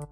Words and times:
Wir 0.00 0.06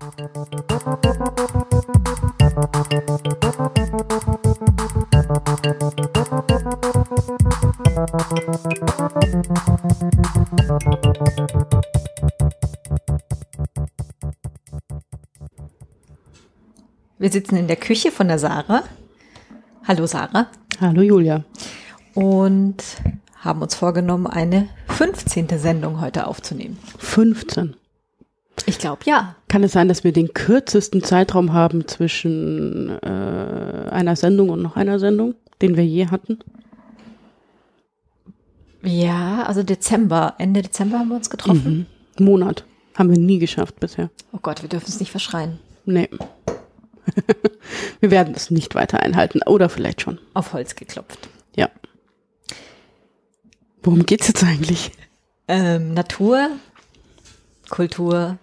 sitzen 17.31 17.57
in 17.57 17.67
der 17.67 17.77
Küche 17.77 18.13
von 18.13 18.29
der 18.29 18.39
Sarah. 18.39 18.83
Hallo 19.85 20.07
Sarah. 20.07 20.49
Hallo 20.83 21.01
Julia. 21.01 21.45
Und 22.13 22.85
haben 23.37 23.63
uns 23.63 23.75
vorgenommen, 23.75 24.27
eine 24.27 24.69
15. 24.89 25.49
Sendung 25.59 26.03
heute 26.03 26.27
aufzunehmen. 26.27 26.79
15. 26.99 27.75
Ich 28.79 28.83
glaube 28.83 29.01
ja. 29.07 29.35
Kann 29.49 29.65
es 29.65 29.73
sein, 29.73 29.89
dass 29.89 30.05
wir 30.05 30.13
den 30.13 30.33
kürzesten 30.35 31.03
Zeitraum 31.03 31.53
haben 31.53 31.89
zwischen 31.89 32.91
äh, 33.03 33.91
einer 33.91 34.15
Sendung 34.15 34.51
und 34.51 34.63
noch 34.63 34.77
einer 34.77 35.01
Sendung, 35.01 35.35
den 35.61 35.77
wir 35.77 35.85
je 35.85 36.07
hatten? 36.07 36.39
Ja, 38.85 39.43
also 39.43 39.65
Dezember, 39.65 40.37
Ende 40.39 40.63
Dezember 40.63 41.01
haben 41.01 41.09
wir 41.09 41.17
uns 41.17 41.29
getroffen. 41.29 41.89
Mhm. 42.19 42.25
Monat. 42.25 42.65
Haben 42.95 43.11
wir 43.11 43.19
nie 43.19 43.41
geschafft 43.41 43.81
bisher. 43.81 44.11
Oh 44.31 44.39
Gott, 44.41 44.63
wir 44.63 44.69
dürfen 44.69 44.87
es 44.87 45.01
nicht 45.01 45.11
verschreien. 45.11 45.59
Nee. 45.85 46.09
wir 48.01 48.13
werden 48.13 48.33
es 48.37 48.53
nicht 48.53 48.77
weiter 48.77 49.01
einhalten. 49.01 49.41
Oder 49.45 49.71
vielleicht 49.71 50.03
schon. 50.03 50.21
Auf 50.35 50.53
Holz 50.53 50.77
geklopft. 50.77 51.29
Ja. 51.57 51.69
Worum 53.83 54.07
geht's 54.07 54.29
jetzt 54.29 54.45
eigentlich? 54.45 54.93
Ähm, 55.49 55.95
Natur, 55.95 56.51
Kultur, 57.71 58.39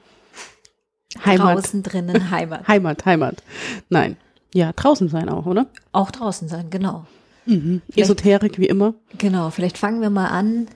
Heimat. 1.23 1.57
draußen, 1.57 1.83
drinnen, 1.83 2.31
Heimat. 2.31 2.67
Heimat, 2.67 3.05
Heimat. 3.05 3.43
Nein. 3.89 4.17
Ja, 4.53 4.71
draußen 4.73 5.09
sein 5.09 5.29
auch, 5.29 5.45
oder? 5.45 5.67
Auch 5.91 6.11
draußen 6.11 6.47
sein, 6.47 6.69
genau. 6.69 7.05
Mhm. 7.45 7.81
Esoterik 7.95 8.57
wie 8.57 8.67
immer. 8.67 8.95
Genau, 9.17 9.49
vielleicht 9.49 9.77
fangen 9.77 10.01
wir 10.01 10.09
mal 10.09 10.27
an. 10.27 10.67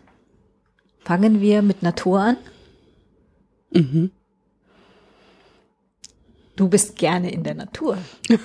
Fangen 1.00 1.42
wir 1.42 1.62
mit 1.62 1.82
Natur 1.82 2.20
an. 2.20 2.38
Mhm. 3.72 4.12
Du 6.56 6.68
bist 6.68 6.98
gerne 6.98 7.32
in 7.32 7.44
der 7.44 7.56
Natur. 7.56 7.98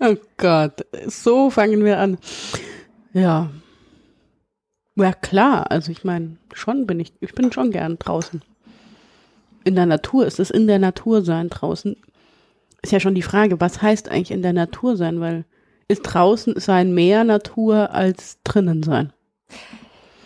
Oh 0.00 0.14
Gott, 0.36 0.86
so 1.08 1.50
fangen 1.50 1.84
wir 1.84 1.98
an. 1.98 2.18
Ja. 3.12 3.50
Ja, 4.94 5.12
klar. 5.12 5.70
Also 5.72 5.90
ich 5.90 6.04
meine, 6.04 6.36
schon 6.52 6.86
bin 6.86 7.00
ich, 7.00 7.12
ich 7.20 7.34
bin 7.34 7.50
schon 7.50 7.72
gern 7.72 7.98
draußen. 7.98 8.42
In 9.68 9.74
der 9.74 9.84
Natur 9.84 10.24
ist 10.24 10.40
es 10.40 10.48
in 10.48 10.66
der 10.66 10.78
Natur 10.78 11.22
sein 11.22 11.50
draußen. 11.50 11.94
Ist 12.80 12.90
ja 12.90 13.00
schon 13.00 13.14
die 13.14 13.20
Frage, 13.20 13.60
was 13.60 13.82
heißt 13.82 14.08
eigentlich 14.08 14.30
in 14.30 14.40
der 14.40 14.54
Natur 14.54 14.96
sein? 14.96 15.20
Weil 15.20 15.44
ist 15.88 16.04
draußen 16.04 16.58
sein 16.58 16.94
mehr 16.94 17.22
Natur 17.22 17.92
als 17.92 18.38
drinnen 18.44 18.82
sein? 18.82 19.12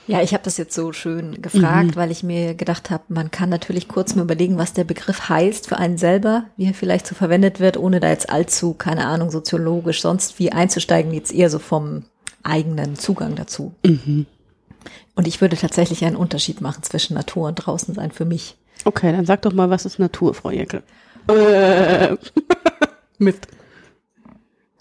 Ja, 0.06 0.22
ich 0.22 0.32
habe 0.32 0.44
das 0.44 0.58
jetzt 0.58 0.76
so 0.76 0.92
schön 0.92 1.42
gefragt, 1.42 1.96
weil 1.96 2.12
ich 2.12 2.22
mir 2.22 2.54
gedacht 2.54 2.90
habe, 2.90 3.02
man 3.08 3.32
kann 3.32 3.48
natürlich 3.48 3.88
kurz 3.88 4.14
mal 4.14 4.22
überlegen, 4.22 4.58
was 4.58 4.74
der 4.74 4.84
Begriff 4.84 5.28
heißt 5.28 5.68
für 5.68 5.76
einen 5.76 5.98
selber, 5.98 6.44
wie 6.56 6.66
er 6.66 6.74
vielleicht 6.74 7.08
so 7.08 7.16
verwendet 7.16 7.58
wird, 7.58 7.76
ohne 7.76 7.98
da 7.98 8.10
jetzt 8.10 8.30
allzu, 8.30 8.74
keine 8.74 9.06
Ahnung, 9.06 9.32
soziologisch 9.32 10.02
sonst 10.02 10.38
wie 10.38 10.52
einzusteigen, 10.52 11.12
jetzt 11.12 11.34
eher 11.34 11.50
so 11.50 11.58
vom 11.58 12.04
eigenen 12.44 12.94
Zugang 12.94 13.34
dazu. 13.34 13.74
Und 15.16 15.26
ich 15.26 15.40
würde 15.40 15.56
tatsächlich 15.56 16.04
einen 16.04 16.16
Unterschied 16.16 16.60
machen 16.60 16.84
zwischen 16.84 17.14
Natur 17.14 17.48
und 17.48 17.56
draußen 17.56 17.92
sein 17.94 18.12
für 18.12 18.24
mich. 18.24 18.56
Okay, 18.84 19.12
dann 19.12 19.26
sag 19.26 19.42
doch 19.42 19.52
mal, 19.52 19.70
was 19.70 19.84
ist 19.84 19.98
Natur, 19.98 20.34
Frau 20.34 20.50
Jäckel? 20.50 20.82
Äh, 21.28 22.16
Mist. 23.18 23.46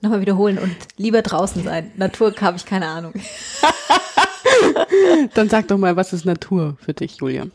Nochmal 0.01 0.21
wiederholen 0.21 0.57
und 0.57 0.75
lieber 0.97 1.21
draußen 1.21 1.63
sein. 1.63 1.91
Natur 1.95 2.33
habe 2.41 2.57
ich 2.57 2.65
keine 2.65 2.87
Ahnung. 2.87 3.13
Dann 5.35 5.49
sag 5.49 5.67
doch 5.67 5.77
mal, 5.77 5.95
was 5.95 6.11
ist 6.13 6.25
Natur 6.25 6.75
für 6.81 6.93
dich, 6.93 7.17
Julia? 7.17 7.45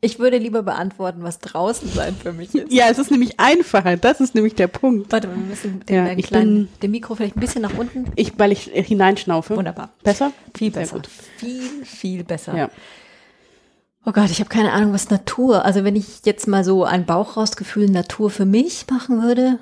Ich 0.00 0.20
würde 0.20 0.38
lieber 0.38 0.62
beantworten, 0.62 1.22
was 1.24 1.40
draußen 1.40 1.88
sein 1.88 2.14
für 2.16 2.32
mich 2.32 2.54
ist. 2.54 2.72
Ja, 2.72 2.88
es 2.88 2.98
ist 2.98 3.10
nämlich 3.10 3.40
einfacher. 3.40 3.96
Das 3.96 4.20
ist 4.20 4.34
nämlich 4.34 4.54
der 4.54 4.68
Punkt. 4.68 5.10
Warte, 5.10 5.28
wir 5.28 5.36
müssen 5.36 5.80
den, 5.86 5.96
Ja, 6.06 6.14
kleinen, 6.14 6.66
bin- 6.66 6.68
den 6.82 6.90
Mikro 6.92 7.16
vielleicht 7.16 7.36
ein 7.36 7.40
bisschen 7.40 7.62
nach 7.62 7.76
unten. 7.76 8.06
Ich, 8.14 8.38
weil 8.38 8.52
ich 8.52 8.70
hineinschnaufe. 8.72 9.56
Wunderbar. 9.56 9.90
Besser? 10.04 10.32
Viel 10.56 10.72
Sehr 10.72 10.82
besser. 10.82 10.96
gut. 10.96 11.08
Viel, 11.38 11.84
viel 11.84 12.22
besser. 12.24 12.56
Ja. 12.56 12.70
Oh 14.08 14.12
Gott, 14.12 14.30
ich 14.30 14.40
habe 14.40 14.48
keine 14.48 14.72
Ahnung, 14.72 14.94
was 14.94 15.10
Natur. 15.10 15.66
Also 15.66 15.84
wenn 15.84 15.94
ich 15.94 16.24
jetzt 16.24 16.48
mal 16.48 16.64
so 16.64 16.82
ein 16.82 17.04
Bauchrausgefühl 17.04 17.90
Natur 17.90 18.30
für 18.30 18.46
mich 18.46 18.86
machen 18.90 19.20
würde, 19.22 19.58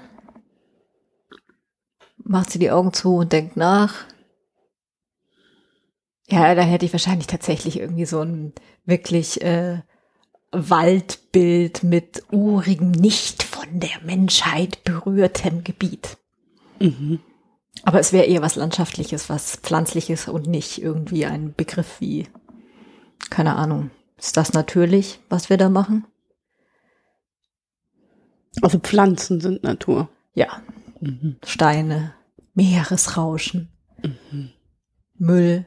macht 2.22 2.52
sie 2.52 2.60
die 2.60 2.70
Augen 2.70 2.92
zu 2.92 3.16
und 3.16 3.32
denkt 3.32 3.56
nach. 3.56 4.04
Ja, 6.28 6.54
da 6.54 6.62
hätte 6.62 6.86
ich 6.86 6.92
wahrscheinlich 6.92 7.26
tatsächlich 7.26 7.80
irgendwie 7.80 8.04
so 8.04 8.20
ein 8.20 8.52
wirklich 8.84 9.42
äh, 9.42 9.80
Waldbild 10.52 11.82
mit 11.82 12.22
urigem, 12.30 12.92
nicht 12.92 13.42
von 13.42 13.80
der 13.80 14.00
Menschheit 14.04 14.84
berührtem 14.84 15.64
Gebiet. 15.64 16.18
Mhm. 16.78 17.18
Aber 17.82 17.98
es 17.98 18.12
wäre 18.12 18.26
eher 18.26 18.42
was 18.42 18.54
Landschaftliches, 18.54 19.28
was 19.28 19.56
Pflanzliches 19.56 20.28
und 20.28 20.46
nicht 20.46 20.80
irgendwie 20.80 21.26
ein 21.26 21.52
Begriff 21.52 22.00
wie, 22.00 22.28
keine 23.28 23.56
Ahnung, 23.56 23.90
ist 24.16 24.36
das 24.36 24.52
natürlich, 24.52 25.20
was 25.28 25.50
wir 25.50 25.56
da 25.56 25.68
machen? 25.68 26.06
Also 28.62 28.78
Pflanzen 28.78 29.40
sind 29.40 29.62
Natur. 29.62 30.08
Ja, 30.34 30.62
Mhm. 31.00 31.36
Steine, 31.44 32.14
Meeresrauschen, 32.54 33.68
Müll. 35.18 35.66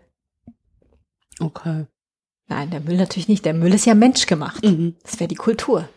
Okay. 1.39 1.85
Nein, 2.47 2.71
der 2.71 2.79
Müll 2.79 2.97
natürlich 2.97 3.27
nicht. 3.27 3.45
Der 3.45 3.53
Müll 3.53 3.73
ist 3.73 3.85
ja 3.85 3.95
menschgemacht. 3.95 4.63
Mhm. 4.63 4.95
Das 5.03 5.19
wäre 5.19 5.27
die 5.27 5.35
Kultur. 5.35 5.87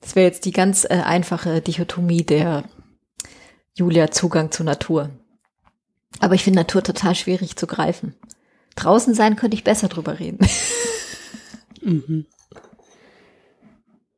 Das 0.00 0.16
wäre 0.16 0.26
jetzt 0.26 0.44
die 0.44 0.52
ganz 0.52 0.84
äh, 0.84 1.02
einfache 1.04 1.60
Dichotomie 1.60 2.24
der 2.24 2.64
Julia 3.74 4.10
Zugang 4.10 4.50
zur 4.50 4.64
Natur. 4.66 5.10
Aber 6.20 6.34
ich 6.34 6.44
finde 6.44 6.60
Natur 6.60 6.82
total 6.82 7.14
schwierig 7.14 7.56
zu 7.56 7.66
greifen. 7.66 8.14
Draußen 8.74 9.14
sein 9.14 9.36
könnte 9.36 9.56
ich 9.56 9.64
besser 9.64 9.88
drüber 9.88 10.18
reden. 10.18 10.38
Mhm. 11.82 12.26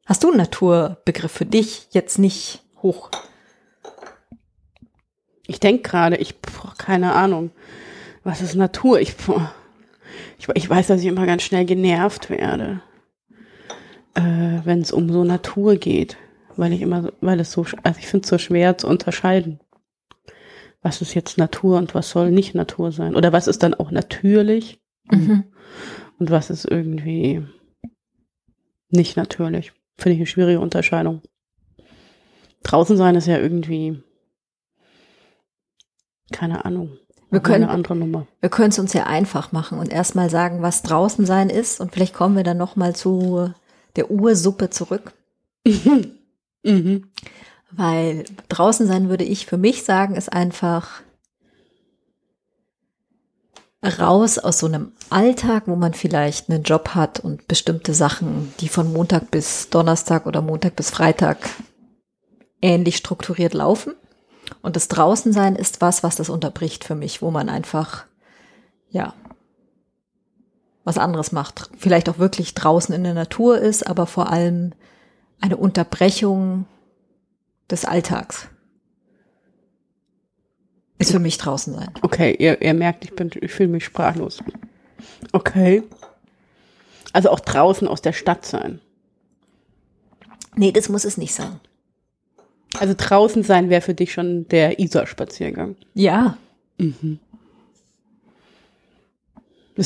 Hast 0.07 0.25
du 0.25 0.29
einen 0.29 0.39
Naturbegriff 0.39 1.31
für 1.31 1.47
dich 1.47 1.89
jetzt 1.93 2.19
nicht 2.19 2.65
hoch? 2.83 3.11
Ich 5.47 5.61
denke 5.61 5.83
gerade, 5.83 6.17
ich, 6.17 6.41
boah, 6.41 6.75
keine 6.77 7.13
Ahnung, 7.13 7.51
was 8.25 8.41
ist 8.41 8.55
Natur? 8.55 9.01
Ich, 9.01 9.17
boah, 9.17 9.53
ich, 10.39 10.49
ich 10.55 10.69
weiß, 10.69 10.89
dass 10.89 11.01
ich 11.01 11.07
immer 11.07 11.27
ganz 11.27 11.43
schnell 11.43 11.65
genervt 11.65 12.31
werde, 12.31 12.83
äh, 14.15 14.61
wenn 14.65 14.81
es 14.81 14.93
um 14.93 15.11
so 15.13 15.25
Natur 15.25 15.77
geht, 15.77 16.17
weil 16.57 16.73
ich 16.73 16.83
immer, 16.83 17.13
weil 17.21 17.41
es 17.41 17.53
so, 17.53 17.65
also 17.83 17.99
ich 17.99 18.07
finde 18.07 18.25
es 18.25 18.31
so 18.31 18.39
schwer 18.39 18.79
zu 18.79 18.89
unterscheiden. 18.89 19.61
Was 20.83 21.03
ist 21.03 21.15
jetzt 21.15 21.37
Natur 21.37 21.77
und 21.77 21.95
was 21.95 22.11
soll 22.11 22.31
nicht 22.31 22.55
Natur 22.55 22.91
sein? 22.91 23.15
Oder 23.15 23.33
was 23.33 23.47
ist 23.49 23.63
dann 23.63 23.75
auch 23.75 23.91
natürlich 23.91 24.81
Mhm. 25.11 25.45
Und 26.21 26.31
was 26.31 26.51
ist 26.51 26.65
irgendwie 26.65 27.45
nicht 28.91 29.17
natürlich? 29.17 29.73
Finde 29.99 30.13
ich 30.15 30.19
eine 30.21 30.27
schwierige 30.27 30.61
Unterscheidung. 30.61 31.23
Draußen 32.63 32.97
sein 32.97 33.15
ist 33.17 33.27
ja 33.27 33.39
irgendwie, 33.39 34.03
keine 36.33 36.65
Ahnung. 36.65 36.97
Wir 37.31 37.41
können- 37.41 37.65
eine 37.65 37.73
andere 37.73 37.95
Nummer. 37.97 38.27
Wir 38.41 38.51
können 38.51 38.71
es 38.71 38.79
uns 38.79 38.93
ja 38.93 39.05
einfach 39.07 39.53
machen 39.53 39.79
und 39.79 39.91
erstmal 39.93 40.31
sagen, 40.31 40.63
was 40.63 40.83
draußen 40.83 41.27
sein 41.27 41.49
ist 41.49 41.81
und 41.81 41.93
vielleicht 41.93 42.15
kommen 42.15 42.37
wir 42.37 42.43
dann 42.43 42.57
nochmal 42.59 42.95
zu 42.95 43.53
der 43.97 44.11
Ursuppe 44.11 44.71
zurück. 44.71 45.13
Mhm. 46.63 47.11
Weil 47.71 48.25
draußen 48.51 48.87
sein 48.87 49.09
würde 49.09 49.25
ich 49.25 49.47
für 49.47 49.57
mich 49.57 49.83
sagen, 49.85 50.15
ist 50.15 50.31
einfach 50.31 51.01
raus 53.83 54.39
aus 54.39 54.59
so 54.59 54.67
einem 54.67 54.93
Alltag, 55.09 55.65
wo 55.67 55.77
man 55.77 55.95
vielleicht 55.95 56.51
einen 56.51 56.63
Job 56.63 56.91
hat 56.95 57.21
und 57.21 57.49
bestimmte 57.49 57.95
Sachen, 57.95 58.53
die 58.61 58.69
von 58.69 58.93
Montag 58.93 59.31
bis 59.31 59.71
Donnerstag 59.71 60.27
oder 60.27 60.43
Montag 60.43 60.77
bis 60.77 60.91
Freitag 60.91 61.39
ähnlich 62.61 62.97
strukturiert 62.97 63.55
laufen. 63.55 63.95
Und 64.63 64.77
das 64.77 64.89
Draußensein 64.89 65.57
ist 65.57 65.81
was, 65.81 66.03
was 66.03 66.17
das 66.17 66.29
unterbricht 66.29 66.85
für 66.85 66.95
mich, 66.95 67.23
wo 67.23 67.31
man 67.31 67.49
einfach, 67.49 68.05
ja, 68.91 69.15
was 70.85 70.99
anderes 70.99 71.33
macht. 71.33 71.71
Vielleicht 71.79 72.09
auch 72.09 72.19
wirklich 72.19 72.55
draußen 72.55 72.95
in 72.95 73.05
der 73.05 73.15
Natur 73.15 73.59
ist, 73.59 73.87
aber 73.87 74.07
vor 74.07 74.31
allem 74.31 74.73
eine 75.41 75.57
Unterbrechung 75.57 76.67
des 77.71 77.85
Alltags. 77.85 78.49
Ist 81.01 81.11
für 81.13 81.19
mich 81.19 81.39
draußen 81.39 81.75
sein. 81.75 81.91
Okay, 82.03 82.37
ihr, 82.39 82.61
ihr 82.63 82.75
merkt, 82.75 83.05
ich 83.05 83.15
bin, 83.17 83.31
ich 83.41 83.51
fühle 83.51 83.71
mich 83.71 83.85
sprachlos. 83.85 84.39
Okay. 85.33 85.83
Also 87.13 87.31
auch 87.31 87.41
draußen 87.41 87.89
aus 87.89 88.03
der 88.03 88.13
Stadt 88.13 88.45
sein. 88.47 88.81
Nee, 90.57 90.73
das 90.73 90.89
muss 90.89 91.05
es 91.05 91.17
nicht 91.17 91.35
sein. 91.35 91.61
Also 92.79 92.95
draußen 92.97 93.43
sein 93.43 93.69
wäre 93.71 93.81
für 93.81 93.95
dich 93.95 94.13
schon 94.13 94.47
der 94.49 94.79
Isar-Spaziergang. 94.79 95.75
Ja, 95.95 96.37
Das 96.79 96.95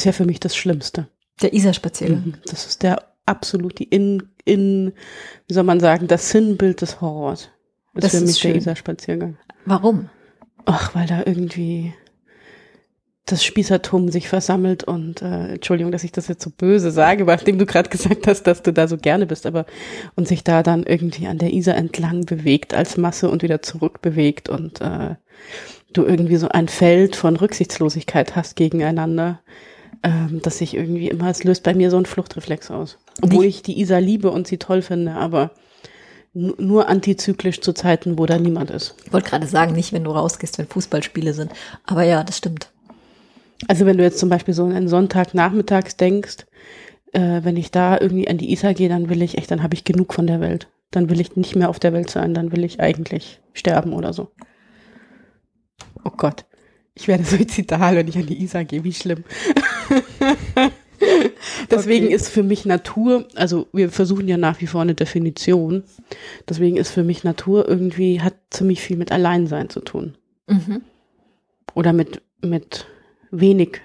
ist 0.00 0.04
ja 0.04 0.12
für 0.12 0.24
mich 0.26 0.40
das 0.40 0.54
Schlimmste. 0.56 1.08
der 1.42 1.52
Isar-Spaziergang. 1.54 2.22
Mhm. 2.26 2.34
Das 2.46 2.66
ist 2.66 2.82
der 2.82 3.02
absolut 3.26 3.78
die 3.78 3.84
in, 3.84 4.28
in, 4.44 4.92
wie 5.46 5.54
soll 5.54 5.62
man 5.64 5.80
sagen, 5.80 6.08
das 6.08 6.28
Sinnbild 6.30 6.82
des 6.82 7.00
Horrors. 7.00 7.48
Das, 7.94 8.12
Das 8.12 8.14
ist 8.14 8.18
für 8.18 8.24
ist 8.24 8.30
mich 8.30 8.40
der 8.42 8.48
schön. 8.50 8.58
Isar-Spaziergang. 8.58 9.38
Warum? 9.64 10.10
Ach, 10.64 10.94
weil 10.94 11.06
da 11.06 11.22
irgendwie 11.24 11.94
das 13.26 13.42
Spießertum 13.42 14.10
sich 14.10 14.28
versammelt 14.28 14.84
und 14.84 15.22
äh, 15.22 15.54
Entschuldigung, 15.54 15.92
dass 15.92 16.04
ich 16.04 16.12
das 16.12 16.28
jetzt 16.28 16.42
so 16.42 16.50
böse 16.50 16.90
sage, 16.90 17.24
nachdem 17.24 17.58
du 17.58 17.64
gerade 17.64 17.88
gesagt 17.88 18.26
hast, 18.26 18.42
dass 18.42 18.62
du 18.62 18.72
da 18.72 18.86
so 18.86 18.98
gerne 18.98 19.26
bist, 19.26 19.46
aber 19.46 19.64
und 20.14 20.28
sich 20.28 20.44
da 20.44 20.62
dann 20.62 20.82
irgendwie 20.82 21.26
an 21.26 21.38
der 21.38 21.52
Isar 21.52 21.76
entlang 21.76 22.26
bewegt 22.26 22.74
als 22.74 22.98
Masse 22.98 23.30
und 23.30 23.42
wieder 23.42 23.62
zurück 23.62 24.02
bewegt 24.02 24.50
und 24.50 24.80
äh, 24.82 25.14
du 25.94 26.04
irgendwie 26.04 26.36
so 26.36 26.48
ein 26.48 26.68
Feld 26.68 27.16
von 27.16 27.36
Rücksichtslosigkeit 27.36 28.36
hast 28.36 28.56
gegeneinander, 28.56 29.40
ähm, 30.02 30.40
dass 30.42 30.58
sich 30.58 30.74
irgendwie 30.74 31.08
immer, 31.08 31.30
es 31.30 31.44
löst 31.44 31.62
bei 31.62 31.72
mir 31.72 31.90
so 31.90 31.96
einen 31.96 32.06
Fluchtreflex 32.06 32.70
aus. 32.70 32.98
Obwohl 33.22 33.46
ich 33.46 33.62
die 33.62 33.80
Isar 33.80 34.00
liebe 34.00 34.30
und 34.30 34.46
sie 34.46 34.58
toll 34.58 34.82
finde, 34.82 35.12
aber 35.12 35.52
nur 36.34 36.88
antizyklisch 36.88 37.60
zu 37.60 37.72
Zeiten, 37.72 38.18
wo 38.18 38.26
da 38.26 38.38
niemand 38.38 38.70
ist. 38.70 38.96
Ich 39.04 39.12
wollte 39.12 39.30
gerade 39.30 39.46
sagen, 39.46 39.72
nicht 39.72 39.92
wenn 39.92 40.04
du 40.04 40.10
rausgehst, 40.10 40.58
wenn 40.58 40.66
Fußballspiele 40.66 41.32
sind. 41.32 41.52
Aber 41.86 42.02
ja, 42.02 42.24
das 42.24 42.38
stimmt. 42.38 42.70
Also 43.68 43.86
wenn 43.86 43.96
du 43.96 44.02
jetzt 44.02 44.18
zum 44.18 44.28
Beispiel 44.28 44.52
so 44.52 44.64
an 44.64 44.72
einen 44.72 44.88
Sonntagnachmittags 44.88 45.96
denkst, 45.96 46.46
äh, 47.12 47.40
wenn 47.42 47.56
ich 47.56 47.70
da 47.70 47.98
irgendwie 47.98 48.28
an 48.28 48.38
die 48.38 48.52
Isar 48.52 48.74
gehe, 48.74 48.88
dann 48.88 49.08
will 49.08 49.22
ich 49.22 49.38
echt, 49.38 49.50
dann 49.50 49.62
habe 49.62 49.74
ich 49.74 49.84
genug 49.84 50.12
von 50.12 50.26
der 50.26 50.40
Welt. 50.40 50.68
Dann 50.90 51.08
will 51.08 51.20
ich 51.20 51.36
nicht 51.36 51.54
mehr 51.54 51.70
auf 51.70 51.78
der 51.78 51.92
Welt 51.92 52.10
sein, 52.10 52.34
dann 52.34 52.52
will 52.52 52.64
ich 52.64 52.80
eigentlich 52.80 53.40
sterben 53.52 53.92
oder 53.92 54.12
so. 54.12 54.32
Oh 56.04 56.12
Gott, 56.16 56.44
ich 56.94 57.06
werde 57.06 57.24
suizidal, 57.24 57.94
wenn 57.96 58.08
ich 58.08 58.18
an 58.18 58.26
die 58.26 58.42
Isar 58.42 58.64
gehe, 58.64 58.82
wie 58.82 58.92
schlimm. 58.92 59.22
Deswegen 61.70 62.06
Okay. 62.06 62.14
ist 62.14 62.28
für 62.28 62.42
mich 62.42 62.64
Natur, 62.66 63.26
also 63.34 63.66
wir 63.72 63.90
versuchen 63.90 64.28
ja 64.28 64.36
nach 64.36 64.60
wie 64.60 64.66
vor 64.66 64.82
eine 64.82 64.94
Definition, 64.94 65.84
deswegen 66.48 66.76
ist 66.76 66.90
für 66.90 67.04
mich 67.04 67.24
Natur 67.24 67.68
irgendwie, 67.68 68.20
hat 68.20 68.34
ziemlich 68.50 68.80
viel 68.80 68.96
mit 68.96 69.12
Alleinsein 69.12 69.68
zu 69.70 69.80
tun 69.80 70.16
Mhm. 70.48 70.82
oder 71.74 71.92
mit, 71.92 72.22
mit 72.42 72.86
wenig, 73.30 73.80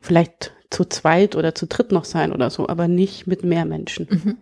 vielleicht 0.00 0.52
zu 0.70 0.84
zweit 0.84 1.34
oder 1.34 1.54
zu 1.54 1.66
dritt 1.66 1.92
noch 1.92 2.04
sein 2.04 2.32
oder 2.32 2.50
so, 2.50 2.68
aber 2.68 2.88
nicht 2.88 3.26
mit 3.26 3.42
mehr 3.42 3.64
Menschen. 3.64 4.06
Mhm. 4.10 4.36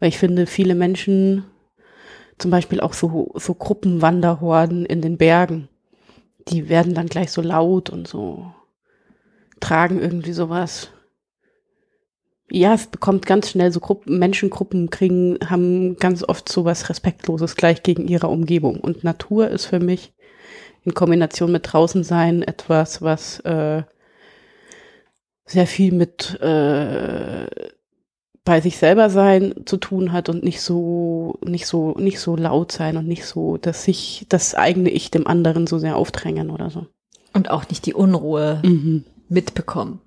Weil 0.00 0.08
ich 0.08 0.18
finde, 0.18 0.46
viele 0.46 0.74
Menschen, 0.74 1.44
zum 2.38 2.50
Beispiel 2.50 2.80
auch 2.80 2.94
so, 2.94 3.32
so 3.36 3.54
Gruppenwanderhorden 3.54 4.86
in 4.86 5.00
den 5.00 5.16
Bergen, 5.18 5.68
die 6.48 6.68
werden 6.68 6.94
dann 6.94 7.06
gleich 7.06 7.30
so 7.30 7.42
laut 7.42 7.90
und 7.90 8.08
so, 8.08 8.52
tragen 9.60 10.00
irgendwie 10.00 10.32
sowas. 10.32 10.90
Ja, 12.50 12.74
es 12.74 12.86
bekommt 12.86 13.26
ganz 13.26 13.50
schnell 13.50 13.72
so 13.72 13.80
Gruppen, 13.80 14.18
Menschengruppen 14.18 14.90
kriegen, 14.90 15.38
haben 15.48 15.96
ganz 15.96 16.22
oft 16.22 16.48
sowas 16.50 16.88
Respektloses 16.88 17.56
gleich 17.56 17.82
gegen 17.82 18.06
ihre 18.06 18.28
Umgebung. 18.28 18.80
Und 18.80 19.02
Natur 19.02 19.48
ist 19.48 19.66
für 19.66 19.80
mich 19.80 20.12
in 20.84 20.92
Kombination 20.94 21.50
mit 21.50 21.72
draußen 21.72 22.04
sein 22.04 22.42
etwas, 22.42 23.00
was 23.00 23.40
äh, 23.40 23.82
sehr 25.46 25.66
viel 25.66 25.92
mit 25.92 26.38
äh, 26.40 27.46
bei 28.44 28.60
sich 28.60 28.76
selber 28.76 29.08
sein 29.08 29.54
zu 29.64 29.78
tun 29.78 30.12
hat 30.12 30.28
und 30.28 30.44
nicht 30.44 30.60
so 30.60 31.38
nicht 31.42 31.66
so 31.66 31.92
nicht 31.92 32.18
so 32.20 32.36
laut 32.36 32.72
sein 32.72 32.98
und 32.98 33.06
nicht 33.08 33.24
so, 33.24 33.56
dass 33.56 33.84
sich 33.84 34.26
das 34.28 34.54
eigene 34.54 34.90
Ich 34.90 35.10
dem 35.10 35.26
anderen 35.26 35.66
so 35.66 35.78
sehr 35.78 35.96
aufdrängen 35.96 36.50
oder 36.50 36.68
so. 36.68 36.86
Und 37.32 37.50
auch 37.50 37.66
nicht 37.68 37.86
die 37.86 37.94
Unruhe 37.94 38.60
Mhm. 38.62 39.04
mitbekommen. 39.30 40.00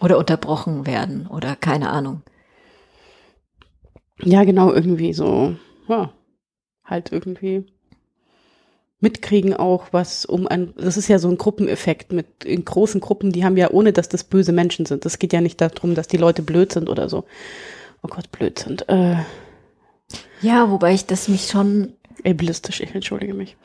Oder 0.00 0.18
unterbrochen 0.18 0.86
werden 0.86 1.26
oder 1.26 1.56
keine 1.56 1.90
Ahnung. 1.90 2.22
Ja, 4.22 4.44
genau, 4.44 4.72
irgendwie 4.72 5.12
so, 5.12 5.56
ja, 5.88 6.12
halt 6.84 7.12
irgendwie 7.12 7.66
mitkriegen 9.00 9.54
auch, 9.54 9.88
was 9.92 10.24
um 10.24 10.46
ein, 10.48 10.72
das 10.76 10.96
ist 10.96 11.08
ja 11.08 11.18
so 11.18 11.28
ein 11.28 11.36
Gruppeneffekt 11.36 12.12
mit 12.12 12.44
in 12.44 12.64
großen 12.64 13.00
Gruppen, 13.00 13.30
die 13.30 13.44
haben 13.44 13.56
ja, 13.56 13.70
ohne 13.70 13.92
dass 13.92 14.08
das 14.08 14.24
böse 14.24 14.52
Menschen 14.52 14.86
sind. 14.86 15.04
Es 15.04 15.18
geht 15.18 15.32
ja 15.32 15.40
nicht 15.40 15.60
darum, 15.60 15.94
dass 15.94 16.08
die 16.08 16.16
Leute 16.16 16.42
blöd 16.42 16.72
sind 16.72 16.88
oder 16.88 17.08
so. 17.08 17.24
Oh 18.02 18.08
Gott, 18.08 18.30
blöd 18.32 18.58
sind. 18.58 18.88
Äh, 18.88 19.16
Ja, 20.40 20.70
wobei 20.70 20.94
ich 20.94 21.06
das 21.06 21.28
mich 21.28 21.46
schon, 21.48 21.94
ableistisch, 22.24 22.80
ich 22.80 22.94
entschuldige 22.94 23.34
mich. 23.34 23.56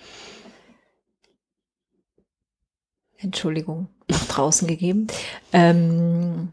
Entschuldigung, 3.18 3.88
nach 4.11 4.25
draußen 4.25 4.67
gegeben. 4.67 5.07
Ähm, 5.53 6.49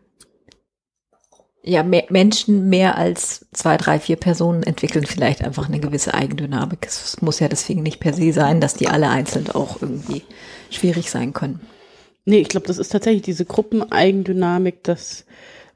ja, 1.62 1.82
mehr, 1.82 2.04
Menschen 2.08 2.68
mehr 2.68 2.96
als 2.96 3.46
zwei, 3.52 3.76
drei, 3.76 3.98
vier 3.98 4.16
Personen 4.16 4.62
entwickeln 4.62 5.04
vielleicht 5.04 5.44
einfach 5.44 5.68
eine 5.68 5.80
gewisse 5.80 6.14
Eigendynamik. 6.14 6.86
Es 6.86 7.20
muss 7.20 7.40
ja 7.40 7.48
deswegen 7.48 7.82
nicht 7.82 8.00
per 8.00 8.14
se 8.14 8.32
sein, 8.32 8.60
dass 8.60 8.74
die 8.74 8.88
alle 8.88 9.10
einzeln 9.10 9.50
auch 9.50 9.82
irgendwie 9.82 10.22
schwierig 10.70 11.10
sein 11.10 11.34
können. 11.34 11.60
Nee, 12.24 12.38
ich 12.38 12.48
glaube, 12.48 12.66
das 12.66 12.78
ist 12.78 12.90
tatsächlich 12.90 13.22
diese 13.22 13.44
Gruppeneigendynamik, 13.44 14.82
dass 14.84 15.26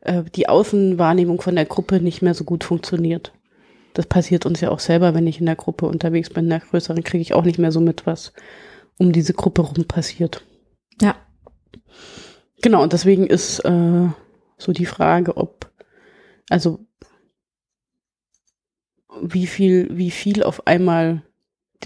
äh, 0.01 0.23
die 0.35 0.49
Außenwahrnehmung 0.49 1.41
von 1.41 1.57
der 1.57 1.67
Gruppe 1.67 2.01
nicht 2.01 2.23
mehr 2.23 2.35
so 2.35 2.45
gut 2.45 2.65
funktioniert. 2.65 3.33
Das 3.95 4.07
passiert 4.07 4.47
uns 4.47 4.61
ja 4.61 4.71
auch 4.71 4.81
selber, 4.81 5.15
wenn 5.15 5.27
ich 5.27 5.41
in 5.41 5.47
der 5.47 5.57
Gruppe 5.57 5.87
unterwegs 5.87 6.31
bin. 6.31 6.45
In 6.45 6.51
der 6.51 6.61
größeren 6.61 7.05
kriege 7.05 7.23
ich 7.23 7.35
auch 7.35 7.45
nicht 7.45 7.59
mehr 7.59 7.73
so 7.73 7.81
mit, 7.81 8.07
was 8.07 8.33
um 8.99 9.13
diese 9.13 9.35
Gruppe 9.35 9.63
rum 9.63 9.85
passiert. 9.87 10.45
Ja. 11.01 11.17
Genau, 12.63 12.83
und 12.83 12.93
deswegen 12.93 13.27
ist 13.27 13.61
äh, 13.61 14.09
so 14.59 14.73
die 14.73 14.87
Frage, 14.87 15.37
ob, 15.37 15.71
also 16.49 16.87
wie 19.21 19.47
viel, 19.47 19.89
wie 19.97 20.11
viel 20.11 20.43
auf 20.43 20.67
einmal 20.67 21.23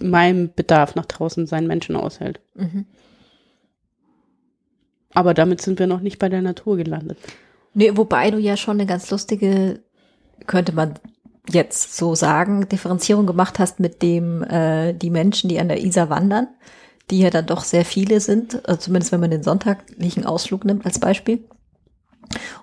meinem 0.01 0.53
Bedarf 0.55 0.95
nach 0.95 1.07
draußen 1.07 1.47
sein 1.47 1.67
Menschen 1.67 1.97
aushält. 1.97 2.41
Mhm. 2.55 2.87
Aber 5.15 5.33
damit 5.33 5.63
sind 5.63 5.79
wir 5.79 5.87
noch 5.87 6.01
nicht 6.01 6.19
bei 6.19 6.29
der 6.29 6.43
Natur 6.43 6.77
gelandet. 6.77 7.19
Nee, 7.73 7.97
wobei 7.97 8.31
du 8.31 8.39
ja 8.39 8.57
schon 8.57 8.79
eine 8.79 8.87
ganz 8.87 9.11
lustige, 9.11 9.81
könnte 10.47 10.73
man 10.73 10.95
jetzt 11.49 11.97
so 11.97 12.15
sagen, 12.15 12.69
Differenzierung 12.69 13.27
gemacht 13.27 13.59
hast 13.59 13.81
mit 13.81 14.03
dem, 14.03 14.43
äh, 14.43 14.93
die 14.93 15.11
Menschen, 15.11 15.49
die 15.49 15.59
an 15.59 15.69
der 15.69 15.83
Isar 15.83 16.11
wandern, 16.11 16.49
die 17.11 17.21
ja 17.21 17.31
dann 17.31 17.47
doch 17.47 17.63
sehr 17.65 17.85
viele 17.85 18.21
sind, 18.21 18.67
also 18.69 18.81
zumindest 18.81 19.13
wenn 19.13 19.21
man 19.21 19.31
den 19.31 19.43
sonntaglichen 19.43 20.25
Ausflug 20.27 20.65
nimmt 20.65 20.85
als 20.87 20.99
Beispiel. 20.99 21.45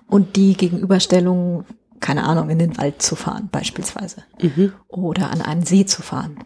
Und 0.06 0.36
die 0.36 0.54
Gegenüberstellung, 0.54 1.64
keine 2.00 2.24
Ahnung, 2.24 2.50
in 2.50 2.58
den 2.58 2.76
Wald 2.76 3.00
zu 3.00 3.16
fahren 3.16 3.48
beispielsweise 3.50 4.22
Mhm. 4.42 4.72
oder 4.88 5.30
an 5.30 5.40
einen 5.40 5.64
See 5.64 5.86
zu 5.86 6.02
fahren. 6.02 6.38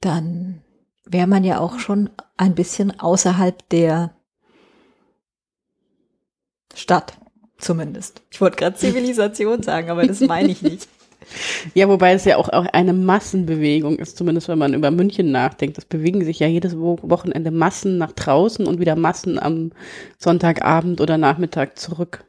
Dann 0.00 0.62
wäre 1.04 1.26
man 1.26 1.42
ja 1.42 1.58
auch 1.58 1.80
schon 1.80 2.10
ein 2.36 2.54
bisschen 2.54 3.00
außerhalb 3.00 3.68
der 3.70 4.14
Stadt, 6.74 7.18
zumindest. 7.58 8.22
Ich 8.30 8.40
wollte 8.40 8.56
gerade 8.58 8.76
Zivilisation 8.76 9.62
sagen, 9.62 9.90
aber 9.90 10.06
das 10.06 10.20
meine 10.20 10.50
ich 10.50 10.62
nicht. 10.62 10.88
Ja, 11.74 11.88
wobei 11.88 12.12
es 12.12 12.24
ja 12.24 12.36
auch, 12.36 12.48
auch 12.48 12.66
eine 12.72 12.92
Massenbewegung 12.92 13.98
ist, 13.98 14.16
zumindest 14.16 14.48
wenn 14.48 14.58
man 14.58 14.74
über 14.74 14.90
München 14.90 15.30
nachdenkt. 15.30 15.78
Es 15.78 15.84
bewegen 15.84 16.24
sich 16.24 16.38
ja 16.38 16.46
jedes 16.46 16.78
Wo- 16.78 16.98
Wochenende 17.02 17.50
Massen 17.50 17.98
nach 17.98 18.12
draußen 18.12 18.66
und 18.66 18.80
wieder 18.80 18.96
Massen 18.96 19.38
am 19.38 19.72
Sonntagabend 20.18 21.00
oder 21.00 21.18
Nachmittag 21.18 21.78
zurück. 21.78 22.24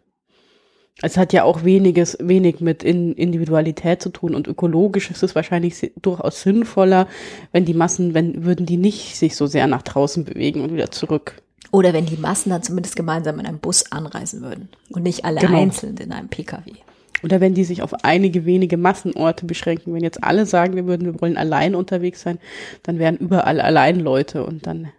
Es 1.01 1.15
hat 1.15 1.31
ja 1.31 1.43
auch 1.43 1.63
weniges, 1.63 2.17
wenig 2.19 2.59
mit 2.59 2.83
In 2.83 3.13
Individualität 3.13 4.01
zu 4.01 4.09
tun 4.09 4.35
und 4.35 4.47
ökologisch 4.47 5.09
ist 5.09 5.23
es 5.23 5.33
wahrscheinlich 5.33 5.93
durchaus 6.01 6.41
sinnvoller, 6.41 7.07
wenn 7.53 7.63
die 7.63 7.73
Massen, 7.73 8.13
wenn, 8.13 8.43
würden 8.43 8.65
die 8.65 8.75
nicht 8.75 9.15
sich 9.15 9.37
so 9.37 9.47
sehr 9.47 9.67
nach 9.67 9.81
draußen 9.81 10.25
bewegen 10.25 10.61
und 10.61 10.73
wieder 10.73 10.91
zurück. 10.91 11.41
Oder 11.71 11.93
wenn 11.93 12.05
die 12.05 12.17
Massen 12.17 12.49
dann 12.49 12.63
zumindest 12.63 12.97
gemeinsam 12.97 13.39
in 13.39 13.45
einem 13.45 13.59
Bus 13.59 13.89
anreisen 13.91 14.41
würden 14.41 14.67
und 14.91 15.03
nicht 15.03 15.23
alle 15.23 15.39
Genau. 15.39 15.61
einzeln 15.61 15.95
in 15.97 16.11
einem 16.11 16.27
Pkw. 16.27 16.73
Oder 17.23 17.41
wenn 17.41 17.53
die 17.53 17.63
sich 17.65 17.81
auf 17.81 17.93
einige 18.03 18.45
wenige 18.45 18.77
Massenorte 18.77 19.45
beschränken. 19.45 19.93
Wenn 19.93 20.03
jetzt 20.03 20.23
alle 20.23 20.45
sagen, 20.45 20.75
wir 20.75 20.85
würden, 20.87 21.05
wir 21.05 21.19
wollen 21.21 21.37
allein 21.37 21.75
unterwegs 21.75 22.21
sein, 22.21 22.39
dann 22.83 22.97
wären 22.99 23.17
überall 23.17 23.59
allein 23.61 23.99
Leute 23.99 24.45
und 24.45 24.65
dann, 24.67 24.89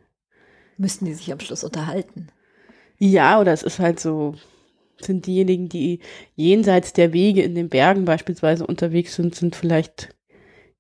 Müssten 0.77 1.05
die 1.05 1.15
sich 1.15 1.33
am 1.33 1.41
Schluss 1.41 1.65
unterhalten. 1.65 2.29
ja, 2.99 3.41
oder 3.41 3.53
es 3.53 3.63
ist 3.63 3.79
halt 3.79 4.01
so, 4.01 4.35
sind 5.01 5.27
diejenigen, 5.27 5.69
die 5.69 6.01
jenseits 6.37 6.93
der 6.93 7.13
Wege 7.13 7.43
in 7.43 7.55
den 7.55 7.69
Bergen 7.69 8.05
beispielsweise 8.05 8.67
unterwegs 8.67 9.15
sind, 9.15 9.35
sind 9.35 9.57
vielleicht 9.57 10.15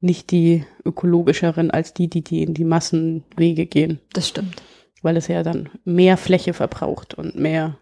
nicht 0.00 0.30
die 0.30 0.64
ökologischeren 0.84 1.70
als 1.70 1.92
die, 1.94 2.08
die, 2.08 2.22
die 2.22 2.42
in 2.42 2.54
die 2.54 2.64
Massenwege 2.64 3.66
gehen, 3.66 4.00
Das 4.14 4.28
stimmt. 4.28 4.62
weil 5.02 5.16
es 5.18 5.28
ja 5.28 5.42
dann 5.42 5.68
mehr 5.84 6.16
Fläche 6.16 6.52
verbraucht 6.54 7.14
und 7.14 7.34
mehr 7.36 7.78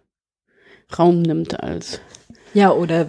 Raum 0.98 1.22
nimmt 1.22 1.60
als, 1.62 2.00
Ja, 2.54 2.72
oder 2.72 3.08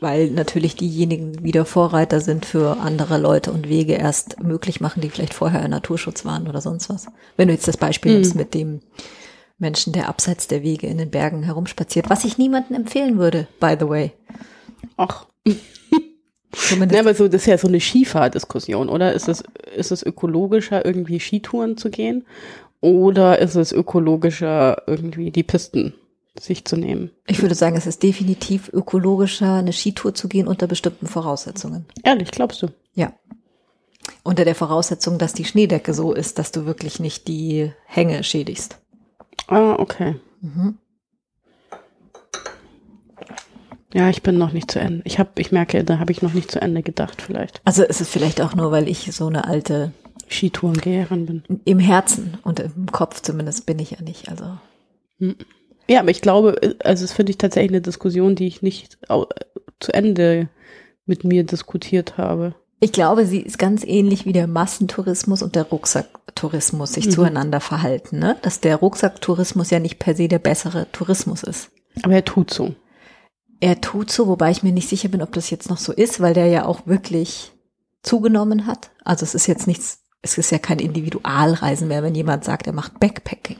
weil 0.00 0.30
natürlich 0.30 0.76
diejenigen 0.76 1.42
wieder 1.42 1.64
Vorreiter 1.64 2.20
sind 2.20 2.46
für 2.46 2.78
andere 2.80 3.18
Leute 3.18 3.52
und 3.52 3.68
Wege 3.68 3.94
erst 3.94 4.42
möglich 4.42 4.80
machen, 4.80 5.00
die 5.00 5.10
vielleicht 5.10 5.34
vorher 5.34 5.64
im 5.64 5.70
Naturschutz 5.70 6.24
waren 6.24 6.48
oder 6.48 6.60
sonst 6.60 6.88
was. 6.88 7.06
Wenn 7.36 7.48
du 7.48 7.54
jetzt 7.54 7.68
das 7.68 7.76
Beispiel 7.76 8.14
nimmst 8.14 8.34
mit 8.34 8.54
dem 8.54 8.80
Menschen, 9.58 9.92
der 9.92 10.08
abseits 10.08 10.46
der 10.46 10.62
Wege 10.62 10.86
in 10.86 10.98
den 10.98 11.10
Bergen 11.10 11.42
herumspaziert, 11.42 12.10
was 12.10 12.24
ich 12.24 12.38
niemandem 12.38 12.76
empfehlen 12.76 13.18
würde, 13.18 13.48
by 13.60 13.76
the 13.78 13.88
way. 13.88 14.12
Ach. 14.96 15.26
Zumindest 16.52 16.94
Ja, 16.94 17.00
aber 17.00 17.14
so, 17.14 17.26
das 17.26 17.42
ist 17.42 17.46
ja 17.46 17.58
so 17.58 17.66
eine 17.66 17.80
Skifahr-Diskussion, 17.80 18.88
oder? 18.88 19.12
Ist 19.12 19.28
es, 19.28 19.42
ist 19.74 19.90
es 19.90 20.04
ökologischer, 20.04 20.84
irgendwie 20.84 21.18
Skitouren 21.18 21.76
zu 21.76 21.90
gehen? 21.90 22.24
Oder 22.80 23.40
ist 23.40 23.56
es 23.56 23.72
ökologischer, 23.72 24.82
irgendwie 24.86 25.32
die 25.32 25.42
Pisten 25.42 25.94
sich 26.40 26.64
zu 26.64 26.76
nehmen? 26.76 27.10
Ich 27.26 27.42
würde 27.42 27.54
sagen, 27.54 27.76
es 27.76 27.86
ist 27.86 28.02
definitiv 28.02 28.70
ökologischer, 28.72 29.54
eine 29.54 29.72
Skitour 29.72 30.14
zu 30.14 30.28
gehen 30.28 30.48
unter 30.48 30.66
bestimmten 30.66 31.06
Voraussetzungen. 31.06 31.86
Ehrlich, 32.02 32.30
glaubst 32.30 32.62
du? 32.62 32.68
Ja. 32.94 33.12
Unter 34.22 34.44
der 34.44 34.54
Voraussetzung, 34.54 35.18
dass 35.18 35.32
die 35.32 35.44
Schneedecke 35.44 35.94
so 35.94 36.12
ist, 36.12 36.38
dass 36.38 36.52
du 36.52 36.66
wirklich 36.66 37.00
nicht 37.00 37.28
die 37.28 37.72
Hänge 37.86 38.24
schädigst. 38.24 38.78
Ah, 39.46 39.76
okay. 39.78 40.16
Mhm. 40.40 40.78
Ja, 43.94 44.10
ich 44.10 44.22
bin 44.22 44.36
noch 44.36 44.52
nicht 44.52 44.70
zu 44.70 44.80
Ende. 44.80 45.02
Ich 45.04 45.18
habe, 45.18 45.30
ich 45.38 45.50
merke, 45.50 45.82
da 45.82 45.98
habe 45.98 46.12
ich 46.12 46.20
noch 46.20 46.34
nicht 46.34 46.50
zu 46.50 46.60
Ende 46.60 46.82
gedacht, 46.82 47.22
vielleicht. 47.22 47.62
Also 47.64 47.82
es 47.84 48.02
ist 48.02 48.10
vielleicht 48.10 48.40
auch 48.42 48.54
nur, 48.54 48.70
weil 48.70 48.86
ich 48.86 49.14
so 49.14 49.26
eine 49.26 49.46
alte, 49.46 49.92
Skitourengeherin 50.28 51.26
bin. 51.26 51.60
im 51.64 51.78
Herzen 51.78 52.38
und 52.42 52.60
im 52.60 52.92
Kopf 52.92 53.22
zumindest 53.22 53.66
bin 53.66 53.78
ich 53.78 53.92
ja 53.92 54.02
nicht. 54.02 54.28
Also 54.28 54.58
Ja, 55.88 56.00
aber 56.00 56.10
ich 56.10 56.20
glaube, 56.20 56.76
also 56.84 57.04
es 57.04 57.12
finde 57.12 57.30
ich 57.30 57.38
tatsächlich 57.38 57.70
eine 57.70 57.80
Diskussion, 57.80 58.34
die 58.34 58.46
ich 58.46 58.62
nicht 58.62 58.98
au- 59.08 59.26
zu 59.80 59.92
Ende 59.94 60.48
mit 61.06 61.24
mir 61.24 61.44
diskutiert 61.44 62.18
habe. 62.18 62.54
ich 62.80 62.92
glaube, 62.92 63.24
sie 63.26 63.40
ist 63.40 63.58
ganz 63.58 63.82
ähnlich 63.84 64.24
wie 64.26 64.32
der 64.32 64.46
Massentourismus 64.46 65.42
und 65.42 65.54
der 65.56 65.64
Rucksacktourismus 65.64 66.92
sich 66.92 67.10
zueinander 67.10 67.60
verhalten. 67.60 68.18
Ne? 68.18 68.36
Dass 68.42 68.60
der 68.60 68.76
Rucksacktourismus 68.76 69.70
ja 69.70 69.78
nicht 69.80 69.98
per 69.98 70.14
se 70.14 70.28
der 70.28 70.38
bessere 70.38 70.86
Tourismus 70.92 71.42
ist. 71.42 71.70
Aber 72.02 72.14
er 72.14 72.24
tut 72.24 72.52
so. 72.52 72.74
Er 73.60 73.80
tut 73.80 74.10
so, 74.12 74.28
wobei 74.28 74.50
ich 74.52 74.62
mir 74.62 74.72
nicht 74.72 74.88
sicher 74.88 75.08
bin, 75.08 75.22
ob 75.22 75.32
das 75.32 75.50
jetzt 75.50 75.68
noch 75.70 75.78
so 75.78 75.92
ist, 75.92 76.20
weil 76.20 76.34
der 76.34 76.46
ja 76.46 76.66
auch 76.66 76.86
wirklich 76.86 77.50
zugenommen 78.02 78.66
hat. 78.66 78.90
Also 79.04 79.24
es 79.24 79.34
ist 79.34 79.46
jetzt 79.48 79.66
nichts, 79.66 80.04
es 80.22 80.38
ist 80.38 80.52
ja 80.52 80.58
kein 80.58 80.78
Individualreisen 80.78 81.88
mehr, 81.88 82.02
wenn 82.04 82.14
jemand 82.14 82.44
sagt, 82.44 82.66
er 82.68 82.72
macht 82.72 83.00
Backpacking. 83.00 83.56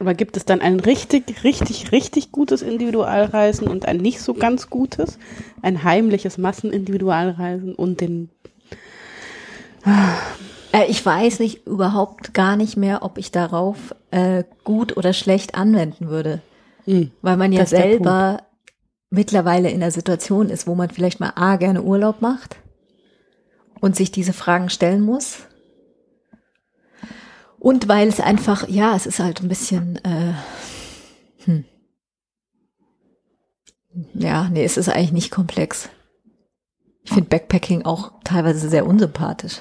Aber 0.00 0.14
gibt 0.14 0.36
es 0.36 0.44
dann 0.44 0.60
ein 0.60 0.80
richtig, 0.80 1.44
richtig, 1.44 1.92
richtig 1.92 2.32
gutes 2.32 2.62
Individualreisen 2.62 3.68
und 3.68 3.86
ein 3.86 3.98
nicht 3.98 4.20
so 4.20 4.34
ganz 4.34 4.70
gutes? 4.70 5.18
Ein 5.60 5.84
heimliches 5.84 6.38
Massenindividualreisen 6.38 7.74
und 7.74 8.00
den, 8.00 8.30
Äh, 10.72 10.86
ich 10.88 11.04
weiß 11.04 11.38
nicht 11.38 11.66
überhaupt 11.66 12.34
gar 12.34 12.56
nicht 12.56 12.76
mehr, 12.76 13.02
ob 13.02 13.18
ich 13.18 13.30
darauf 13.30 13.94
äh, 14.10 14.44
gut 14.64 14.96
oder 14.96 15.12
schlecht 15.12 15.54
anwenden 15.54 16.08
würde. 16.08 16.40
Hm. 16.84 17.10
Weil 17.20 17.36
man 17.36 17.52
ja 17.52 17.66
selber 17.66 18.42
mittlerweile 19.10 19.70
in 19.70 19.80
der 19.80 19.90
Situation 19.90 20.48
ist, 20.48 20.66
wo 20.66 20.74
man 20.74 20.90
vielleicht 20.90 21.20
mal 21.20 21.32
A 21.36 21.56
gerne 21.56 21.82
Urlaub 21.82 22.22
macht 22.22 22.56
und 23.80 23.94
sich 23.94 24.10
diese 24.10 24.32
Fragen 24.32 24.70
stellen 24.70 25.02
muss. 25.02 25.40
Und 27.62 27.86
weil 27.86 28.08
es 28.08 28.18
einfach, 28.18 28.68
ja, 28.68 28.96
es 28.96 29.06
ist 29.06 29.20
halt 29.20 29.40
ein 29.40 29.48
bisschen, 29.48 29.96
äh, 30.04 30.34
hm. 31.44 31.64
ja, 34.14 34.48
nee, 34.48 34.64
es 34.64 34.76
ist 34.76 34.88
eigentlich 34.88 35.12
nicht 35.12 35.30
komplex. 35.30 35.88
Ich 37.04 37.12
finde 37.12 37.28
Backpacking 37.28 37.84
auch 37.84 38.14
teilweise 38.24 38.68
sehr 38.68 38.84
unsympathisch. 38.84 39.60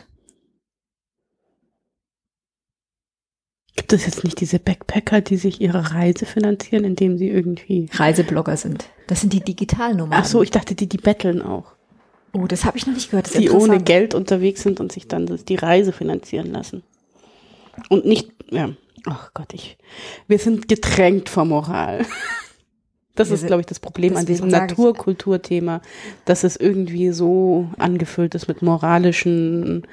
gibt 3.76 3.94
es 3.94 4.06
jetzt 4.06 4.24
nicht 4.24 4.40
diese 4.40 4.58
Backpacker, 4.58 5.22
die 5.22 5.38
sich 5.38 5.62
ihre 5.62 5.94
Reise 5.94 6.26
finanzieren, 6.26 6.86
indem 6.86 7.20
sie 7.20 7.30
irgendwie, 7.30 7.88
Reiseblogger 7.94 8.58
sind. 8.58 8.86
Das 9.06 9.22
sind 9.22 9.32
die 9.34 9.42
Digitalnomaden. 9.42 10.24
ach 10.24 10.26
so, 10.26 10.42
ich 10.42 10.50
dachte, 10.50 10.74
die, 10.74 10.90
die 10.90 10.98
betteln 10.98 11.42
auch. 11.42 11.74
Oh, 12.34 12.48
das 12.48 12.66
habe 12.66 12.78
ich 12.78 12.88
noch 12.88 12.94
nicht 12.96 13.12
gehört. 13.12 13.38
Die 13.38 13.52
ohne. 13.52 13.80
Geld 13.80 14.16
unterwegs 14.16 14.64
sind 14.64 14.80
und 14.80 14.92
sich 14.92 15.08
dann 15.08 15.28
die 15.48 15.56
Reise 15.56 15.92
finanzieren 15.92 16.52
lassen. 16.52 16.84
Und 17.90 18.06
nicht, 18.06 18.32
ja, 18.50 18.70
ach 19.06 19.32
Gott, 19.34 19.54
ich, 19.54 19.78
wir 20.28 20.40
sind 20.40 20.68
getränkt 20.68 21.30
vor 21.30 21.46
Moral. 21.46 22.06
Das 23.14 23.28
Wir 23.28 23.36
ist, 23.36 23.46
glaube 23.46 23.60
ich, 23.60 23.66
das 23.66 23.82
Problem 23.82 24.16
an 24.16 24.26
diesem 24.26 24.48
Naturkulturthema, 24.48 25.82
dass 26.24 26.46
es 26.46 26.56
irgendwie 26.56 27.12
so 27.12 27.68
angefüllt 27.78 28.36
ist 28.36 28.48
mit 28.48 28.62
moralischen 28.62 29.86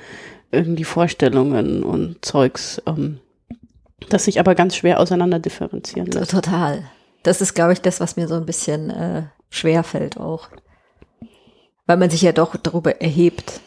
irgendwie 0.52 0.84
Vorstellungen 0.84 1.82
und 1.82 2.24
Zeugs, 2.24 2.80
ähm, 2.86 3.18
das 4.08 4.24
sich 4.24 4.38
aber 4.40 4.54
ganz 4.54 4.76
schwer 4.76 5.00
auseinander 5.00 5.40
differenzieren 5.40 6.06
lässt. 6.06 6.30
Total. 6.30 6.84
Das 7.22 7.40
ist, 7.40 7.54
glaube 7.54 7.72
ich, 7.72 7.80
das, 7.80 8.00
was 8.00 8.16
mir 8.16 8.28
so 8.28 8.36
ein 8.36 8.46
bisschen 8.46 8.90
äh, 8.90 9.22
schwer 9.50 9.82
fällt 9.82 10.16
auch. 10.16 10.48
Weil 11.86 11.96
man 11.96 12.10
sich 12.10 12.22
ja 12.22 12.32
doch 12.32 12.56
darüber 12.56 13.00
erhebt. 13.00 13.60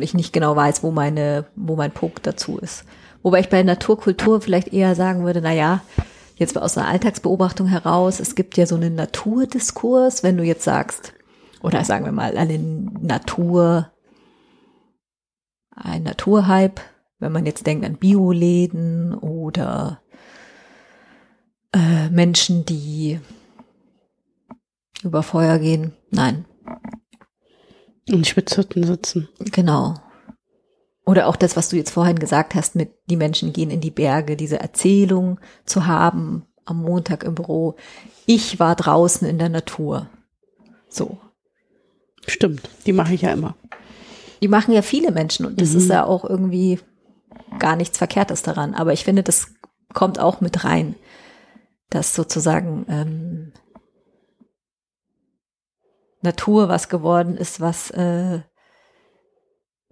Und 0.00 0.04
ich 0.04 0.14
nicht 0.14 0.32
genau 0.32 0.56
weiß, 0.56 0.82
wo 0.82 0.90
meine, 0.92 1.44
wo 1.56 1.76
mein 1.76 1.92
Punkt 1.92 2.26
dazu 2.26 2.56
ist. 2.56 2.86
Wobei 3.22 3.40
ich 3.40 3.50
bei 3.50 3.62
Naturkultur 3.62 4.40
vielleicht 4.40 4.72
eher 4.72 4.94
sagen 4.94 5.26
würde, 5.26 5.42
na 5.42 5.52
ja, 5.52 5.82
jetzt 6.36 6.56
aus 6.56 6.78
einer 6.78 6.88
Alltagsbeobachtung 6.88 7.66
heraus, 7.66 8.18
es 8.18 8.34
gibt 8.34 8.56
ja 8.56 8.64
so 8.64 8.76
einen 8.76 8.94
Naturdiskurs, 8.94 10.22
wenn 10.22 10.38
du 10.38 10.42
jetzt 10.42 10.64
sagst, 10.64 11.12
oder 11.62 11.84
sagen 11.84 12.06
wir 12.06 12.12
mal, 12.12 12.34
eine 12.38 12.58
Natur, 12.58 13.92
ein 15.76 16.04
Naturhype, 16.04 16.80
wenn 17.18 17.32
man 17.32 17.44
jetzt 17.44 17.66
denkt 17.66 17.84
an 17.84 17.96
Bioläden 17.96 19.12
oder 19.12 20.00
äh, 21.74 22.08
Menschen, 22.08 22.64
die 22.64 23.20
über 25.02 25.22
Feuer 25.22 25.58
gehen. 25.58 25.92
Nein, 26.10 26.46
In 28.10 28.24
Schwitzhütten 28.24 28.84
sitzen. 28.84 29.28
genau. 29.38 29.94
Oder 31.06 31.26
auch 31.26 31.36
das, 31.36 31.56
was 31.56 31.68
du 31.68 31.76
jetzt 31.76 31.90
vorhin 31.90 32.18
gesagt 32.18 32.54
hast, 32.54 32.76
mit 32.76 32.92
die 33.06 33.16
Menschen 33.16 33.52
gehen 33.52 33.70
in 33.70 33.80
die 33.80 33.90
Berge, 33.90 34.36
diese 34.36 34.60
Erzählung 34.60 35.40
zu 35.64 35.86
haben 35.86 36.46
am 36.64 36.82
Montag 36.82 37.24
im 37.24 37.34
Büro. 37.34 37.74
Ich 38.26 38.60
war 38.60 38.76
draußen 38.76 39.26
in 39.26 39.38
der 39.38 39.48
Natur. 39.48 40.08
So. 40.88 41.18
Stimmt, 42.26 42.68
die 42.86 42.92
mache 42.92 43.14
ich 43.14 43.22
ja 43.22 43.32
immer. 43.32 43.56
Die 44.42 44.48
machen 44.48 44.72
ja 44.72 44.82
viele 44.82 45.10
Menschen 45.10 45.46
und 45.46 45.60
das 45.60 45.74
ist 45.74 45.88
ja 45.88 46.04
auch 46.04 46.24
irgendwie 46.24 46.78
gar 47.58 47.76
nichts 47.76 47.98
Verkehrtes 47.98 48.42
daran. 48.42 48.74
Aber 48.74 48.92
ich 48.92 49.04
finde, 49.04 49.22
das 49.22 49.48
kommt 49.92 50.18
auch 50.18 50.40
mit 50.40 50.64
rein, 50.64 50.94
dass 51.88 52.14
sozusagen 52.14 52.86
ähm, 52.88 53.52
Natur 56.22 56.68
was 56.68 56.88
geworden 56.88 57.36
ist, 57.36 57.60
was 57.60 57.90
äh, 57.90 58.40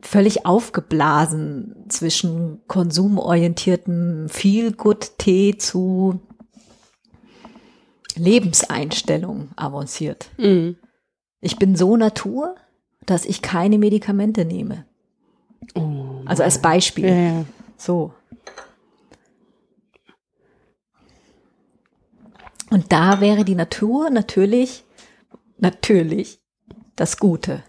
völlig 0.00 0.47
aufgeblasen 0.47 1.87
zwischen 1.88 2.62
konsumorientiertem 2.68 4.28
Feel-Good-Tee 4.28 5.58
zu 5.58 6.20
Lebenseinstellung 8.14 9.50
avanciert. 9.56 10.28
Mhm. 10.38 10.76
Ich 11.40 11.56
bin 11.56 11.76
so 11.76 11.97
Natur, 11.97 12.56
dass 13.06 13.25
ich 13.25 13.42
keine 13.42 13.78
Medikamente 13.78 14.44
nehme. 14.44 14.85
Oh, 15.75 16.23
Also 16.26 16.42
als 16.42 16.61
Beispiel. 16.61 17.06
ja, 17.06 17.14
ja. 17.14 17.44
So. 17.76 18.12
Und 22.70 22.92
da 22.92 23.20
wäre 23.20 23.44
die 23.44 23.54
Natur 23.54 24.11
natürlich, 24.11 24.85
natürlich 25.59 26.41
das 26.97 27.19
Gute. 27.19 27.62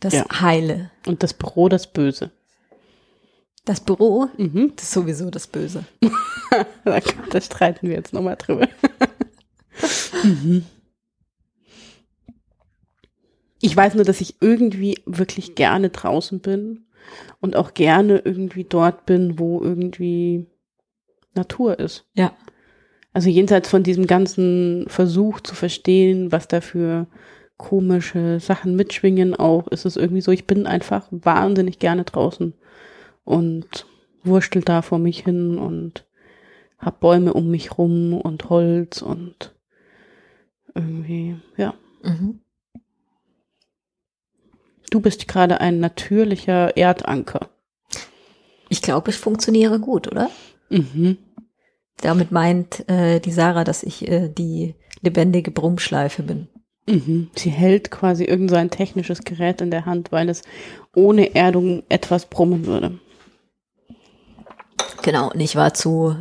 Das 0.00 0.14
Ja. 0.14 0.26
Heile. 0.40 0.90
Und 1.06 1.22
das 1.22 1.32
Büro 1.34 1.68
das 1.68 1.92
Böse. 1.92 2.30
Das 3.64 3.80
Büro, 3.80 4.28
Mhm. 4.36 4.72
das 4.74 4.86
ist 4.86 4.92
sowieso 4.92 5.30
das 5.30 5.46
Böse. 5.46 5.84
Da, 6.84 6.98
da 7.30 7.40
streiten 7.40 7.88
wir 7.88 7.94
jetzt 7.94 8.12
nochmal 8.12 8.36
drüber. 8.36 8.68
mhm. 10.24 10.64
Ich 13.60 13.76
weiß 13.76 13.94
nur, 13.94 14.04
dass 14.04 14.20
ich 14.20 14.36
irgendwie 14.42 15.00
wirklich 15.06 15.54
gerne 15.54 15.90
draußen 15.90 16.40
bin 16.40 16.86
und 17.40 17.54
auch 17.54 17.74
gerne 17.74 18.18
irgendwie 18.18 18.64
dort 18.64 19.06
bin, 19.06 19.38
wo 19.38 19.62
irgendwie 19.62 20.46
Natur 21.34 21.78
ist. 21.78 22.04
Ja. 22.14 22.36
Also 23.12 23.28
jenseits 23.28 23.68
von 23.68 23.82
diesem 23.82 24.06
ganzen 24.06 24.86
Versuch 24.88 25.40
zu 25.40 25.54
verstehen, 25.54 26.32
was 26.32 26.48
da 26.48 26.60
für 26.60 27.06
komische 27.56 28.40
Sachen 28.40 28.74
mitschwingen 28.74 29.34
auch, 29.34 29.68
ist 29.68 29.84
es 29.84 29.96
irgendwie 29.96 30.22
so, 30.22 30.32
ich 30.32 30.46
bin 30.46 30.66
einfach 30.66 31.06
wahnsinnig 31.10 31.78
gerne 31.78 32.04
draußen 32.04 32.54
und 33.24 33.86
wurschtel 34.24 34.62
da 34.62 34.82
vor 34.82 34.98
mich 34.98 35.20
hin 35.20 35.58
und 35.58 36.06
hab 36.78 37.00
Bäume 37.00 37.34
um 37.34 37.50
mich 37.50 37.78
rum 37.78 38.14
und 38.14 38.48
Holz 38.48 39.02
und 39.02 39.54
Irgendwie, 40.74 41.36
ja. 41.56 41.74
Mhm. 42.02 42.40
Du 44.90 45.00
bist 45.00 45.28
gerade 45.28 45.60
ein 45.60 45.80
natürlicher 45.80 46.76
Erdanker. 46.76 47.50
Ich 48.68 48.82
glaube, 48.82 49.10
ich 49.10 49.16
funktioniere 49.16 49.80
gut, 49.80 50.08
oder? 50.08 50.30
Mhm. 50.70 51.18
Damit 52.00 52.32
meint 52.32 52.88
äh, 52.88 53.20
die 53.20 53.32
Sarah, 53.32 53.64
dass 53.64 53.82
ich 53.82 54.08
äh, 54.08 54.28
die 54.28 54.74
lebendige 55.02 55.50
Brummschleife 55.50 56.22
bin. 56.22 56.48
Mhm. 56.86 57.30
Sie 57.36 57.50
hält 57.50 57.90
quasi 57.90 58.24
irgend 58.24 58.50
so 58.50 58.56
ein 58.56 58.70
technisches 58.70 59.20
Gerät 59.20 59.60
in 59.60 59.70
der 59.70 59.86
Hand, 59.86 60.10
weil 60.10 60.28
es 60.28 60.42
ohne 60.94 61.34
Erdung 61.34 61.84
etwas 61.88 62.26
brummen 62.26 62.66
würde. 62.66 62.98
Genau, 65.02 65.30
und 65.30 65.40
ich 65.40 65.56
war 65.56 65.74
zu 65.74 66.16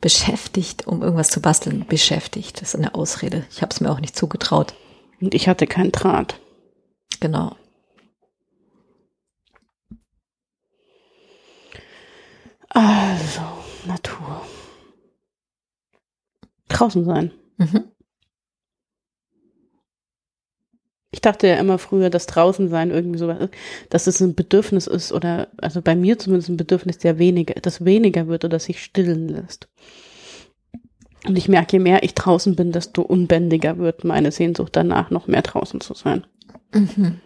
beschäftigt, 0.00 0.86
um 0.86 1.02
irgendwas 1.02 1.30
zu 1.30 1.40
basteln. 1.40 1.84
Beschäftigt, 1.88 2.60
das 2.60 2.74
ist 2.74 2.76
eine 2.76 2.94
Ausrede. 2.94 3.44
Ich 3.50 3.62
habe 3.62 3.72
es 3.72 3.80
mir 3.80 3.90
auch 3.90 4.00
nicht 4.00 4.16
zugetraut. 4.16 4.74
Und 5.20 5.34
ich 5.34 5.48
hatte 5.48 5.66
keinen 5.66 5.92
Draht. 5.92 6.40
Genau. 7.20 7.54
Also, 12.70 13.42
Natur. 13.84 14.42
Draußen 16.80 17.04
sein. 17.04 17.30
Mhm. 17.58 17.84
Ich 21.12 21.20
dachte 21.20 21.48
ja 21.48 21.56
immer 21.56 21.78
früher, 21.78 22.08
dass 22.08 22.26
draußen 22.26 22.68
sein 22.68 22.90
irgendwie 22.90 23.18
so 23.18 23.26
was 23.26 23.40
ist, 23.40 23.54
dass 23.90 24.06
es 24.06 24.20
ein 24.20 24.34
Bedürfnis 24.34 24.86
ist 24.86 25.12
oder, 25.12 25.48
also 25.58 25.82
bei 25.82 25.96
mir 25.96 26.18
zumindest 26.18 26.48
ein 26.48 26.56
Bedürfnis, 26.56 26.98
der 26.98 27.18
weniger, 27.18 27.54
das 27.54 27.84
weniger 27.84 28.28
wird 28.28 28.44
oder 28.44 28.58
sich 28.60 28.82
stillen 28.82 29.28
lässt. 29.28 29.68
Und 31.26 31.36
ich 31.36 31.48
merke, 31.48 31.72
je 31.72 31.80
mehr 31.80 32.02
ich 32.02 32.14
draußen 32.14 32.56
bin, 32.56 32.72
desto 32.72 33.02
unbändiger 33.02 33.76
wird 33.76 34.04
meine 34.04 34.32
Sehnsucht 34.32 34.74
danach, 34.74 35.10
noch 35.10 35.26
mehr 35.26 35.42
draußen 35.42 35.80
zu 35.80 35.94
sein. 35.94 36.26
Mhm. 36.72 37.20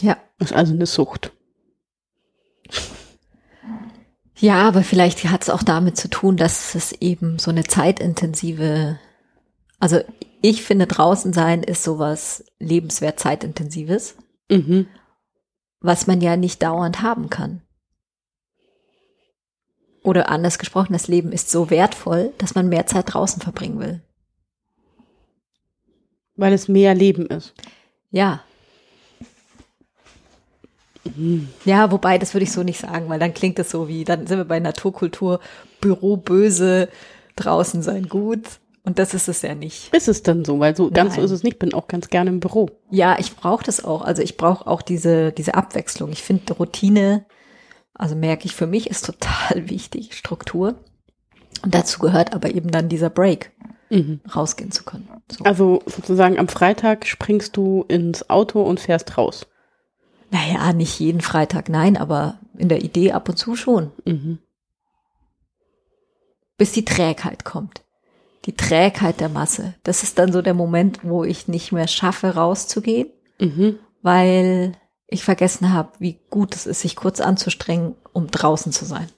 Ja. 0.00 0.16
Das 0.38 0.50
ist 0.50 0.56
also 0.56 0.72
eine 0.74 0.86
Sucht. 0.86 1.32
Ja, 4.38 4.68
aber 4.68 4.82
vielleicht 4.82 5.24
hat 5.24 5.42
es 5.42 5.50
auch 5.50 5.62
damit 5.62 5.96
zu 5.96 6.08
tun, 6.08 6.36
dass 6.36 6.74
es 6.74 6.92
eben 6.92 7.38
so 7.38 7.50
eine 7.50 7.64
zeitintensive, 7.64 8.98
also 9.78 10.00
ich 10.42 10.62
finde 10.62 10.86
draußen 10.86 11.32
sein 11.32 11.62
ist 11.62 11.82
sowas 11.82 12.44
lebenswert 12.58 13.18
zeitintensives, 13.18 14.16
Mhm. 14.50 14.86
was 15.80 16.06
man 16.06 16.20
ja 16.20 16.36
nicht 16.36 16.62
dauernd 16.62 17.02
haben 17.02 17.30
kann. 17.30 17.62
Oder 20.02 20.28
anders 20.28 20.58
gesprochen, 20.58 20.92
das 20.92 21.08
Leben 21.08 21.32
ist 21.32 21.50
so 21.50 21.68
wertvoll, 21.70 22.32
dass 22.38 22.54
man 22.54 22.68
mehr 22.68 22.86
Zeit 22.86 23.12
draußen 23.12 23.42
verbringen 23.42 23.80
will. 23.80 24.02
Weil 26.36 26.52
es 26.52 26.68
mehr 26.68 26.94
Leben 26.94 27.26
ist. 27.26 27.54
Ja. 28.10 28.44
Ja, 31.64 31.90
wobei, 31.90 32.18
das 32.18 32.34
würde 32.34 32.44
ich 32.44 32.52
so 32.52 32.62
nicht 32.62 32.80
sagen, 32.80 33.08
weil 33.08 33.18
dann 33.18 33.34
klingt 33.34 33.58
es 33.58 33.70
so 33.70 33.88
wie, 33.88 34.04
dann 34.04 34.26
sind 34.26 34.38
wir 34.38 34.44
bei 34.44 34.60
Naturkultur, 34.60 35.40
Büro 35.80 36.16
böse, 36.16 36.88
draußen 37.36 37.82
sein 37.82 38.08
gut. 38.08 38.42
Und 38.84 39.00
das 39.00 39.14
ist 39.14 39.28
es 39.28 39.42
ja 39.42 39.54
nicht. 39.56 39.92
Ist 39.92 40.06
es 40.06 40.22
dann 40.22 40.44
so? 40.44 40.60
Weil 40.60 40.76
so 40.76 40.90
ganz 40.92 41.14
so 41.14 41.20
Nein. 41.20 41.24
ist 41.24 41.32
es 41.32 41.42
nicht. 41.42 41.58
Bin 41.58 41.74
auch 41.74 41.88
ganz 41.88 42.08
gerne 42.08 42.30
im 42.30 42.38
Büro. 42.38 42.70
Ja, 42.90 43.16
ich 43.18 43.34
brauche 43.34 43.64
das 43.64 43.84
auch. 43.84 44.02
Also 44.02 44.22
ich 44.22 44.36
brauche 44.36 44.66
auch 44.68 44.80
diese, 44.80 45.32
diese 45.32 45.54
Abwechslung. 45.54 46.12
Ich 46.12 46.22
finde 46.22 46.52
Routine, 46.52 47.26
also 47.94 48.14
merke 48.14 48.46
ich, 48.46 48.54
für 48.54 48.68
mich 48.68 48.88
ist 48.88 49.04
total 49.04 49.68
wichtig, 49.68 50.14
Struktur. 50.14 50.76
Und 51.64 51.74
dazu 51.74 51.98
gehört 51.98 52.32
aber 52.32 52.54
eben 52.54 52.70
dann 52.70 52.88
dieser 52.88 53.10
Break, 53.10 53.50
Mhm. 53.88 54.20
rausgehen 54.34 54.72
zu 54.72 54.82
können. 54.84 55.08
So. 55.30 55.44
Also 55.44 55.80
sozusagen 55.86 56.38
am 56.40 56.48
Freitag 56.48 57.06
springst 57.06 57.56
du 57.56 57.84
ins 57.86 58.28
Auto 58.30 58.62
und 58.62 58.80
fährst 58.80 59.16
raus. 59.16 59.46
Naja, 60.30 60.72
nicht 60.72 60.98
jeden 60.98 61.20
Freitag, 61.20 61.68
nein, 61.68 61.96
aber 61.96 62.38
in 62.58 62.68
der 62.68 62.82
Idee 62.82 63.12
ab 63.12 63.28
und 63.28 63.36
zu 63.36 63.56
schon. 63.56 63.90
Mhm. 64.04 64.38
bis 66.58 66.72
die 66.72 66.84
Trägheit 66.86 67.44
kommt. 67.44 67.82
Die 68.46 68.56
Trägheit 68.56 69.20
der 69.20 69.28
Masse. 69.28 69.74
Das 69.82 70.02
ist 70.02 70.18
dann 70.18 70.32
so 70.32 70.40
der 70.40 70.54
Moment, 70.54 71.00
wo 71.02 71.22
ich 71.22 71.48
nicht 71.48 71.70
mehr 71.72 71.86
schaffe, 71.86 72.34
rauszugehen, 72.34 73.08
Mhm. 73.38 73.78
weil 74.02 74.72
ich 75.06 75.22
vergessen 75.22 75.72
habe, 75.74 75.90
wie 75.98 76.18
gut 76.30 76.54
es 76.54 76.64
ist, 76.66 76.80
sich 76.80 76.96
kurz 76.96 77.20
anzustrengen, 77.20 77.94
um 78.14 78.28
draußen 78.30 78.72
zu 78.72 78.86
sein. 78.86 79.08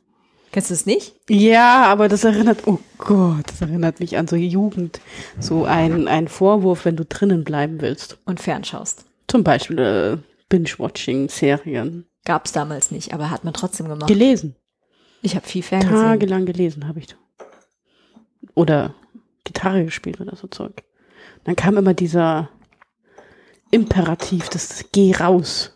Kennst 0.51 0.71
du 0.71 0.75
es 0.75 0.85
nicht? 0.87 1.15
Ja, 1.31 1.85
aber 1.85 2.09
das 2.09 2.25
erinnert, 2.25 2.67
oh 2.67 2.81
Gott, 2.97 3.45
das 3.47 3.61
erinnert 3.61 4.01
mich 4.01 4.17
an 4.19 4.27
so 4.27 4.35
Jugend. 4.35 4.99
So 5.39 5.65
ein, 5.65 6.09
ein 6.09 6.27
Vorwurf, 6.27 6.87
wenn 6.87 6.97
du 6.97 7.05
drinnen 7.05 7.45
bleiben 7.45 7.81
willst. 7.81 8.19
Und 8.25 8.41
fernschaust. 8.41 9.05
Zum 9.29 9.45
Beispiel 9.45 9.79
äh, 9.79 10.17
Binge-Watching, 10.49 11.29
Serien. 11.29 12.07
Gab 12.25 12.47
es 12.47 12.53
damals 12.53 12.91
nicht, 12.91 13.13
aber 13.13 13.31
hat 13.31 13.45
man 13.45 13.55
trotzdem 13.55 13.89
gemacht. 13.89 14.09
Gelesen. 14.09 14.57
Ich 15.23 15.35
habe 15.35 15.47
viel 15.47 15.63
ferngesehen. 15.63 16.01
Tagelang 16.01 16.47
gelesen 16.47 16.87
habe 16.87 17.01
ich. 17.01 17.17
Oder 18.55 18.95
Gitarre 19.45 19.85
gespielt 19.85 20.21
oder 20.21 20.37
so 20.37 20.47
Zeug. 20.47 20.85
Dann 21.45 21.57
kam 21.57 21.77
immer 21.77 21.95
dieser 21.95 22.51
Imperativ, 23.71 24.49
das 24.49 24.87
Geh 24.93 25.15
raus. 25.15 25.73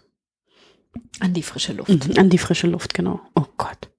An 1.21 1.35
die 1.35 1.43
frische 1.43 1.73
Luft. 1.73 2.09
Mhm, 2.09 2.19
an 2.19 2.31
die 2.31 2.39
frische 2.39 2.67
Luft, 2.67 2.95
genau. 2.95 3.21
Oh 3.35 3.47
Gott. 3.57 3.91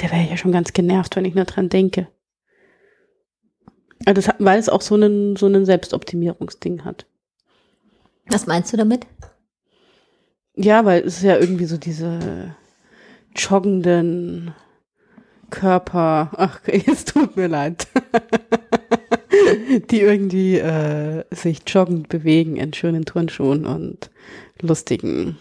Der 0.00 0.10
wäre 0.10 0.28
ja 0.28 0.36
schon 0.36 0.52
ganz 0.52 0.72
genervt, 0.72 1.16
wenn 1.16 1.24
ich 1.24 1.34
nur 1.34 1.44
dran 1.44 1.68
denke. 1.68 2.08
Also 4.06 4.20
das, 4.20 4.34
weil 4.38 4.58
es 4.58 4.68
auch 4.68 4.82
so 4.82 4.94
einen, 4.96 5.36
so 5.36 5.46
einen 5.46 5.64
Selbstoptimierungsding 5.64 6.84
hat. 6.84 7.06
Was 8.26 8.46
meinst 8.46 8.72
du 8.72 8.76
damit? 8.76 9.06
Ja, 10.56 10.84
weil 10.84 11.02
es 11.02 11.18
ist 11.18 11.24
ja 11.24 11.36
irgendwie 11.36 11.66
so 11.66 11.76
diese 11.76 12.54
joggenden 13.36 14.54
Körper. 15.50 16.30
Ach, 16.36 16.60
es 16.66 17.04
tut 17.04 17.36
mir 17.36 17.48
leid. 17.48 17.86
Die 19.90 20.00
irgendwie 20.00 20.58
äh, 20.58 21.24
sich 21.30 21.60
joggend 21.66 22.08
bewegen 22.08 22.56
in 22.56 22.72
schönen 22.72 23.04
Turnschuhen 23.04 23.66
und 23.66 24.10
lustigen 24.60 25.36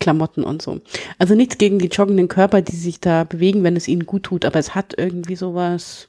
Klamotten 0.00 0.44
und 0.44 0.62
so. 0.62 0.80
Also 1.18 1.34
nichts 1.34 1.58
gegen 1.58 1.78
die 1.78 1.88
joggenden 1.88 2.28
Körper, 2.28 2.62
die 2.62 2.76
sich 2.76 3.00
da 3.00 3.24
bewegen, 3.24 3.64
wenn 3.64 3.76
es 3.76 3.88
ihnen 3.88 4.06
gut 4.06 4.24
tut, 4.24 4.44
aber 4.44 4.58
es 4.58 4.74
hat 4.74 4.94
irgendwie 4.96 5.36
sowas. 5.36 6.08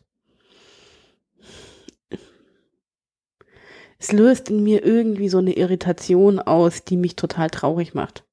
Es 4.00 4.12
löst 4.14 4.50
in 4.50 4.64
mir 4.64 4.86
irgendwie 4.86 5.28
so 5.30 5.40
eine 5.40 5.54
Irritation 5.54 6.40
aus, 6.40 6.84
die 6.86 6.96
mich 6.98 7.16
total 7.18 7.50
traurig 7.50 7.94
macht. 7.94 8.24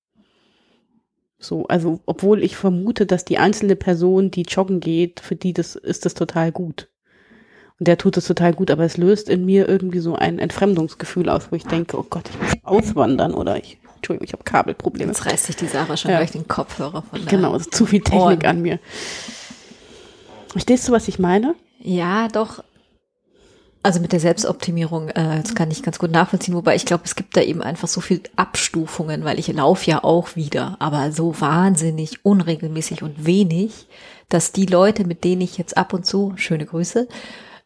So, 1.38 1.66
also, 1.66 2.00
obwohl 2.06 2.42
ich 2.42 2.56
vermute, 2.56 3.04
dass 3.04 3.24
die 3.24 3.38
einzelne 3.38 3.76
Person, 3.76 4.30
die 4.30 4.42
joggen 4.42 4.80
geht, 4.80 5.20
für 5.20 5.36
die 5.36 5.52
das 5.52 5.74
ist 5.76 6.04
das 6.06 6.14
total 6.14 6.50
gut. 6.52 6.88
Und 7.78 7.88
der 7.88 7.98
tut 7.98 8.16
es 8.16 8.26
total 8.26 8.54
gut, 8.54 8.70
aber 8.70 8.84
es 8.84 8.96
löst 8.96 9.28
in 9.28 9.44
mir 9.44 9.68
irgendwie 9.68 9.98
so 9.98 10.14
ein 10.14 10.38
Entfremdungsgefühl 10.38 11.28
aus, 11.28 11.48
wo 11.52 11.56
ich 11.56 11.64
denke, 11.66 11.98
oh 11.98 12.06
Gott, 12.08 12.30
ich 12.30 12.40
muss 12.40 12.52
auswandern 12.62 13.34
oder 13.34 13.58
ich, 13.58 13.78
Entschuldigung, 13.96 14.24
ich 14.26 14.32
habe 14.32 14.44
Kabelprobleme. 14.44 15.10
Jetzt 15.10 15.26
reißt 15.26 15.44
sich 15.44 15.56
die 15.56 15.66
Sarah 15.66 15.96
schon 15.98 16.12
Ja. 16.12 16.18
gleich 16.18 16.30
den 16.30 16.48
Kopfhörer 16.48 17.02
von 17.02 17.20
der 17.20 17.28
Genau, 17.28 17.54
es 17.54 17.62
ist 17.62 17.74
zu 17.74 17.84
viel 17.84 18.00
Technik 18.00 18.22
Ohren. 18.22 18.46
an 18.46 18.62
mir. 18.62 18.78
Verstehst 20.48 20.88
du, 20.88 20.92
was 20.92 21.06
ich 21.08 21.18
meine? 21.18 21.54
Ja, 21.80 22.28
doch. 22.28 22.64
Also 23.86 24.00
mit 24.00 24.12
der 24.12 24.20
Selbstoptimierung, 24.20 25.08
äh, 25.10 25.40
das 25.42 25.54
kann 25.54 25.70
ich 25.70 25.82
ganz 25.82 25.98
gut 25.98 26.10
nachvollziehen, 26.10 26.54
wobei 26.54 26.74
ich 26.74 26.84
glaube, 26.84 27.04
es 27.04 27.14
gibt 27.14 27.36
da 27.36 27.40
eben 27.40 27.62
einfach 27.62 27.88
so 27.88 28.00
viel 28.00 28.20
Abstufungen, 28.34 29.24
weil 29.24 29.38
ich 29.38 29.46
laufe 29.52 29.88
ja 29.90 30.02
auch 30.02 30.34
wieder, 30.34 30.76
aber 30.80 31.12
so 31.12 31.40
wahnsinnig 31.40 32.24
unregelmäßig 32.24 33.02
und 33.02 33.24
wenig, 33.26 33.86
dass 34.28 34.50
die 34.52 34.66
Leute, 34.66 35.04
mit 35.06 35.22
denen 35.22 35.42
ich 35.42 35.56
jetzt 35.56 35.76
ab 35.76 35.92
und 35.92 36.04
zu, 36.04 36.32
schöne 36.36 36.66
Grüße, 36.66 37.06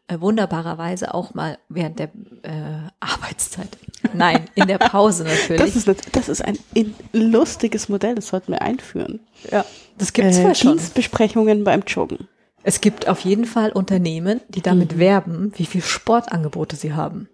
äh, 0.07 0.19
wunderbarerweise 0.19 1.13
auch 1.13 1.33
mal 1.33 1.57
während 1.69 1.97
der 1.99 2.09
äh, 2.43 2.89
Arbeitszeit, 2.99 3.69
nein, 4.13 4.45
in 4.55 4.67
der 4.67 4.77
Pause 4.77 5.23
natürlich. 5.23 5.61
Das 5.61 5.75
ist, 5.75 6.15
das 6.15 6.29
ist 6.29 6.45
ein 6.45 6.59
in- 6.75 6.93
lustiges 7.13 7.89
Modell, 7.89 8.13
das 8.15 8.27
sollten 8.27 8.51
wir 8.51 8.61
einführen. 8.61 9.21
ja, 9.51 9.65
das 9.97 10.13
gibt's 10.13 10.37
Äh, 10.37 10.53
schon. 10.53 10.73
Dienstbesprechungen 10.77 11.63
beim 11.63 11.81
Joggen. 11.87 12.27
Es 12.63 12.79
gibt 12.81 13.07
auf 13.07 13.21
jeden 13.21 13.45
Fall 13.45 13.71
Unternehmen, 13.71 14.41
die 14.49 14.61
damit 14.61 14.97
werben, 14.99 15.51
wie 15.55 15.65
viel 15.65 15.81
Sportangebote 15.81 16.75
sie 16.75 16.93
haben. 16.93 17.27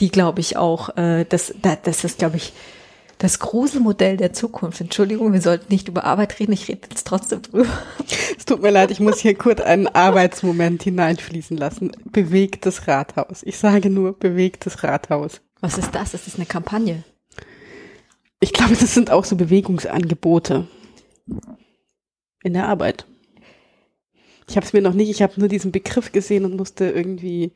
Die 0.00 0.08
glaube 0.10 0.40
ich 0.40 0.56
auch, 0.56 0.96
äh, 0.96 1.24
das, 1.28 1.54
da- 1.60 1.76
das 1.76 2.04
ist 2.04 2.18
glaube 2.18 2.36
ich 2.36 2.52
das 3.18 3.38
Gruselmodell 3.38 4.16
der 4.16 4.32
Zukunft. 4.32 4.80
Entschuldigung, 4.80 5.32
wir 5.32 5.40
sollten 5.40 5.72
nicht 5.72 5.86
über 5.88 6.04
Arbeit 6.04 6.38
reden, 6.40 6.52
ich 6.52 6.68
rede 6.68 6.88
jetzt 6.90 7.06
trotzdem 7.06 7.42
drüber. 7.42 7.68
Es 8.36 8.44
tut 8.44 8.60
mir 8.60 8.70
leid, 8.70 8.90
ich 8.90 9.00
muss 9.00 9.20
hier 9.20 9.34
kurz 9.36 9.60
einen 9.60 9.86
Arbeitsmoment 9.86 10.82
hineinfließen 10.82 11.56
lassen. 11.56 11.92
Bewegtes 12.04 12.86
Rathaus. 12.88 13.42
Ich 13.44 13.58
sage 13.58 13.88
nur 13.90 14.18
bewegtes 14.18 14.82
Rathaus. 14.82 15.40
Was 15.60 15.78
ist 15.78 15.94
das? 15.94 16.10
Das 16.10 16.26
ist 16.26 16.36
eine 16.36 16.46
Kampagne. 16.46 17.04
Ich 18.40 18.52
glaube, 18.52 18.74
das 18.76 18.92
sind 18.94 19.10
auch 19.10 19.24
so 19.24 19.36
Bewegungsangebote 19.36 20.66
in 22.42 22.52
der 22.52 22.68
Arbeit. 22.68 23.06
Ich 24.48 24.56
habe 24.56 24.66
es 24.66 24.72
mir 24.72 24.82
noch 24.82 24.92
nicht, 24.94 25.08
ich 25.10 25.22
habe 25.22 25.32
nur 25.38 25.48
diesen 25.48 25.72
Begriff 25.72 26.12
gesehen 26.12 26.44
und 26.44 26.56
musste 26.56 26.90
irgendwie, 26.90 27.52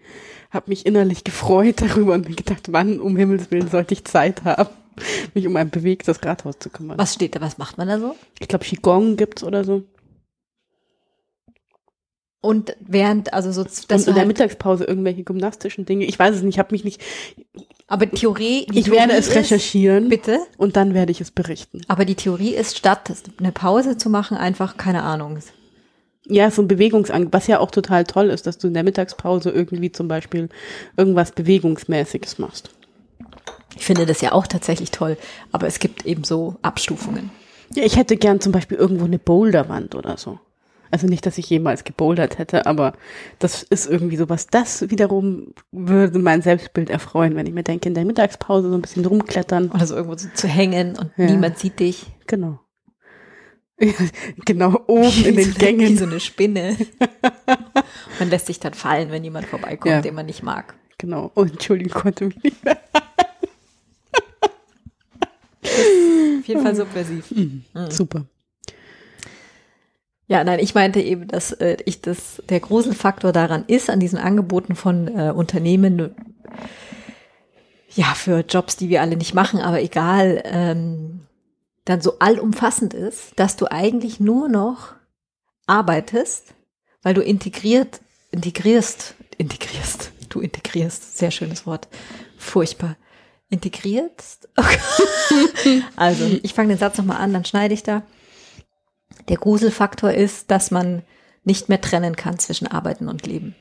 habe 0.50 0.70
mich 0.70 0.86
innerlich 0.86 1.22
gefreut 1.24 1.82
darüber 1.82 2.14
und 2.14 2.28
mir 2.28 2.34
gedacht, 2.34 2.72
wann 2.72 2.98
um 3.00 3.16
Himmels 3.16 3.50
Willen 3.50 3.68
sollte 3.68 3.92
ich 3.94 4.04
Zeit 4.04 4.44
haben, 4.44 4.70
mich 5.34 5.46
um 5.46 5.54
ein 5.56 5.68
bewegtes 5.70 6.24
Rathaus 6.24 6.58
zu 6.58 6.70
kümmern. 6.70 6.96
Was 6.98 7.14
steht 7.14 7.36
da, 7.36 7.40
was 7.42 7.58
macht 7.58 7.76
man 7.78 7.88
da 7.88 7.98
so? 8.00 8.14
Ich 8.40 8.48
glaube, 8.48 8.64
Qigong 8.64 9.16
gibt's 9.16 9.44
oder 9.44 9.64
so. 9.64 9.82
Und 12.40 12.76
während, 12.80 13.34
also 13.34 13.50
so, 13.50 13.64
dass 13.64 13.80
und 13.84 13.90
in 13.90 13.98
du 14.04 14.04
der 14.12 14.14
halt, 14.20 14.28
Mittagspause 14.28 14.84
irgendwelche 14.84 15.24
gymnastischen 15.24 15.84
Dinge. 15.86 16.04
Ich 16.04 16.18
weiß 16.18 16.36
es 16.36 16.42
nicht, 16.42 16.54
ich 16.54 16.58
habe 16.60 16.72
mich 16.72 16.84
nicht. 16.84 17.02
aber 17.88 18.08
Theorie, 18.08 18.64
die 18.72 18.78
Ich 18.78 18.90
werde 18.90 19.08
Theorie 19.08 19.18
es 19.20 19.28
ist- 19.28 19.34
recherchieren 19.34 20.08
Bitte? 20.08 20.38
und 20.56 20.76
dann 20.76 20.94
werde 20.94 21.10
ich 21.10 21.20
es 21.20 21.32
berichten. 21.32 21.80
Aber 21.88 22.04
die 22.04 22.14
Theorie 22.14 22.54
ist, 22.54 22.78
statt 22.78 23.10
eine 23.40 23.50
Pause 23.52 23.96
zu 23.98 24.08
machen, 24.08 24.36
einfach, 24.36 24.76
keine 24.76 25.02
Ahnung. 25.02 25.38
Ja, 26.28 26.50
so 26.50 26.62
ein 26.62 26.68
Bewegungsang, 26.68 27.28
was 27.32 27.46
ja 27.46 27.58
auch 27.58 27.70
total 27.70 28.04
toll 28.04 28.28
ist, 28.30 28.46
dass 28.46 28.58
du 28.58 28.68
in 28.68 28.74
der 28.74 28.84
Mittagspause 28.84 29.50
irgendwie 29.50 29.90
zum 29.92 30.08
Beispiel 30.08 30.48
irgendwas 30.96 31.32
Bewegungsmäßiges 31.32 32.38
machst. 32.38 32.70
Ich 33.76 33.84
finde 33.84 34.06
das 34.06 34.20
ja 34.20 34.32
auch 34.32 34.46
tatsächlich 34.46 34.90
toll, 34.90 35.16
aber 35.52 35.66
es 35.66 35.78
gibt 35.78 36.04
eben 36.04 36.24
so 36.24 36.56
Abstufungen. 36.62 37.30
Ja, 37.74 37.84
ich 37.84 37.96
hätte 37.96 38.16
gern 38.16 38.40
zum 38.40 38.52
Beispiel 38.52 38.76
irgendwo 38.76 39.04
eine 39.04 39.18
Boulderwand 39.18 39.94
oder 39.94 40.16
so. 40.16 40.38
Also 40.90 41.06
nicht, 41.06 41.26
dass 41.26 41.36
ich 41.36 41.50
jemals 41.50 41.84
gebouldert 41.84 42.38
hätte, 42.38 42.64
aber 42.66 42.94
das 43.38 43.62
ist 43.62 43.86
irgendwie 43.90 44.16
sowas. 44.16 44.46
Das 44.46 44.88
wiederum 44.90 45.52
würde 45.70 46.18
mein 46.18 46.40
Selbstbild 46.40 46.88
erfreuen, 46.88 47.36
wenn 47.36 47.46
ich 47.46 47.52
mir 47.52 47.62
denke, 47.62 47.88
in 47.88 47.94
der 47.94 48.06
Mittagspause 48.06 48.70
so 48.70 48.74
ein 48.74 48.80
bisschen 48.80 49.04
rumklettern. 49.04 49.70
Oder 49.70 49.86
so 49.86 49.94
irgendwo 49.96 50.16
so 50.16 50.28
zu 50.34 50.48
hängen 50.48 50.96
und 50.98 51.10
Ja. 51.18 51.26
niemand 51.26 51.58
sieht 51.58 51.78
dich. 51.78 52.06
Genau. 52.26 52.58
Ja, 53.80 53.92
genau, 54.44 54.82
oben 54.86 55.24
in 55.24 55.36
Wie 55.36 55.42
den 55.42 55.44
so, 55.52 55.54
Wie 55.54 55.58
Gängen. 55.58 55.96
so 55.98 56.04
eine 56.04 56.20
Spinne. 56.20 56.76
man 58.18 58.30
lässt 58.30 58.46
sich 58.46 58.58
dann 58.60 58.74
fallen, 58.74 59.10
wenn 59.10 59.24
jemand 59.24 59.46
vorbeikommt, 59.46 59.86
Ja. 59.92 60.00
den 60.00 60.14
man 60.14 60.26
nicht 60.26 60.42
mag. 60.42 60.74
Genau. 60.98 61.30
Oh, 61.36 61.42
Entschuldigung, 61.42 62.00
konnte 62.02 62.26
mich 62.26 62.42
nicht 62.42 62.64
mehr. 62.64 62.78
Auf 65.62 66.46
jeden 66.48 66.62
Fall 66.62 66.74
subversiv. 66.74 67.32
Super. 67.90 68.24
Ja, 70.26 70.44
nein, 70.44 70.58
ich 70.60 70.74
meinte 70.74 71.00
eben, 71.00 71.26
dass 71.28 71.52
äh, 71.52 71.76
ich 71.86 72.00
das 72.02 72.42
der 72.48 72.60
Gruselfaktor 72.60 73.32
daran 73.32 73.64
ist, 73.66 73.88
an 73.90 74.00
diesen 74.00 74.18
Angeboten 74.18 74.74
von 74.76 75.08
äh, 75.08 75.30
Unternehmen, 75.34 76.14
ja, 77.94 78.12
für 78.14 78.40
Jobs, 78.46 78.76
die 78.76 78.88
wir 78.90 79.00
alle 79.00 79.16
nicht 79.16 79.34
machen, 79.34 79.60
aber 79.60 79.80
egal, 79.80 80.42
ähm, 80.44 81.20
dann 81.88 82.00
so 82.02 82.18
allumfassend 82.18 82.92
ist, 82.92 83.32
dass 83.36 83.56
du 83.56 83.70
eigentlich 83.70 84.20
nur 84.20 84.48
noch 84.48 84.94
arbeitest, 85.66 86.54
weil 87.02 87.14
du 87.14 87.22
integriert, 87.22 88.00
integrierst, 88.30 89.14
integrierst, 89.38 90.12
du 90.28 90.40
integrierst, 90.40 91.16
sehr 91.16 91.30
schönes 91.30 91.66
Wort, 91.66 91.88
furchtbar. 92.36 92.96
Integrierst? 93.48 94.48
Also, 95.96 96.24
ich 96.42 96.54
fange 96.54 96.70
den 96.70 96.78
Satz 96.78 96.96
nochmal 96.96 97.18
an, 97.18 97.32
dann 97.32 97.44
schneide 97.44 97.74
ich 97.74 97.82
da. 97.82 98.02
Der 99.28 99.36
Gruselfaktor 99.36 100.10
ist, 100.12 100.50
dass 100.50 100.70
man 100.70 101.02
nicht 101.44 101.68
mehr 101.68 101.80
trennen 101.80 102.16
kann 102.16 102.38
zwischen 102.38 102.66
Arbeiten 102.66 103.08
und 103.08 103.26
Leben. 103.26 103.54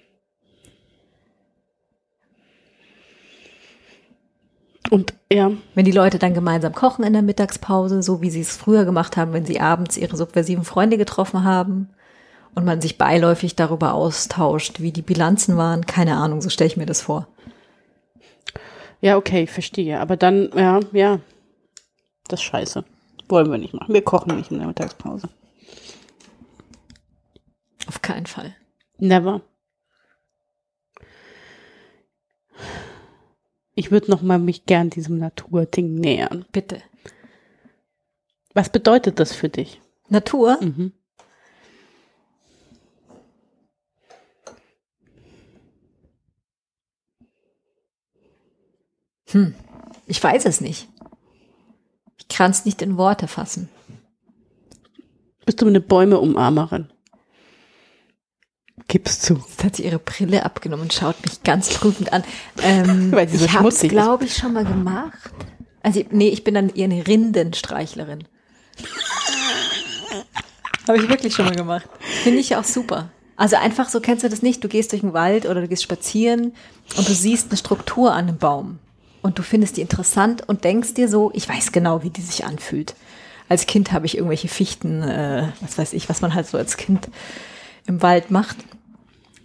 Und 4.90 5.14
ja, 5.32 5.52
Wenn 5.76 5.86
die 5.86 5.92
Leute 5.92 6.20
dann 6.20 6.34
gemeinsam 6.34 6.74
kochen 6.74 7.04
in 7.04 7.14
der 7.14 7.22
Mittagspause, 7.22 8.02
so 8.02 8.22
wie 8.22 8.30
sie 8.30 8.42
es 8.42 8.56
früher 8.56 8.86
gemacht 8.86 9.18
haben, 9.18 9.34
wenn 9.34 9.46
sie 9.46 9.60
abends 9.60 9.98
ihre 9.98 10.16
subversiven 10.16 10.64
Freunde 10.64 10.98
getroffen 10.98 11.44
haben 11.44 11.90
und 12.56 12.66
man 12.66 12.82
sich 12.82 12.98
beiläufig 12.98 13.56
darüber 13.56 13.94
austauscht, 13.94 14.80
wie 14.80 14.92
die 14.92 15.02
Bilanzen 15.02 15.58
waren, 15.58 15.86
keine 15.86 16.16
Ahnung, 16.16 16.42
so 16.42 16.50
stelle 16.50 16.70
ich 16.70 16.78
mir 16.78 16.86
das 16.86 17.02
vor. 17.02 17.28
ja, 19.02 19.18
okay, 19.18 19.46
verstehe. 19.48 20.00
Aber 20.00 20.16
dann, 20.16 20.50
ja, 20.56 20.80
ja, 20.94 21.20
das 22.28 22.40
ist 22.40 22.46
scheiße. 22.46 22.84
Wollen 23.30 23.52
wir 23.52 23.58
nicht 23.58 23.74
machen. 23.74 23.94
Wir 23.94 24.04
kochen 24.04 24.38
nicht 24.38 24.52
in 24.52 24.60
der 24.60 24.68
Mittagspause. 24.68 25.28
Auf 27.88 28.02
keinen 28.02 28.26
Fall. 28.26 28.56
Never. 29.00 29.42
Ich 33.80 33.92
würde 33.92 34.10
noch 34.10 34.24
mal 34.24 34.40
mich 34.40 34.66
gern 34.66 34.90
diesem 34.90 35.20
Naturding 35.20 35.94
nähern. 35.94 36.46
Bitte. 36.52 36.82
Was 38.56 38.72
bedeutet 38.72 39.20
das 39.20 39.34
für 39.34 39.50
dich? 39.50 39.80
Natur? 40.10 40.58
Mhm. 40.60 40.94
Hm. 49.30 49.54
Ich 50.08 50.24
weiß 50.24 50.46
es 50.46 50.60
nicht. 50.60 50.90
Ich 52.18 52.28
kann 52.30 52.50
es 52.50 52.66
nicht 52.66 52.82
in 52.82 52.98
Worte 52.98 53.28
fassen. 53.28 53.70
Bist 55.46 55.62
du 55.62 55.68
eine 55.68 55.82
Bäume-Umarmerin? 55.82 56.92
Gib's 58.88 59.20
zu. 59.20 59.36
Jetzt 59.36 59.64
hat 59.64 59.76
sie 59.76 59.84
ihre 59.86 60.00
Brille 60.00 60.46
abgenommen 60.46 60.84
und 60.84 60.94
schaut 60.94 61.22
mich 61.24 61.44
ganz 61.44 61.74
prüfend 61.74 62.14
an. 62.14 62.24
Ähm, 62.62 63.12
Weil 63.14 63.28
sie 63.28 63.38
so 63.38 63.46
ich 63.46 63.54
habe 63.54 63.68
es, 63.68 63.82
glaube 63.82 64.26
ich, 64.26 64.36
schon 64.36 64.54
mal 64.54 64.66
gemacht. 64.66 65.32
Also, 65.84 66.04
nee, 66.12 66.30
ich 66.30 66.44
bin 66.44 66.54
dann 66.54 66.70
eher 66.70 66.86
eine 66.86 67.06
Rindenstreichlerin. 67.06 68.26
habe 70.88 70.98
ich 70.98 71.10
wirklich 71.10 71.34
schon 71.34 71.46
mal 71.46 71.56
gemacht. 71.56 71.90
Finde 72.24 72.40
ich 72.40 72.56
auch 72.56 72.64
super. 72.64 73.10
Also 73.36 73.56
einfach 73.56 73.88
so, 73.90 74.00
kennst 74.00 74.24
du 74.24 74.30
das 74.30 74.42
nicht? 74.42 74.64
Du 74.64 74.68
gehst 74.68 74.92
durch 74.92 75.02
den 75.02 75.14
Wald 75.14 75.46
oder 75.46 75.62
du 75.62 75.68
gehst 75.68 75.84
spazieren 75.84 76.54
und 76.98 77.08
du 77.08 77.14
siehst 77.14 77.50
eine 77.50 77.58
Struktur 77.58 78.12
an 78.12 78.28
einem 78.28 78.38
Baum. 78.38 78.80
Und 79.22 79.38
du 79.38 79.44
findest 79.44 79.78
die 79.78 79.82
interessant 79.82 80.48
und 80.48 80.64
denkst 80.64 80.94
dir 80.96 81.08
so, 81.08 81.32
ich 81.34 81.48
weiß 81.48 81.72
genau, 81.72 82.04
wie 82.04 82.10
die 82.10 82.22
sich 82.22 82.46
anfühlt. 82.46 82.96
Als 83.50 83.68
Kind 83.68 83.92
habe 83.92 84.06
ich 84.06 84.18
irgendwelche 84.18 84.48
Fichten, 84.48 85.04
äh, 85.04 85.50
was 85.62 85.78
weiß 85.78 85.94
ich, 85.94 86.10
was 86.10 86.22
man 86.22 86.34
halt 86.34 86.48
so 86.48 86.58
als 86.58 86.78
Kind 86.78 87.10
im 87.88 88.02
Wald 88.02 88.32
macht. 88.32 88.58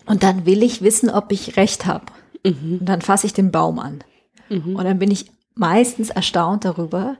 Und 0.06 0.22
dann 0.22 0.46
will 0.46 0.62
ich 0.62 0.82
wissen, 0.82 1.10
ob 1.10 1.32
ich 1.32 1.56
recht 1.56 1.86
habe. 1.86 2.06
Und 2.44 2.84
dann 2.84 3.00
fasse 3.00 3.26
ich 3.26 3.32
den 3.32 3.52
Baum 3.52 3.78
an. 3.78 4.02
Und 4.50 4.84
dann 4.84 4.98
bin 4.98 5.10
ich 5.10 5.30
meistens 5.54 6.10
erstaunt 6.10 6.64
darüber, 6.64 7.16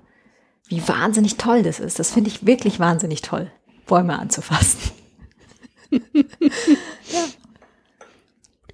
wie 0.69 0.87
wahnsinnig 0.87 1.37
toll 1.37 1.63
das 1.63 1.81
ist. 1.81 1.99
Das 1.99 2.11
finde 2.11 2.29
ich 2.29 2.47
wirklich 2.47 2.81
wahnsinnig 2.81 3.23
toll, 3.23 3.51
Bäume 3.87 4.19
anzufassen. 4.19 4.91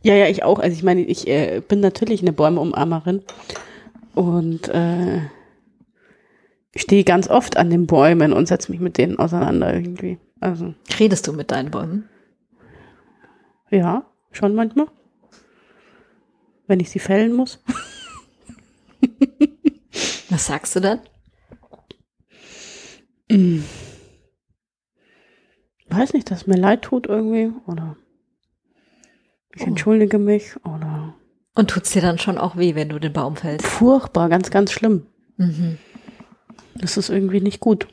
Ja, 0.02 0.14
ja, 0.14 0.28
ich 0.28 0.42
auch. 0.42 0.58
Also 0.58 0.76
ich 0.76 0.82
meine, 0.82 1.02
ich 1.02 1.26
äh, 1.26 1.60
bin 1.66 1.80
natürlich 1.80 2.22
eine 2.22 2.32
Bäume-Umarmerin 2.32 3.22
und 4.14 4.68
äh, 4.68 5.20
stehe 6.76 7.04
ganz 7.04 7.28
oft 7.28 7.56
an 7.56 7.70
den 7.70 7.86
Bäumen 7.86 8.32
und 8.32 8.46
setze 8.46 8.70
mich 8.70 8.80
mit 8.80 8.96
denen 8.96 9.18
auseinander 9.18 9.74
irgendwie. 9.74 10.18
Also 10.40 10.74
Redest 10.98 11.26
du 11.26 11.32
mit 11.32 11.50
deinen 11.50 11.70
Bäumen? 11.70 12.08
Ja, 13.70 14.04
schon 14.32 14.54
manchmal. 14.54 14.86
Wenn 16.66 16.80
ich 16.80 16.90
sie 16.90 16.98
fällen 16.98 17.32
muss. 17.34 17.62
Was 20.30 20.46
sagst 20.46 20.76
du 20.76 20.80
dann? 20.80 21.00
Weiß 25.88 26.12
nicht, 26.12 26.30
dass 26.30 26.42
es 26.42 26.46
mir 26.46 26.56
leid 26.56 26.82
tut 26.82 27.06
irgendwie 27.06 27.52
oder 27.66 27.96
ich 29.54 29.62
Oh. 29.62 29.66
entschuldige 29.66 30.18
mich 30.18 30.56
oder 30.64 31.14
Und 31.54 31.70
tut's 31.70 31.90
dir 31.90 32.02
dann 32.02 32.18
schon 32.18 32.38
auch 32.38 32.56
weh, 32.56 32.74
wenn 32.74 32.90
du 32.90 32.98
den 32.98 33.12
Baum 33.12 33.36
fällst? 33.36 33.66
furchtbar, 33.66 34.28
ganz, 34.28 34.50
ganz 34.50 34.70
schlimm. 34.72 35.06
Mhm. 35.36 35.78
Das 36.74 36.96
ist 36.96 37.08
irgendwie 37.08 37.40
nicht 37.40 37.60
gut. 37.60 37.88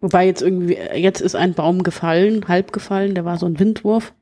Wobei 0.00 0.26
jetzt 0.26 0.42
irgendwie, 0.42 0.78
jetzt 0.94 1.20
ist 1.20 1.34
ein 1.34 1.54
Baum 1.54 1.82
gefallen, 1.82 2.46
halb 2.46 2.72
gefallen, 2.72 3.14
der 3.14 3.24
war 3.24 3.36
so 3.36 3.46
ein 3.46 3.58
Windwurf. 3.58 4.12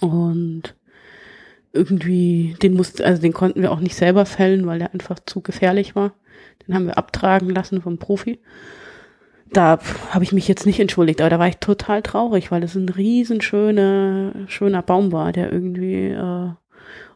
Und 0.00 0.74
irgendwie, 1.72 2.56
den 2.62 2.74
mussten, 2.74 3.02
also 3.02 3.22
den 3.22 3.32
konnten 3.32 3.62
wir 3.62 3.70
auch 3.70 3.80
nicht 3.80 3.94
selber 3.94 4.26
fällen, 4.26 4.66
weil 4.66 4.78
der 4.78 4.92
einfach 4.92 5.18
zu 5.24 5.40
gefährlich 5.40 5.94
war. 5.94 6.14
Den 6.66 6.74
haben 6.74 6.86
wir 6.86 6.98
abtragen 6.98 7.50
lassen 7.50 7.82
vom 7.82 7.98
Profi. 7.98 8.40
Da 9.52 9.78
habe 10.10 10.24
ich 10.24 10.32
mich 10.32 10.48
jetzt 10.48 10.66
nicht 10.66 10.80
entschuldigt, 10.80 11.20
aber 11.20 11.30
da 11.30 11.38
war 11.38 11.48
ich 11.48 11.58
total 11.58 12.02
traurig, 12.02 12.50
weil 12.50 12.64
es 12.64 12.74
ein 12.74 12.88
riesen 12.88 13.40
schöner, 13.40 14.32
schöner 14.48 14.82
Baum 14.82 15.12
war, 15.12 15.30
der 15.32 15.52
irgendwie, 15.52 16.08
äh, 16.08 16.50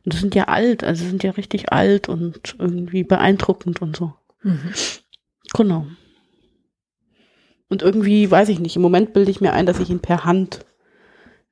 und 0.05 0.15
das 0.15 0.21
sind 0.21 0.35
ja 0.37 0.45
alt, 0.45 0.85
also 0.85 1.05
sind 1.05 1.25
ja 1.25 1.33
richtig 1.33 1.73
alt 1.73 2.09
und 2.09 2.55
irgendwie 2.59 3.03
beeindruckend 3.03 3.83
und 3.83 3.97
so. 3.97 4.13
Mhm. 4.43 4.73
Genau. 5.55 5.87
Und 7.71 7.83
irgendwie, 7.83 8.31
weiß 8.31 8.51
ich 8.51 8.59
nicht, 8.61 8.77
im 8.77 8.83
Moment 8.83 9.13
bilde 9.13 9.31
ich 9.31 9.41
mir 9.41 9.53
ein, 9.53 9.65
dass 9.65 9.79
ich 9.79 9.89
ihn 9.89 10.01
per 10.01 10.25
Hand 10.25 10.67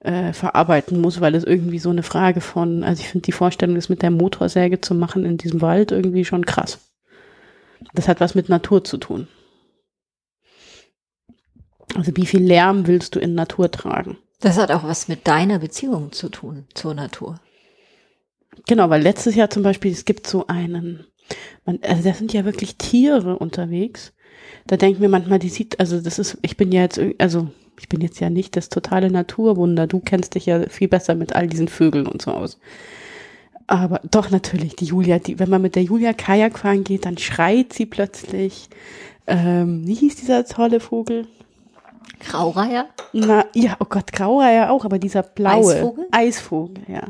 äh, 0.01 0.33
verarbeiten 0.33 1.01
muss, 1.01 1.21
weil 1.21 1.35
es 1.35 1.45
irgendwie 1.45 1.79
so 1.79 1.91
eine 1.91 2.03
Frage 2.03 2.41
von, 2.41 2.85
also 2.85 3.01
ich 3.01 3.09
finde 3.09 3.25
die 3.25 3.33
Vorstellung, 3.33 3.77
das 3.77 3.89
mit 3.89 4.03
der 4.03 4.11
Motorsäge 4.11 4.81
zu 4.81 4.95
machen 4.95 5.25
in 5.25 5.39
diesem 5.39 5.61
Wald 5.63 5.93
irgendwie 5.93 6.25
schon 6.25 6.45
krass. 6.45 6.81
Das 7.95 8.09
hat 8.09 8.21
was 8.21 8.35
mit 8.35 8.49
Natur 8.49 8.85
zu 8.85 8.99
tun. 8.99 9.29
Also 11.95 12.13
wie 12.17 12.27
viel 12.27 12.43
Lärm 12.43 12.87
willst 12.87 13.15
du 13.15 13.21
in 13.21 13.35
Natur 13.35 13.71
tragen? 13.71 14.19
Das 14.41 14.59
hat 14.59 14.71
auch 14.71 14.85
was 14.85 15.09
mit 15.09 15.27
deiner 15.27 15.59
Beziehung 15.59 16.13
zu 16.13 16.29
tun 16.29 16.67
zur 16.75 16.95
Natur. 16.95 17.41
Genau, 18.67 18.91
weil 18.91 19.03
letztes 19.03 19.35
Jahr 19.35 19.51
zum 19.51 19.63
Beispiel, 19.63 19.93
es 19.93 20.05
gibt 20.05 20.27
so 20.27 20.47
einen, 20.47 21.07
man, 21.65 21.79
also 21.83 22.03
da 22.03 22.15
sind 22.15 22.33
ja 22.33 22.45
wirklich 22.45 22.77
Tiere 22.77 23.39
unterwegs. 23.39 24.13
Da 24.69 24.77
denken 24.77 25.01
wir 25.03 25.09
manchmal, 25.09 25.39
die 25.41 25.49
sieht, 25.49 25.81
also 25.81 26.01
das 26.01 26.19
ist, 26.19 26.39
ich 26.43 26.57
bin 26.57 26.71
ja 26.71 26.83
jetzt, 26.83 27.01
also 27.19 27.49
ich 27.81 27.89
bin 27.89 28.01
jetzt 28.01 28.21
ja 28.21 28.29
nicht 28.31 28.55
das 28.57 28.69
totale 28.69 29.11
Naturwunder. 29.11 29.87
Du 29.87 29.99
kennst 30.01 30.35
dich 30.35 30.47
ja 30.47 30.69
viel 30.69 30.89
besser 30.89 31.15
mit 31.15 31.35
all 31.35 31.49
diesen 31.49 31.69
Vögeln 31.69 32.07
und 32.07 32.23
so 32.23 32.33
aus. 32.33 32.59
Aber 33.67 34.01
doch 34.11 34.31
natürlich, 34.31 34.77
die 34.77 34.85
Julia, 34.87 35.19
die, 35.19 35.39
wenn 35.39 35.51
man 35.51 35.63
mit 35.63 35.75
der 35.75 35.83
Julia 35.83 36.13
Kajak 36.13 36.59
fahren 36.59 36.85
geht, 36.85 37.05
dann 37.07 37.19
schreit 37.19 37.73
sie 37.73 37.87
plötzlich. 37.87 38.69
Ähm, 39.27 39.87
wie 39.87 39.95
hieß 39.95 40.17
dieser 40.17 40.45
tolle 40.45 40.81
Vogel? 40.81 41.27
Graureiher? 42.21 42.89
Na, 43.13 43.45
ja, 43.55 43.77
oh 43.81 43.87
Gott, 43.89 44.13
Graureiher 44.13 44.71
auch, 44.71 44.85
aber 44.85 44.99
dieser 44.99 45.23
blaue. 45.23 45.75
Eisvogel? 45.75 46.07
Eisvogel, 46.11 46.85
ja. 46.89 47.03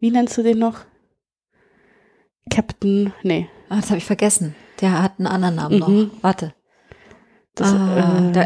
Wie 0.00 0.10
nennst 0.10 0.36
du 0.38 0.42
den 0.42 0.58
noch? 0.58 0.80
Captain, 2.50 3.12
nee. 3.22 3.48
Ah, 3.68 3.76
das 3.76 3.86
habe 3.90 3.98
ich 3.98 4.04
vergessen. 4.04 4.54
Der 4.80 5.02
hat 5.02 5.14
einen 5.18 5.26
anderen 5.26 5.54
Namen 5.56 5.74
Mhm. 5.76 5.80
noch. 5.80 6.22
Warte. 6.22 6.54
Das, 7.58 7.72
ah, 7.72 8.28
äh, 8.28 8.32
da, 8.32 8.42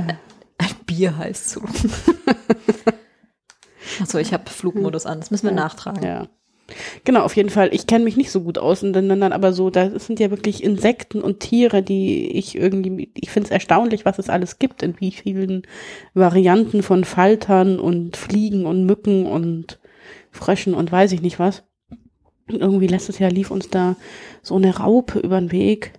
ein 0.59 0.75
Bier 0.87 1.17
heißt 1.17 1.51
so. 1.51 1.61
Achso, 4.01 4.19
ich 4.19 4.33
habe 4.33 4.49
Flugmodus 4.49 5.07
an. 5.07 5.21
Das 5.21 5.31
müssen 5.31 5.47
wir 5.47 5.53
nachtragen. 5.53 6.03
Ja. 6.03 6.29
Genau, 7.05 7.23
auf 7.23 7.37
jeden 7.37 7.51
Fall. 7.51 7.69
Ich 7.73 7.87
kenne 7.87 8.05
mich 8.05 8.17
nicht 8.17 8.31
so 8.31 8.41
gut 8.41 8.57
aus 8.57 8.83
und 8.83 8.95
dann, 8.95 9.09
dann 9.09 9.33
aber 9.33 9.53
so, 9.53 9.69
da 9.69 9.99
sind 9.99 10.19
ja 10.21 10.31
wirklich 10.31 10.65
Insekten 10.65 11.21
und 11.21 11.41
Tiere, 11.41 11.83
die 11.83 12.31
ich 12.33 12.57
irgendwie, 12.57 13.11
ich 13.15 13.31
finde 13.31 13.49
es 13.49 13.51
erstaunlich, 13.51 14.07
was 14.07 14.19
es 14.19 14.31
alles 14.31 14.59
gibt, 14.59 14.83
in 14.83 14.99
wie 14.99 15.13
vielen 15.13 15.63
Varianten 16.15 16.83
von 16.83 17.05
Faltern 17.05 17.79
und 17.79 18.17
Fliegen 18.17 18.65
und 18.65 18.87
Mücken 18.87 19.27
und 19.27 19.79
Fröschen 20.31 20.73
und 20.73 20.91
weiß 20.91 21.13
ich 21.13 21.21
nicht 21.21 21.39
was. 21.39 21.65
Und 22.49 22.61
irgendwie 22.61 22.87
letztes 22.87 23.19
Jahr 23.19 23.31
lief 23.31 23.51
uns 23.51 23.69
da 23.69 23.97
so 24.43 24.57
eine 24.57 24.79
Raupe 24.79 25.19
über 25.19 25.39
den 25.39 25.53
Weg 25.53 25.93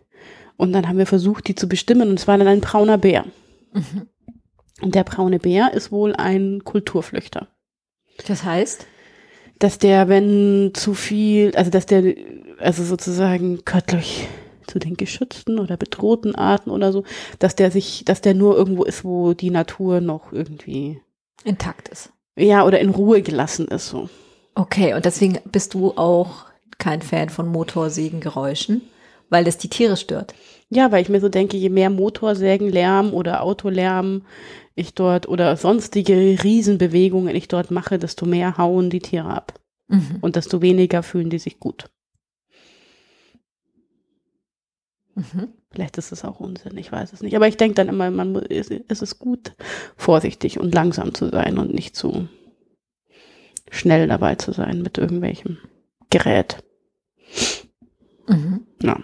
und 0.64 0.74
dann 0.74 0.88
haben 0.88 0.98
wir 0.98 1.06
versucht, 1.06 1.48
die 1.48 1.56
zu 1.56 1.68
bestimmen 1.68 2.10
und 2.10 2.20
es 2.20 2.28
war 2.28 2.38
dann 2.38 2.48
ein 2.48 2.62
brauner 2.62 2.98
Bär. 2.98 3.26
Mhm. 3.74 4.08
Und 4.82 4.96
der 4.96 5.04
braune 5.04 5.40
Bär 5.40 5.74
ist 5.74 5.92
wohl 5.92 6.14
ein 6.16 6.64
Kulturflüchter 6.64 7.48
Das 8.26 8.44
heißt? 8.44 8.88
dass 9.60 9.78
der, 9.78 10.10
wenn 10.10 10.72
zu 10.74 10.94
viel, 10.94 11.56
also 11.56 11.72
dass 11.72 11.86
der, 11.86 12.16
also 12.60 12.84
sozusagen 12.84 13.64
gehört 13.64 13.94
durch 13.94 14.28
zu 14.68 14.78
den 14.78 14.96
geschützten 14.96 15.58
oder 15.58 15.78
bedrohten 15.78 16.36
Arten 16.36 16.70
oder 16.70 16.92
so, 16.92 17.04
dass 17.40 17.56
der 17.56 17.72
sich, 17.72 18.04
dass 18.06 18.20
der 18.20 18.34
nur 18.34 18.58
irgendwo 18.58 18.84
ist, 18.84 19.06
wo 19.06 19.34
die 19.34 19.52
Natur 19.52 20.02
noch 20.02 20.34
irgendwie, 20.34 21.00
Intakt 21.46 21.88
ist. 21.90 22.12
ja, 22.36 22.66
oder 22.66 22.80
in 22.80 22.90
Ruhe 22.90 23.22
gelassen 23.22 23.68
ist, 23.68 23.88
so. 23.88 24.10
Okay, 24.56 24.94
und 24.94 25.06
deswegen 25.06 25.40
bist 25.46 25.74
du 25.74 25.92
auch 25.92 26.46
kein 26.78 27.02
Fan 27.02 27.30
von 27.30 27.48
Motorsägengeräuschen, 27.48 28.82
weil 29.30 29.46
das 29.46 29.58
die 29.58 29.70
Tiere 29.70 29.96
stört. 29.96 30.34
Ja, 30.74 30.92
weil 30.92 31.02
ich 31.04 31.10
mir 31.10 31.20
so 31.22 31.30
denke, 31.30 31.58
je 31.58 31.70
mehr 31.70 31.90
Motorsägenlärm 31.90 33.14
oder 33.14 33.44
Autolärm 33.44 34.24
ich 34.76 34.94
dort 34.96 35.28
oder 35.28 35.56
sonstige 35.56 36.16
Riesenbewegungen 36.44 37.36
ich 37.36 37.48
dort 37.48 37.70
mache, 37.70 38.00
desto 38.00 38.26
mehr 38.26 38.58
hauen 38.58 38.90
die 38.90 39.00
Tiere 39.02 39.30
ab. 39.30 39.60
Mhm. 39.88 40.18
Und 40.22 40.36
desto 40.36 40.62
weniger 40.62 41.04
fühlen 41.04 41.30
die 41.30 41.38
sich 41.40 41.60
gut. 41.60 41.90
Mhm. 45.16 45.50
Vielleicht 45.72 45.98
ist 45.98 46.12
es 46.12 46.26
auch 46.26 46.40
Unsinn, 46.40 46.78
ich 46.78 46.92
weiß 46.92 47.14
es 47.14 47.22
nicht. 47.22 47.36
Aber 47.36 47.48
ich 47.48 47.58
denke 47.58 47.76
dann 47.76 47.88
immer, 47.90 48.10
man, 48.10 48.32
mu- 48.32 48.40
es 48.40 48.70
es 48.88 49.02
ist 49.02 49.20
gut, 49.20 49.54
vorsichtig 49.96 50.60
und 50.60 50.74
langsam 50.74 51.14
zu 51.14 51.30
sein 51.30 51.58
und 51.60 51.74
nicht 51.74 51.96
zu 51.96 52.28
schnell 53.70 54.08
dabei 54.08 54.36
zu 54.36 54.52
sein 54.54 54.82
mit 54.82 54.98
irgendwelchem 54.98 55.58
Gerät. 56.10 56.64
Mhm. 58.28 58.66
Ja. 58.82 59.00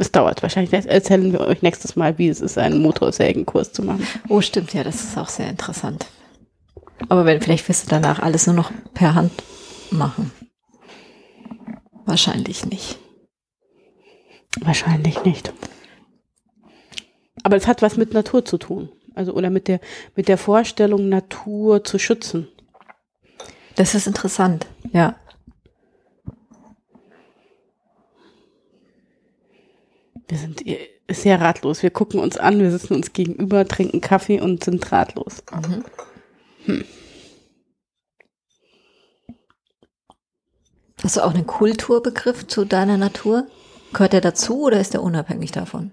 Es 0.00 0.12
dauert 0.12 0.42
wahrscheinlich. 0.42 0.72
Erzählen 0.72 1.32
wir 1.32 1.40
euch 1.40 1.60
nächstes 1.60 1.96
Mal, 1.96 2.18
wie 2.18 2.28
es 2.28 2.40
ist, 2.40 2.56
einen 2.56 2.80
Motorsägenkurs 2.80 3.72
zu 3.72 3.82
machen. 3.82 4.06
Oh, 4.28 4.40
stimmt, 4.40 4.72
ja, 4.72 4.84
das 4.84 5.02
ist 5.02 5.18
auch 5.18 5.28
sehr 5.28 5.50
interessant. 5.50 6.06
Aber 7.08 7.24
wenn, 7.24 7.40
vielleicht 7.40 7.68
wirst 7.68 7.86
du 7.86 7.90
danach 7.90 8.20
alles 8.20 8.46
nur 8.46 8.54
noch 8.54 8.70
per 8.94 9.14
Hand 9.16 9.32
machen. 9.90 10.30
Wahrscheinlich 12.04 12.64
nicht. 12.64 12.98
Wahrscheinlich 14.60 15.24
nicht. 15.24 15.52
Aber 17.42 17.56
es 17.56 17.66
hat 17.66 17.82
was 17.82 17.96
mit 17.96 18.14
Natur 18.14 18.44
zu 18.44 18.56
tun. 18.56 18.90
Also, 19.16 19.32
oder 19.32 19.50
mit 19.50 19.66
der, 19.66 19.80
mit 20.14 20.28
der 20.28 20.38
Vorstellung, 20.38 21.08
Natur 21.08 21.82
zu 21.82 21.98
schützen. 21.98 22.46
Das 23.74 23.96
ist 23.96 24.06
interessant, 24.06 24.66
ja. 24.92 25.16
Wir 30.28 30.38
sind 30.38 30.66
eh 30.66 30.78
sehr 31.10 31.40
ratlos. 31.40 31.82
Wir 31.82 31.90
gucken 31.90 32.20
uns 32.20 32.36
an, 32.36 32.60
wir 32.60 32.70
sitzen 32.70 32.94
uns 32.94 33.12
gegenüber, 33.12 33.66
trinken 33.66 34.00
Kaffee 34.00 34.40
und 34.40 34.62
sind 34.62 34.92
ratlos. 34.92 35.42
Mhm. 36.66 36.84
Hast 41.02 41.16
du 41.16 41.24
auch 41.24 41.32
einen 41.32 41.46
Kulturbegriff 41.46 42.46
zu 42.46 42.64
deiner 42.64 42.98
Natur? 42.98 43.46
Gehört 43.92 44.12
der 44.12 44.20
dazu 44.20 44.64
oder 44.64 44.80
ist 44.80 44.92
der 44.92 45.02
unabhängig 45.02 45.52
davon? 45.52 45.92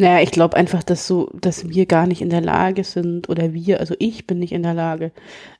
Naja, 0.00 0.22
ich 0.22 0.30
glaube 0.30 0.56
einfach, 0.56 0.84
dass 0.84 1.08
so, 1.08 1.28
dass 1.40 1.68
wir 1.68 1.84
gar 1.86 2.06
nicht 2.06 2.22
in 2.22 2.30
der 2.30 2.40
Lage 2.40 2.84
sind, 2.84 3.28
oder 3.28 3.52
wir, 3.52 3.80
also 3.80 3.96
ich 3.98 4.28
bin 4.28 4.38
nicht 4.38 4.52
in 4.52 4.62
der 4.62 4.74
Lage, 4.74 5.10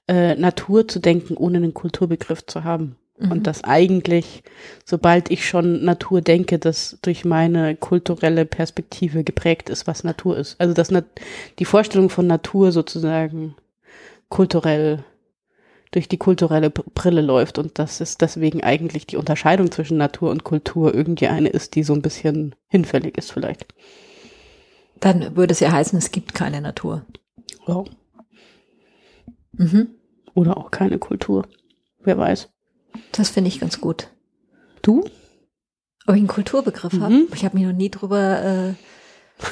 äh, 0.06 0.36
Natur 0.36 0.86
zu 0.86 1.00
denken, 1.00 1.36
ohne 1.36 1.58
einen 1.58 1.74
Kulturbegriff 1.74 2.46
zu 2.46 2.62
haben. 2.62 2.94
Mhm. 3.18 3.32
Und 3.32 3.46
dass 3.48 3.64
eigentlich, 3.64 4.44
sobald 4.84 5.32
ich 5.32 5.48
schon 5.48 5.84
Natur 5.84 6.20
denke, 6.20 6.60
das 6.60 6.98
durch 7.02 7.24
meine 7.24 7.74
kulturelle 7.74 8.44
Perspektive 8.44 9.24
geprägt 9.24 9.70
ist, 9.70 9.88
was 9.88 10.04
Natur 10.04 10.38
ist. 10.38 10.54
Also 10.60 10.72
dass 10.72 10.92
die 11.58 11.64
Vorstellung 11.64 12.08
von 12.08 12.28
Natur 12.28 12.70
sozusagen 12.70 13.56
kulturell 14.28 15.04
durch 15.90 16.06
die 16.06 16.18
kulturelle 16.18 16.70
Brille 16.70 17.22
läuft 17.22 17.58
und 17.58 17.80
dass 17.80 18.00
es 18.00 18.18
deswegen 18.18 18.62
eigentlich 18.62 19.06
die 19.08 19.16
Unterscheidung 19.16 19.72
zwischen 19.72 19.96
Natur 19.96 20.30
und 20.30 20.44
Kultur 20.44 20.94
irgendwie 20.94 21.26
eine 21.26 21.48
ist, 21.48 21.74
die 21.74 21.82
so 21.82 21.94
ein 21.94 22.02
bisschen 22.02 22.54
hinfällig 22.68 23.18
ist 23.18 23.32
vielleicht. 23.32 23.74
Dann 25.00 25.36
würde 25.36 25.52
es 25.52 25.60
ja 25.60 25.70
heißen, 25.72 25.98
es 25.98 26.10
gibt 26.10 26.34
keine 26.34 26.60
Natur. 26.60 27.04
Ja. 27.66 27.84
Mhm. 29.52 29.88
Oder 30.34 30.56
auch 30.56 30.70
keine 30.70 30.98
Kultur. 30.98 31.46
Wer 32.02 32.18
weiß. 32.18 32.48
Das 33.12 33.30
finde 33.30 33.48
ich 33.48 33.60
ganz 33.60 33.80
gut. 33.80 34.08
Du? 34.82 35.00
Ob 36.06 36.14
ich 36.14 36.20
einen 36.20 36.26
Kulturbegriff 36.28 36.92
Mhm. 36.94 37.02
habe? 37.02 37.26
Ich 37.34 37.44
habe 37.44 37.56
mich 37.58 37.66
noch 37.66 37.72
nie 37.74 37.90
drüber 37.90 38.42
äh, 38.42 38.74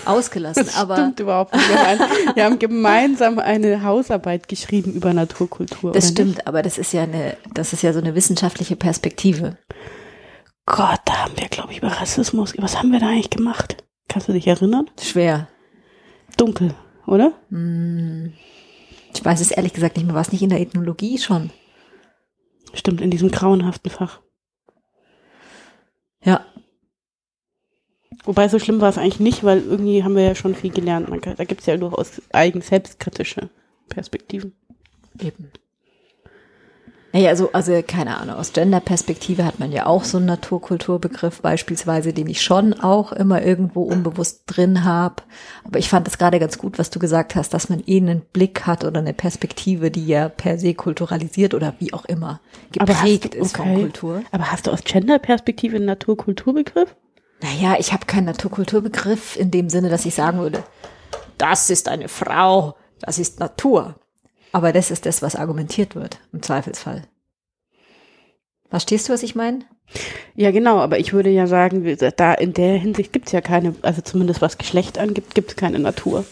ausgelassen, 0.09 0.65
Das 0.65 0.77
aber 0.77 0.97
stimmt 0.97 1.21
überhaupt 1.21 1.55
nicht. 1.55 1.69
Wir 1.69 1.79
haben, 1.79 2.01
ein, 2.01 2.35
wir 2.37 2.45
haben 2.45 2.59
gemeinsam 2.59 3.39
eine 3.39 3.83
Hausarbeit 3.83 4.49
geschrieben 4.49 4.93
über 4.93 5.13
Naturkultur. 5.13 5.93
das 5.93 6.09
stimmt, 6.09 6.37
Nicht? 6.37 6.47
aber 6.47 6.63
das 6.63 6.79
ist 6.79 6.93
ja 6.93 7.03
eine, 7.03 7.37
das 7.55 7.73
ist 7.73 7.83
ja 7.83 7.93
so 7.93 7.99
eine 7.99 8.15
wissenschaftliche 8.15 8.77
Perspektive. 8.77 9.59
Gott, 10.65 11.01
da 11.05 11.25
haben 11.25 11.33
wir, 11.37 11.49
glaube 11.49 11.73
ich, 11.73 11.79
über 11.79 11.89
Rassismus. 11.89 12.55
Was 12.59 12.79
haben 12.79 12.91
wir 12.91 12.99
da 13.01 13.09
eigentlich 13.09 13.31
gemacht? 13.31 13.85
Kannst 14.17 14.31
du 14.31 14.33
dich 14.33 14.47
erinnern? 14.47 14.91
Schwer. 14.99 15.47
Dunkel, 16.39 16.75
oder? 17.07 17.35
Hm. 17.51 18.33
Ich 19.15 19.23
weiß 19.23 19.43
es 19.43 19.51
ehrlich 19.51 19.75
gesagt 19.75 19.99
nicht 19.99 20.07
mehr. 20.07 20.15
War 20.15 20.23
es 20.23 20.33
nicht 20.33 20.41
in 20.41 20.49
der 20.49 20.63
Ethnologie 20.63 21.19
schon? 21.19 21.51
Stimmt, 22.73 23.03
in 23.03 23.11
diesem 23.11 23.31
grauenhaften 23.31 23.91
Fach. 23.91 24.23
Ja. 26.25 26.47
Wobei 28.25 28.49
so 28.49 28.59
schlimm 28.59 28.81
war 28.81 28.89
es 28.89 28.97
eigentlich 28.97 29.21
nicht, 29.21 29.45
weil 29.45 29.61
irgendwie 29.61 30.03
haben 30.03 30.17
wir 30.17 30.23
ja 30.23 30.35
schon 30.35 30.55
viel 30.55 30.71
gelernt. 30.71 31.11
Da 31.37 31.45
gibt 31.45 31.61
es 31.61 31.67
ja 31.67 31.77
durchaus 31.77 32.23
eigen 32.33 32.63
selbstkritische 32.63 33.51
Perspektiven. 33.91 34.55
Eben. 35.21 35.53
Naja, 37.17 37.31
also, 37.31 37.51
also 37.55 37.83
keine 37.83 38.19
Ahnung, 38.19 38.37
aus 38.37 38.53
Gender-Perspektive 38.53 39.47
hat 39.47 39.59
man 39.59 39.73
ja 39.73 39.87
auch 39.87 40.05
so 40.05 40.19
einen 40.19 40.27
Naturkulturbegriff 40.27 41.41
beispielsweise, 41.41 42.13
den 42.13 42.27
ich 42.29 42.43
schon 42.43 42.75
auch 42.75 43.11
immer 43.11 43.41
irgendwo 43.41 43.85
unbewusst 43.85 44.43
drin 44.45 44.85
habe. 44.85 45.23
Aber 45.65 45.79
ich 45.79 45.89
fand 45.89 46.07
es 46.09 46.19
gerade 46.19 46.39
ganz 46.39 46.59
gut, 46.59 46.79
was 46.79 46.91
du 46.91 46.99
gesagt 46.99 47.35
hast, 47.35 47.55
dass 47.55 47.71
man 47.71 47.83
eh 47.87 47.97
einen 47.97 48.21
Blick 48.21 48.67
hat 48.67 48.85
oder 48.85 49.01
eine 49.01 49.15
Perspektive, 49.15 49.91
die 49.91 50.07
ja 50.07 50.29
per 50.29 50.59
se 50.59 50.75
kulturalisiert 50.75 51.55
oder 51.55 51.73
wie 51.79 51.95
auch 51.95 52.05
immer 52.05 52.41
geprägt 52.71 53.33
du- 53.33 53.39
ist 53.39 53.57
von 53.57 53.71
okay. 53.71 53.81
Kultur. 53.81 54.23
Aber 54.31 54.53
hast 54.53 54.67
du 54.67 54.71
aus 54.71 54.85
Gender-Perspektive 54.85 55.77
einen 55.77 55.87
Naturkulturbegriff? 55.87 56.95
Naja, 57.41 57.77
ich 57.79 57.95
habe 57.95 58.05
keinen 58.05 58.27
Naturkulturbegriff 58.27 59.39
in 59.39 59.51
dem 59.51 59.71
Sinne, 59.71 59.89
dass 59.89 60.05
ich 60.05 60.15
sagen 60.15 60.39
würde, 60.39 60.63
das 61.39 61.71
ist 61.71 61.89
eine 61.89 62.09
Frau, 62.09 62.77
das 63.01 63.19
ist 63.19 63.41
Natur. 63.41 63.95
Aber 64.57 64.73
das 64.73 64.91
ist 64.91 65.05
das, 65.05 65.21
was 65.21 65.37
argumentiert 65.37 65.95
wird, 65.95 66.19
im 66.33 66.41
Zweifelsfall. 66.41 67.03
Verstehst 68.71 69.07
du, 69.07 69.13
was 69.13 69.23
ich 69.23 69.35
meine? 69.35 69.67
Ja, 70.35 70.51
genau, 70.51 70.79
aber 70.79 70.99
ich 70.99 71.13
würde 71.13 71.29
ja 71.29 71.47
sagen, 71.47 71.95
da 72.17 72.33
in 72.33 72.55
der 72.55 72.79
Hinsicht 72.79 73.13
gibt 73.13 73.27
es 73.27 73.33
ja 73.33 73.43
keine, 73.43 73.75
also 73.83 74.01
zumindest 74.01 74.41
was 74.41 74.57
Geschlecht 74.57 74.97
angibt, 74.97 75.35
gibt 75.35 75.51
es 75.51 75.57
keine 75.57 75.79
Natur. 75.79 76.25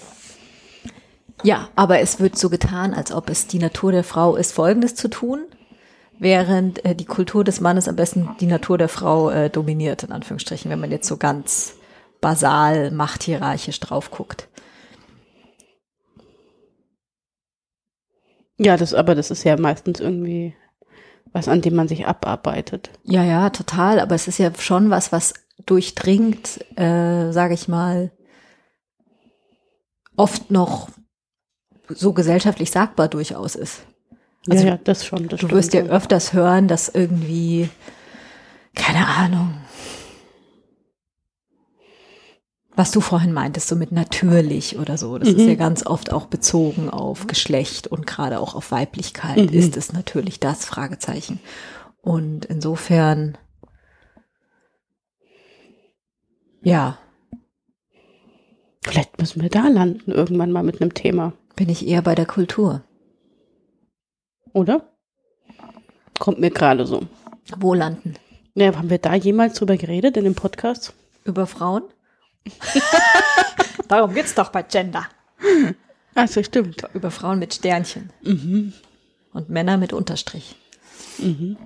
Ja, 1.42 1.68
aber 1.76 2.00
es 2.00 2.18
wird 2.18 2.38
so 2.38 2.48
getan, 2.48 2.94
als 2.94 3.12
ob 3.12 3.28
es 3.28 3.46
die 3.46 3.58
Natur 3.58 3.92
der 3.92 4.04
Frau 4.04 4.36
ist, 4.36 4.52
Folgendes 4.52 4.94
zu 4.94 5.08
tun, 5.08 5.40
während 6.18 6.82
äh, 6.86 6.94
die 6.94 7.04
Kultur 7.04 7.44
des 7.44 7.60
Mannes 7.60 7.88
am 7.88 7.96
besten 7.96 8.30
die 8.40 8.46
Natur 8.46 8.78
der 8.78 8.88
Frau 8.88 9.28
äh, 9.28 9.50
dominiert, 9.50 10.02
in 10.02 10.12
Anführungsstrichen, 10.12 10.70
wenn 10.70 10.80
man 10.80 10.90
jetzt 10.90 11.08
so 11.08 11.18
ganz 11.18 11.74
basal 12.22 12.90
machthierarchisch 12.90 13.80
drauf 13.80 14.10
guckt. 14.10 14.48
Ja, 18.58 18.76
das, 18.76 18.94
aber 18.94 19.14
das 19.14 19.30
ist 19.30 19.44
ja 19.44 19.56
meistens 19.56 20.00
irgendwie 20.00 20.54
was, 21.32 21.48
an 21.48 21.60
dem 21.60 21.74
man 21.74 21.88
sich 21.88 22.06
abarbeitet. 22.06 22.90
Ja, 23.02 23.24
ja, 23.24 23.50
total. 23.50 23.98
Aber 23.98 24.14
es 24.14 24.28
ist 24.28 24.38
ja 24.38 24.52
schon 24.56 24.90
was, 24.90 25.10
was 25.10 25.34
durchdringt, 25.66 26.64
äh, 26.78 27.32
sage 27.32 27.54
ich 27.54 27.66
mal, 27.66 28.12
oft 30.16 30.50
noch 30.50 30.88
so 31.88 32.12
gesellschaftlich 32.12 32.70
sagbar 32.70 33.08
durchaus 33.08 33.56
ist. 33.56 33.84
Also, 34.48 34.64
ja, 34.64 34.70
ja, 34.72 34.78
das 34.82 35.04
schon. 35.04 35.28
Das 35.28 35.40
du 35.40 35.50
wirst 35.50 35.74
ja 35.74 35.82
öfters 35.82 36.32
hören, 36.32 36.68
dass 36.68 36.88
irgendwie, 36.88 37.68
keine 38.74 39.06
Ahnung, 39.06 39.54
was 42.76 42.90
du 42.90 43.00
vorhin 43.00 43.32
meintest, 43.32 43.68
so 43.68 43.76
mit 43.76 43.92
natürlich 43.92 44.78
oder 44.78 44.98
so. 44.98 45.16
Das 45.18 45.30
mhm. 45.30 45.38
ist 45.38 45.46
ja 45.46 45.54
ganz 45.54 45.86
oft 45.86 46.12
auch 46.12 46.26
bezogen 46.26 46.90
auf 46.90 47.26
Geschlecht 47.26 47.86
und 47.86 48.06
gerade 48.06 48.40
auch 48.40 48.54
auf 48.54 48.72
Weiblichkeit. 48.72 49.50
Mhm. 49.50 49.58
Ist 49.58 49.76
es 49.76 49.92
natürlich 49.92 50.40
das 50.40 50.64
Fragezeichen. 50.64 51.40
Und 52.02 52.44
insofern, 52.46 53.38
ja. 56.62 56.98
Vielleicht 58.82 59.18
müssen 59.18 59.40
wir 59.40 59.50
da 59.50 59.68
landen, 59.68 60.10
irgendwann 60.10 60.52
mal 60.52 60.62
mit 60.62 60.82
einem 60.82 60.92
Thema. 60.92 61.32
Bin 61.56 61.68
ich 61.68 61.86
eher 61.86 62.02
bei 62.02 62.14
der 62.14 62.26
Kultur. 62.26 62.82
Oder? 64.52 64.88
Kommt 66.18 66.40
mir 66.40 66.50
gerade 66.50 66.86
so. 66.86 67.02
Wo 67.58 67.72
landen? 67.72 68.14
Ja, 68.54 68.74
haben 68.76 68.90
wir 68.90 68.98
da 68.98 69.14
jemals 69.14 69.54
drüber 69.54 69.76
geredet 69.76 70.16
in 70.16 70.24
dem 70.24 70.34
Podcast? 70.34 70.92
Über 71.24 71.46
Frauen? 71.46 71.82
Darum 73.88 74.14
geht's 74.14 74.34
doch 74.34 74.50
bei 74.50 74.62
Gender. 74.62 75.06
Also 76.14 76.42
stimmt. 76.42 76.82
Über 76.94 77.10
Frauen 77.10 77.38
mit 77.38 77.54
Sternchen. 77.54 78.10
Mhm. 78.22 78.72
Und 79.32 79.50
Männer 79.50 79.76
mit 79.76 79.92
Unterstrich. 79.92 80.56
Mhm. 81.18 81.56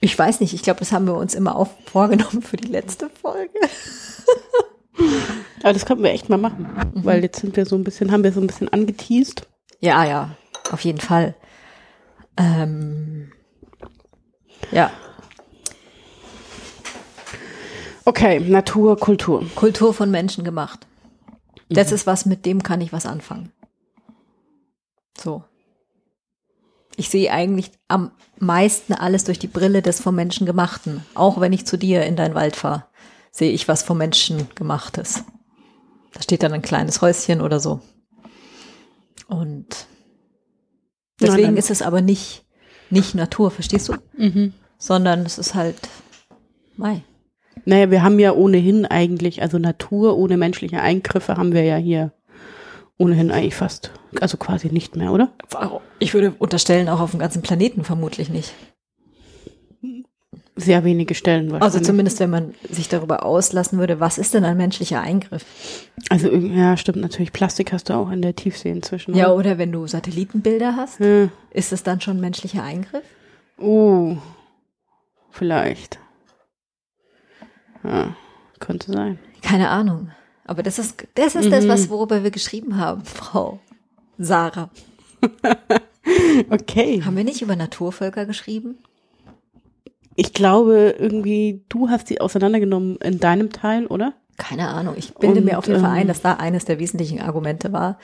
Ich 0.00 0.18
weiß 0.18 0.40
nicht, 0.40 0.52
ich 0.52 0.62
glaube, 0.62 0.80
das 0.80 0.92
haben 0.92 1.06
wir 1.06 1.16
uns 1.16 1.34
immer 1.34 1.56
auch 1.56 1.68
vorgenommen 1.86 2.42
für 2.42 2.56
die 2.56 2.68
letzte 2.68 3.08
Folge. 3.08 3.58
Aber 5.62 5.72
das 5.72 5.86
könnten 5.86 6.04
wir 6.04 6.12
echt 6.12 6.28
mal 6.28 6.36
machen, 6.36 6.68
mhm. 6.94 7.04
weil 7.04 7.22
jetzt 7.22 7.40
sind 7.40 7.56
wir 7.56 7.64
so 7.66 7.74
ein 7.76 7.84
bisschen, 7.84 8.12
haben 8.12 8.22
wir 8.22 8.32
so 8.32 8.40
ein 8.40 8.46
bisschen 8.46 8.68
angeteased. 8.68 9.48
Ja, 9.80 10.04
ja, 10.04 10.36
auf 10.70 10.80
jeden 10.82 11.00
Fall. 11.00 11.34
Ähm, 12.36 13.32
ja. 14.70 14.90
Okay, 18.04 18.40
Natur, 18.40 18.98
Kultur. 18.98 19.46
Kultur 19.54 19.94
von 19.94 20.10
Menschen 20.10 20.44
gemacht. 20.44 20.86
Das 21.70 21.88
mhm. 21.88 21.94
ist 21.94 22.06
was, 22.06 22.26
mit 22.26 22.44
dem 22.44 22.62
kann 22.62 22.80
ich 22.80 22.92
was 22.92 23.06
anfangen. 23.06 23.52
So. 25.18 25.44
Ich 26.96 27.08
sehe 27.08 27.32
eigentlich 27.32 27.72
am 27.88 28.12
meisten 28.38 28.92
alles 28.92 29.24
durch 29.24 29.38
die 29.38 29.48
Brille 29.48 29.82
des 29.82 30.00
vom 30.00 30.14
Menschen 30.14 30.46
gemachten. 30.46 31.04
Auch 31.14 31.40
wenn 31.40 31.52
ich 31.52 31.66
zu 31.66 31.76
dir 31.76 32.04
in 32.04 32.14
dein 32.14 32.34
Wald 32.34 32.56
fahre, 32.56 32.84
sehe 33.32 33.50
ich 33.50 33.66
was 33.66 33.82
vom 33.82 33.98
Menschen 33.98 34.48
gemachtes. 34.54 35.24
Da 36.12 36.22
steht 36.22 36.42
dann 36.42 36.52
ein 36.52 36.62
kleines 36.62 37.00
Häuschen 37.00 37.40
oder 37.40 37.58
so. 37.58 37.80
Und 39.26 39.86
deswegen 41.20 41.48
Nein, 41.48 41.56
ist 41.56 41.70
es 41.70 41.82
aber 41.82 42.00
nicht, 42.00 42.44
nicht 42.90 43.14
Natur, 43.14 43.50
verstehst 43.50 43.88
du? 43.88 43.94
Mhm. 44.16 44.52
Sondern 44.78 45.20
es 45.26 45.38
ist 45.38 45.54
halt 45.54 45.88
Mai. 46.76 47.02
Naja, 47.64 47.90
wir 47.90 48.02
haben 48.02 48.18
ja 48.18 48.32
ohnehin 48.32 48.86
eigentlich, 48.86 49.42
also 49.42 49.58
Natur 49.58 50.16
ohne 50.16 50.36
menschliche 50.36 50.80
Eingriffe 50.80 51.36
haben 51.36 51.52
wir 51.52 51.62
ja 51.62 51.76
hier 51.76 52.12
ohnehin 52.98 53.30
eigentlich 53.30 53.54
fast, 53.54 53.90
also 54.20 54.36
quasi 54.36 54.68
nicht 54.68 54.96
mehr, 54.96 55.12
oder? 55.12 55.32
Ich 55.98 56.14
würde 56.14 56.34
unterstellen, 56.38 56.88
auch 56.88 57.00
auf 57.00 57.10
dem 57.10 57.20
ganzen 57.20 57.42
Planeten 57.42 57.84
vermutlich 57.84 58.28
nicht. 58.28 58.52
Sehr 60.56 60.84
wenige 60.84 61.16
Stellen 61.16 61.50
wahrscheinlich. 61.50 61.74
Also 61.74 61.80
zumindest, 61.80 62.20
wenn 62.20 62.30
man 62.30 62.54
sich 62.70 62.88
darüber 62.88 63.24
auslassen 63.24 63.80
würde, 63.80 63.98
was 63.98 64.18
ist 64.18 64.34
denn 64.34 64.44
ein 64.44 64.56
menschlicher 64.56 65.00
Eingriff? 65.00 65.44
Also 66.10 66.30
ja, 66.30 66.76
stimmt 66.76 66.98
natürlich. 66.98 67.32
Plastik 67.32 67.72
hast 67.72 67.88
du 67.88 67.94
auch 67.94 68.08
in 68.12 68.22
der 68.22 68.36
Tiefsee 68.36 68.70
inzwischen. 68.70 69.16
Ja, 69.16 69.32
oder 69.32 69.58
wenn 69.58 69.72
du 69.72 69.88
Satellitenbilder 69.88 70.76
hast, 70.76 71.00
ja. 71.00 71.28
ist 71.50 71.72
es 71.72 71.82
dann 71.82 72.00
schon 72.00 72.18
ein 72.18 72.20
menschlicher 72.20 72.62
Eingriff? 72.62 73.02
Oh, 73.58 74.16
vielleicht. 75.32 75.98
Ja, 77.84 78.16
könnte 78.58 78.92
sein. 78.92 79.18
Keine 79.42 79.68
Ahnung. 79.68 80.10
Aber 80.44 80.62
das 80.62 80.78
ist, 80.78 81.06
das 81.14 81.34
ist 81.34 81.46
mhm. 81.46 81.50
das, 81.50 81.68
was, 81.68 81.90
worüber 81.90 82.22
wir 82.22 82.30
geschrieben 82.30 82.76
haben, 82.76 83.04
Frau 83.04 83.60
Sarah. 84.18 84.70
okay. 86.50 87.02
Haben 87.04 87.16
wir 87.16 87.24
nicht 87.24 87.42
über 87.42 87.56
Naturvölker 87.56 88.26
geschrieben? 88.26 88.78
Ich 90.16 90.32
glaube, 90.32 90.94
irgendwie, 90.98 91.64
du 91.68 91.88
hast 91.88 92.06
sie 92.06 92.20
auseinandergenommen 92.20 92.96
in 92.96 93.18
deinem 93.18 93.50
Teil, 93.50 93.86
oder? 93.86 94.14
Keine 94.36 94.68
Ahnung. 94.68 94.94
Ich 94.96 95.14
bilde 95.14 95.40
Und, 95.40 95.44
mir 95.44 95.58
auf 95.58 95.66
jeden 95.66 95.80
Fall 95.80 95.90
ein, 95.90 96.02
ähm, 96.02 96.08
dass 96.08 96.20
da 96.20 96.34
eines 96.34 96.64
der 96.64 96.78
wesentlichen 96.78 97.20
Argumente 97.20 97.72
war, 97.72 97.98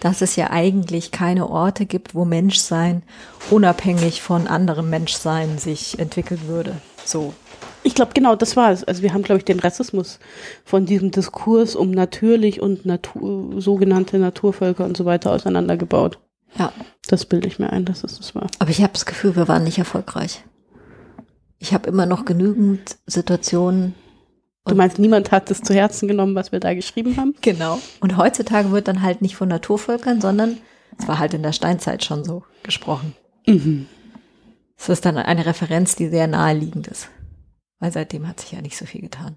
dass 0.00 0.20
es 0.20 0.36
ja 0.36 0.50
eigentlich 0.50 1.10
keine 1.10 1.48
Orte 1.48 1.86
gibt, 1.86 2.14
wo 2.14 2.24
Menschsein 2.24 3.02
unabhängig 3.50 4.20
von 4.20 4.46
anderem 4.46 4.90
Menschsein 4.90 5.58
sich 5.58 5.98
entwickeln 5.98 6.46
würde. 6.46 6.76
So. 7.04 7.32
Ich 7.84 7.94
glaube, 7.94 8.12
genau, 8.14 8.34
das 8.34 8.56
war 8.56 8.72
es. 8.72 8.82
Also 8.82 9.02
wir 9.02 9.12
haben, 9.12 9.22
glaube 9.22 9.38
ich, 9.38 9.44
den 9.44 9.60
Rassismus 9.60 10.18
von 10.64 10.86
diesem 10.86 11.10
Diskurs 11.10 11.76
um 11.76 11.90
natürlich 11.90 12.60
und 12.60 12.86
Natur, 12.86 13.60
sogenannte 13.60 14.18
Naturvölker 14.18 14.86
und 14.86 14.96
so 14.96 15.04
weiter 15.04 15.30
auseinandergebaut. 15.32 16.18
Ja. 16.58 16.72
Das 17.06 17.26
bilde 17.26 17.46
ich 17.46 17.58
mir 17.58 17.70
ein, 17.70 17.84
dass 17.84 18.02
es 18.02 18.16
das 18.16 18.34
war. 18.34 18.46
Aber 18.58 18.70
ich 18.70 18.82
habe 18.82 18.94
das 18.94 19.04
Gefühl, 19.04 19.36
wir 19.36 19.48
waren 19.48 19.64
nicht 19.64 19.78
erfolgreich. 19.78 20.42
Ich 21.58 21.74
habe 21.74 21.88
immer 21.88 22.06
noch 22.06 22.24
genügend 22.24 22.96
Situationen. 23.06 23.94
Du 24.66 24.74
meinst, 24.74 24.98
niemand 24.98 25.30
hat 25.30 25.50
es 25.50 25.60
zu 25.60 25.74
Herzen 25.74 26.08
genommen, 26.08 26.34
was 26.34 26.52
wir 26.52 26.60
da 26.60 26.72
geschrieben 26.72 27.18
haben? 27.18 27.34
Genau. 27.42 27.78
Und 28.00 28.16
heutzutage 28.16 28.70
wird 28.70 28.88
dann 28.88 29.02
halt 29.02 29.20
nicht 29.20 29.36
von 29.36 29.48
Naturvölkern, 29.48 30.22
sondern 30.22 30.56
es 30.98 31.06
war 31.06 31.18
halt 31.18 31.34
in 31.34 31.42
der 31.42 31.52
Steinzeit 31.52 32.02
schon 32.02 32.24
so 32.24 32.44
gesprochen. 32.62 33.14
Mhm. 33.46 33.86
Es 34.78 34.88
ist 34.88 35.04
dann 35.04 35.18
eine 35.18 35.44
Referenz, 35.44 35.96
die 35.96 36.08
sehr 36.08 36.26
naheliegend 36.26 36.86
ist. 36.88 37.08
Weil 37.84 37.92
seitdem 37.92 38.26
hat 38.26 38.40
sich 38.40 38.52
ja 38.52 38.62
nicht 38.62 38.78
so 38.78 38.86
viel 38.86 39.02
getan. 39.02 39.36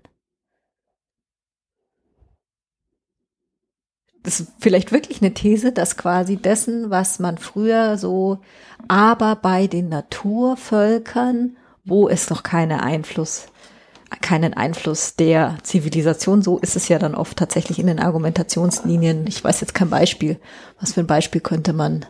Das 4.23 4.39
ist 4.39 4.53
vielleicht 4.62 4.93
wirklich 4.93 5.21
eine 5.21 5.33
These, 5.33 5.73
dass 5.73 5.97
quasi 5.97 6.38
dessen, 6.38 6.89
was 6.89 7.19
man 7.19 7.39
früher 7.39 7.97
so, 7.97 8.39
aber 8.88 9.36
bei 9.36 9.67
den 9.67 9.89
Naturvölkern, 9.89 11.57
wo 11.83 12.07
es 12.07 12.29
noch 12.29 12.43
keine 12.43 12.83
Einfluss, 12.83 13.47
keinen 14.21 14.53
Einfluss 14.53 15.17
der 15.17 15.57
Zivilisation, 15.63 16.41
so 16.41 16.57
ist 16.57 16.77
es 16.77 16.88
ja 16.88 16.99
dann 16.99 17.15
oft 17.15 17.38
tatsächlich 17.38 17.79
in 17.79 17.88
den 17.88 17.99
Argumentationslinien. 17.99 19.27
Ich 19.27 19.43
weiß 19.43 19.60
jetzt 19.60 19.73
kein 19.73 19.89
Beispiel. 19.89 20.39
Was 20.79 20.93
für 20.93 21.01
ein 21.01 21.07
Beispiel 21.07 21.41
könnte 21.41 21.73
man 21.73 22.05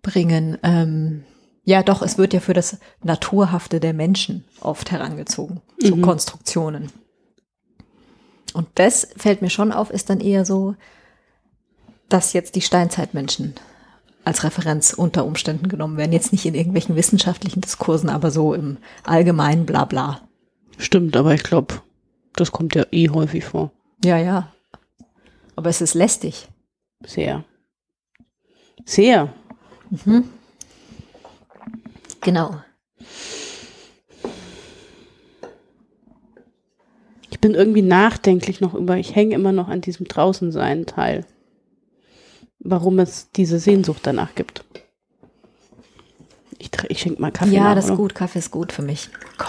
bringen? 0.00 0.58
Ähm, 0.62 1.24
ja, 1.64 1.82
doch, 1.82 2.02
es 2.02 2.18
wird 2.18 2.32
ja 2.32 2.40
für 2.40 2.54
das 2.54 2.78
Naturhafte 3.02 3.80
der 3.80 3.92
Menschen 3.92 4.44
oft 4.60 4.90
herangezogen, 4.90 5.60
so 5.78 5.96
mhm. 5.96 6.02
Konstruktionen. 6.02 6.90
Und 8.52 8.68
das 8.74 9.08
fällt 9.16 9.42
mir 9.42 9.50
schon 9.50 9.72
auf, 9.72 9.90
ist 9.90 10.10
dann 10.10 10.20
eher 10.20 10.44
so, 10.44 10.74
dass 12.08 12.32
jetzt 12.32 12.56
die 12.56 12.62
Steinzeitmenschen 12.62 13.54
als 14.24 14.44
Referenz 14.44 14.92
unter 14.92 15.24
Umständen 15.24 15.68
genommen 15.68 15.96
werden. 15.96 16.12
Jetzt 16.12 16.32
nicht 16.32 16.44
in 16.44 16.54
irgendwelchen 16.54 16.96
wissenschaftlichen 16.96 17.60
Diskursen, 17.60 18.08
aber 18.08 18.30
so 18.30 18.54
im 18.54 18.78
allgemeinen 19.04 19.66
Blabla. 19.66 20.20
Stimmt, 20.78 21.16
aber 21.16 21.34
ich 21.34 21.42
glaube, 21.42 21.80
das 22.34 22.52
kommt 22.52 22.74
ja 22.74 22.84
eh 22.90 23.08
häufig 23.10 23.44
vor. 23.44 23.70
Ja, 24.04 24.18
ja. 24.18 24.52
Aber 25.56 25.70
es 25.70 25.80
ist 25.80 25.94
lästig. 25.94 26.48
Sehr. 27.04 27.44
Sehr. 28.84 29.32
Mhm. 29.90 30.24
Genau. 32.20 32.62
Ich 37.30 37.40
bin 37.40 37.54
irgendwie 37.54 37.82
nachdenklich 37.82 38.60
noch 38.60 38.74
über, 38.74 38.96
ich 38.96 39.14
hänge 39.14 39.34
immer 39.34 39.52
noch 39.52 39.68
an 39.68 39.80
diesem 39.80 40.06
Draußensein 40.06 40.86
Teil. 40.86 41.24
Warum 42.58 42.98
es 42.98 43.30
diese 43.30 43.58
Sehnsucht 43.58 44.00
danach 44.02 44.34
gibt. 44.34 44.64
Ich, 46.58 46.70
ich 46.88 47.00
schenke 47.00 47.22
mal 47.22 47.32
Kaffee. 47.32 47.54
Ja, 47.54 47.64
nach, 47.64 47.74
das 47.74 47.86
ist 47.86 47.92
oder? 47.92 47.98
gut. 47.98 48.14
Kaffee 48.14 48.38
ist 48.38 48.50
gut 48.50 48.70
für 48.72 48.82
mich. 48.82 49.08
Gott, 49.38 49.48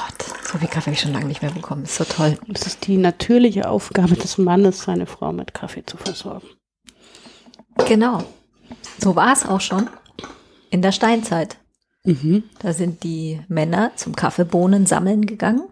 so 0.49 0.57
viel 0.57 0.69
Kaffee 0.69 0.85
habe 0.85 0.93
ich 0.93 1.01
schon 1.01 1.11
lange 1.11 1.25
nicht 1.25 1.41
mehr 1.41 1.51
bekommen. 1.51 1.83
Ist 1.83 1.95
so 1.95 2.05
toll. 2.05 2.37
Das 2.47 2.65
ist 2.65 2.87
die 2.87 2.95
natürliche 2.95 3.67
Aufgabe 3.69 4.15
des 4.15 4.37
Mannes, 4.37 4.83
seine 4.83 5.05
Frau 5.05 5.33
mit 5.33 5.53
Kaffee 5.53 5.85
zu 5.85 5.97
versorgen. 5.97 6.47
Genau. 7.85 8.23
So 8.97 9.17
war 9.17 9.33
es 9.33 9.45
auch 9.45 9.59
schon 9.59 9.89
in 10.69 10.81
der 10.81 10.93
Steinzeit. 10.93 11.57
Mhm. 12.03 12.43
Da 12.59 12.73
sind 12.73 13.03
die 13.03 13.39
Männer 13.47 13.91
zum 13.95 14.15
Kaffeebohnen 14.15 14.85
sammeln 14.85 15.25
gegangen. 15.25 15.63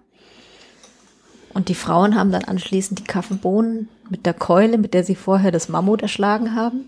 Und 1.54 1.70
die 1.70 1.76
Frauen 1.76 2.16
haben 2.16 2.32
dann 2.32 2.44
anschließend 2.44 3.00
die 3.00 3.04
Kaffeebohnen 3.06 3.90
mit 4.10 4.26
der 4.26 4.34
Keule, 4.36 4.78
mit 4.78 4.94
der 4.94 5.04
sie 5.04 5.16
vorher 5.16 5.52
das 5.52 5.70
Mammut 5.70 6.02
erschlagen 6.02 6.56
haben. 6.56 6.88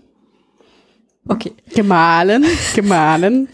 Okay. 1.28 1.52
Gemahlen, 1.74 2.44
gemahlen. 2.74 3.48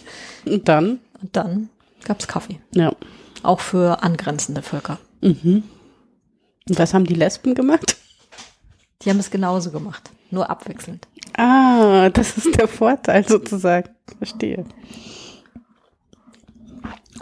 Und 0.45 0.69
dann, 0.69 1.01
Und 1.21 1.35
dann 1.37 1.71
gab's 2.05 2.27
Kaffee. 2.29 2.61
ja. 2.73 2.93
Auch 3.45 3.61
für 3.61 4.03
angrenzende 4.03 4.63
Völker. 4.63 4.99
Mhm. 5.21 5.63
Und 6.69 6.79
was 6.79 6.93
haben 6.93 7.05
die 7.07 7.15
Lesben 7.15 7.55
gemacht? 7.55 7.97
Die 9.03 9.11
haben 9.11 9.21
es 9.21 9.31
genauso 9.31 9.71
gemacht. 9.71 10.11
Nur 10.31 10.51
abwechselnd. 10.51 11.07
Ah, 11.37 12.11
das 12.11 12.37
ist 12.37 12.59
der 12.59 12.67
Vorteil 12.67 13.27
sozusagen. 13.27 13.91
Verstehe. 14.19 14.65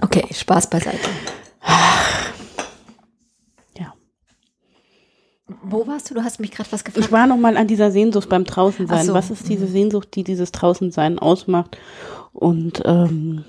Okay, 0.03 0.27
Spaß 0.33 0.71
beiseite. 0.71 0.99
Ja. 3.79 3.95
Wo 5.63 5.87
warst 5.87 6.11
du? 6.11 6.15
Du 6.15 6.23
hast 6.23 6.41
mich 6.41 6.51
gerade 6.51 6.71
was 6.73 6.85
gefragt. 6.85 7.07
Ich 7.07 7.13
war 7.13 7.27
noch 7.27 7.39
mal 7.39 7.57
an 7.57 7.67
dieser 7.67 7.91
Sehnsucht 7.91 8.29
beim 8.29 8.45
Draußensein. 8.45 9.07
So. 9.07 9.15
Was 9.15 9.31
ist 9.31 9.49
diese 9.49 9.67
Sehnsucht, 9.67 10.15
die 10.15 10.25
dieses 10.25 10.53
Draußensein 10.53 11.19
ausmacht? 11.19 11.77
Und 12.33 12.83
ähm, 12.85 13.45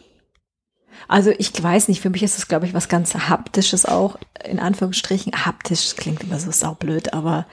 Also 1.07 1.31
ich 1.37 1.51
weiß 1.61 1.87
nicht, 1.87 2.01
für 2.01 2.09
mich 2.09 2.23
ist 2.23 2.37
es, 2.37 2.47
glaube 2.47 2.65
ich, 2.65 2.73
was 2.73 2.89
ganz 2.89 3.13
Haptisches 3.13 3.85
auch, 3.85 4.17
in 4.43 4.59
Anführungsstrichen. 4.59 5.45
Haptisch 5.45 5.95
klingt 5.95 6.23
immer 6.23 6.39
so 6.39 6.51
saublöd, 6.51 7.13
aber 7.13 7.45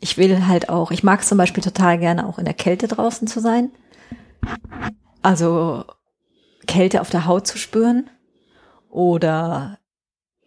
ich 0.00 0.18
will 0.18 0.46
halt 0.46 0.68
auch, 0.68 0.90
ich 0.90 1.02
mag 1.02 1.24
zum 1.24 1.38
Beispiel 1.38 1.62
total 1.62 1.98
gerne 1.98 2.26
auch 2.26 2.38
in 2.38 2.44
der 2.44 2.54
Kälte 2.54 2.88
draußen 2.88 3.28
zu 3.28 3.40
sein. 3.40 3.70
Also 5.22 5.84
Kälte 6.66 7.00
auf 7.00 7.10
der 7.10 7.26
Haut 7.26 7.46
zu 7.46 7.58
spüren 7.58 8.10
oder 8.96 9.78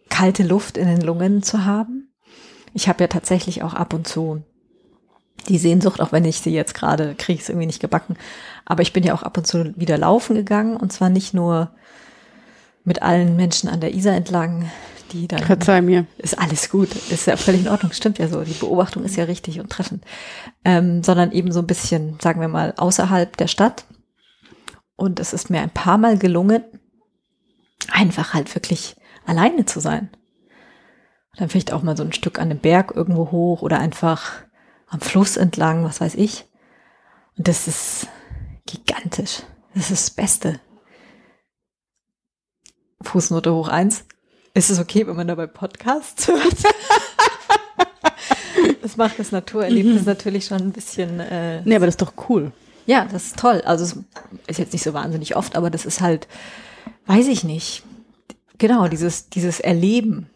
kalte 0.08 0.42
Luft 0.42 0.76
in 0.76 0.88
den 0.88 1.00
Lungen 1.00 1.44
zu 1.44 1.64
haben. 1.64 2.12
Ich 2.74 2.88
habe 2.88 3.04
ja 3.04 3.06
tatsächlich 3.06 3.62
auch 3.62 3.74
ab 3.74 3.94
und 3.94 4.08
zu 4.08 4.42
die 5.48 5.56
Sehnsucht, 5.56 6.00
auch 6.00 6.10
wenn 6.10 6.24
ich 6.24 6.40
sie 6.40 6.50
jetzt 6.50 6.74
gerade 6.74 7.14
kriege, 7.14 7.40
es 7.40 7.48
irgendwie 7.48 7.68
nicht 7.68 7.80
gebacken. 7.80 8.16
Aber 8.66 8.82
ich 8.82 8.92
bin 8.92 9.04
ja 9.04 9.14
auch 9.14 9.22
ab 9.22 9.38
und 9.38 9.46
zu 9.46 9.72
wieder 9.78 9.96
laufen 9.96 10.34
gegangen 10.34 10.76
und 10.76 10.92
zwar 10.92 11.10
nicht 11.10 11.32
nur 11.32 11.70
mit 12.84 13.02
allen 13.02 13.36
Menschen 13.36 13.70
an 13.70 13.80
der 13.80 13.94
Isar 13.94 14.14
entlang, 14.14 14.68
die 15.12 15.28
dann 15.28 15.44
verzeih 15.44 15.80
mir. 15.80 16.06
ist 16.18 16.36
alles 16.36 16.70
gut, 16.70 16.88
ist 17.10 17.26
ja 17.26 17.36
völlig 17.36 17.62
in 17.62 17.68
Ordnung, 17.68 17.92
stimmt 17.92 18.18
ja 18.18 18.26
so. 18.26 18.42
Die 18.42 18.52
Beobachtung 18.52 19.04
ist 19.04 19.16
ja 19.16 19.24
richtig 19.24 19.60
und 19.60 19.70
treffend, 19.70 20.04
ähm, 20.64 21.04
sondern 21.04 21.30
eben 21.30 21.52
so 21.52 21.60
ein 21.60 21.68
bisschen, 21.68 22.18
sagen 22.20 22.40
wir 22.40 22.48
mal, 22.48 22.74
außerhalb 22.76 23.36
der 23.36 23.46
Stadt. 23.46 23.84
Und 24.96 25.20
es 25.20 25.32
ist 25.32 25.50
mir 25.50 25.60
ein 25.60 25.70
paar 25.70 25.98
Mal 25.98 26.18
gelungen, 26.18 26.64
einfach 27.92 28.34
halt 28.34 28.54
wirklich 28.54 28.96
alleine 29.26 29.64
zu 29.66 29.80
sein. 29.80 30.10
Und 31.32 31.40
dann 31.40 31.48
vielleicht 31.48 31.72
auch 31.72 31.82
mal 31.82 31.96
so 31.96 32.02
ein 32.02 32.12
Stück 32.12 32.38
an 32.38 32.48
dem 32.48 32.58
Berg 32.58 32.92
irgendwo 32.94 33.30
hoch 33.30 33.62
oder 33.62 33.78
einfach 33.78 34.32
am 34.88 35.00
Fluss 35.00 35.36
entlang, 35.36 35.84
was 35.84 36.00
weiß 36.00 36.14
ich. 36.16 36.46
Und 37.38 37.48
das 37.48 37.68
ist 37.68 38.08
gigantisch. 38.66 39.42
Das 39.74 39.90
ist 39.90 40.08
das 40.08 40.10
Beste. 40.10 40.60
Fußnote 43.02 43.54
hoch 43.54 43.68
eins. 43.68 44.04
Ist 44.52 44.70
es 44.70 44.80
okay, 44.80 45.06
wenn 45.06 45.16
man 45.16 45.28
dabei 45.28 45.46
Podcasts 45.46 46.26
hört? 46.28 46.56
das 48.82 48.96
macht 48.96 49.18
das 49.18 49.32
Naturerlebnis 49.32 50.04
natürlich 50.04 50.46
schon 50.46 50.60
ein 50.60 50.72
bisschen. 50.72 51.20
Äh, 51.20 51.62
Nee, 51.64 51.76
aber 51.76 51.86
das 51.86 51.94
ist 51.94 52.02
doch 52.02 52.12
cool. 52.28 52.52
ja, 52.86 53.06
das 53.10 53.26
ist 53.26 53.38
toll. 53.38 53.62
Also 53.64 53.84
es 53.84 53.96
ist 54.48 54.58
jetzt 54.58 54.72
nicht 54.72 54.82
so 54.82 54.92
wahnsinnig 54.92 55.36
oft, 55.36 55.56
aber 55.56 55.70
das 55.70 55.86
ist 55.86 56.00
halt, 56.00 56.26
weiß 57.10 57.26
ich 57.28 57.42
nicht. 57.44 57.82
Genau, 58.58 58.86
dieses, 58.88 59.28
dieses 59.30 59.58
Erleben. 59.58 60.28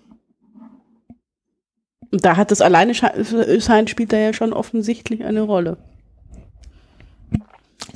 Da 2.10 2.36
hat 2.36 2.50
das 2.50 2.60
alleine 2.60 2.92
Sche- 2.92 3.60
sein 3.60 3.86
spielt 3.88 4.12
da 4.12 4.16
ja 4.16 4.32
schon 4.32 4.52
offensichtlich 4.52 5.24
eine 5.24 5.42
Rolle. 5.42 5.76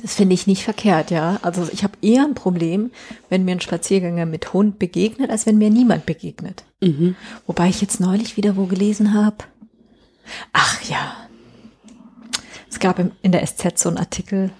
Das 0.01 0.15
finde 0.15 0.33
ich 0.33 0.47
nicht 0.47 0.63
verkehrt, 0.63 1.11
ja. 1.11 1.39
Also 1.41 1.67
ich 1.73 1.83
habe 1.83 1.97
eher 2.01 2.23
ein 2.23 2.35
Problem, 2.35 2.91
wenn 3.27 3.43
mir 3.43 3.51
ein 3.51 3.59
Spaziergänger 3.59 4.25
mit 4.25 4.53
Hund 4.53 4.79
begegnet, 4.79 5.29
als 5.29 5.45
wenn 5.45 5.57
mir 5.57 5.69
niemand 5.69 6.05
begegnet. 6.05 6.63
Mhm. 6.81 7.15
Wobei 7.47 7.67
ich 7.67 7.81
jetzt 7.81 7.99
neulich 7.99 8.37
wieder 8.37 8.55
wo 8.55 8.65
gelesen 8.65 9.13
habe. 9.13 9.37
Ach 10.53 10.81
ja. 10.83 11.15
Es 12.69 12.79
gab 12.79 12.99
in 12.99 13.31
der 13.33 13.45
SZ 13.45 13.77
so 13.77 13.89
einen 13.89 13.97
Artikel 13.97 14.51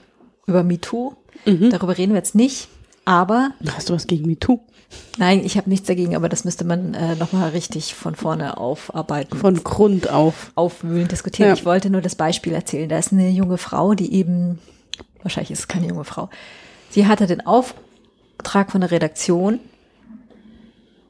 über 0.45 0.63
MeToo. 0.63 1.13
Darüber 1.70 1.97
reden 1.97 2.11
wir 2.11 2.17
jetzt 2.17 2.36
nicht. 2.36 2.67
Aber, 3.10 3.53
Hast 3.74 3.89
du 3.89 3.95
was 3.95 4.05
gegen 4.05 4.28
MeToo? 4.28 4.60
nein, 5.18 5.43
ich 5.43 5.57
habe 5.57 5.68
nichts 5.68 5.88
dagegen, 5.88 6.16
aber 6.16 6.30
das 6.30 6.45
müsste 6.45 6.64
man 6.64 6.93
äh, 6.93 7.16
nochmal 7.16 7.49
richtig 7.49 7.95
von 7.95 8.14
vorne 8.14 8.57
aufarbeiten. 8.57 9.36
Von 9.36 9.64
Grund 9.64 10.12
auf. 10.12 10.51
aufwühlen, 10.53 11.07
diskutieren. 11.07 11.49
Ja. 11.49 11.55
Ich 11.55 11.66
wollte 11.66 11.89
nur 11.89 12.01
das 12.01 12.14
Beispiel 12.14 12.53
erzählen. 12.53 12.88
Da 12.88 12.99
ist 12.99 13.12
eine 13.12 13.30
junge 13.30 13.57
Frau, 13.57 13.95
die 13.95 14.14
eben, 14.14 14.60
wahrscheinlich 15.24 15.49
ist 15.49 15.60
es 15.62 15.68
keine 15.68 15.88
junge 15.88 16.03
Frau, 16.03 16.30
sie 16.91 17.07
hatte 17.07 17.26
den 17.26 17.43
Auftrag 17.47 18.72
von 18.72 18.82
der 18.82 18.91
Redaktion 18.91 19.60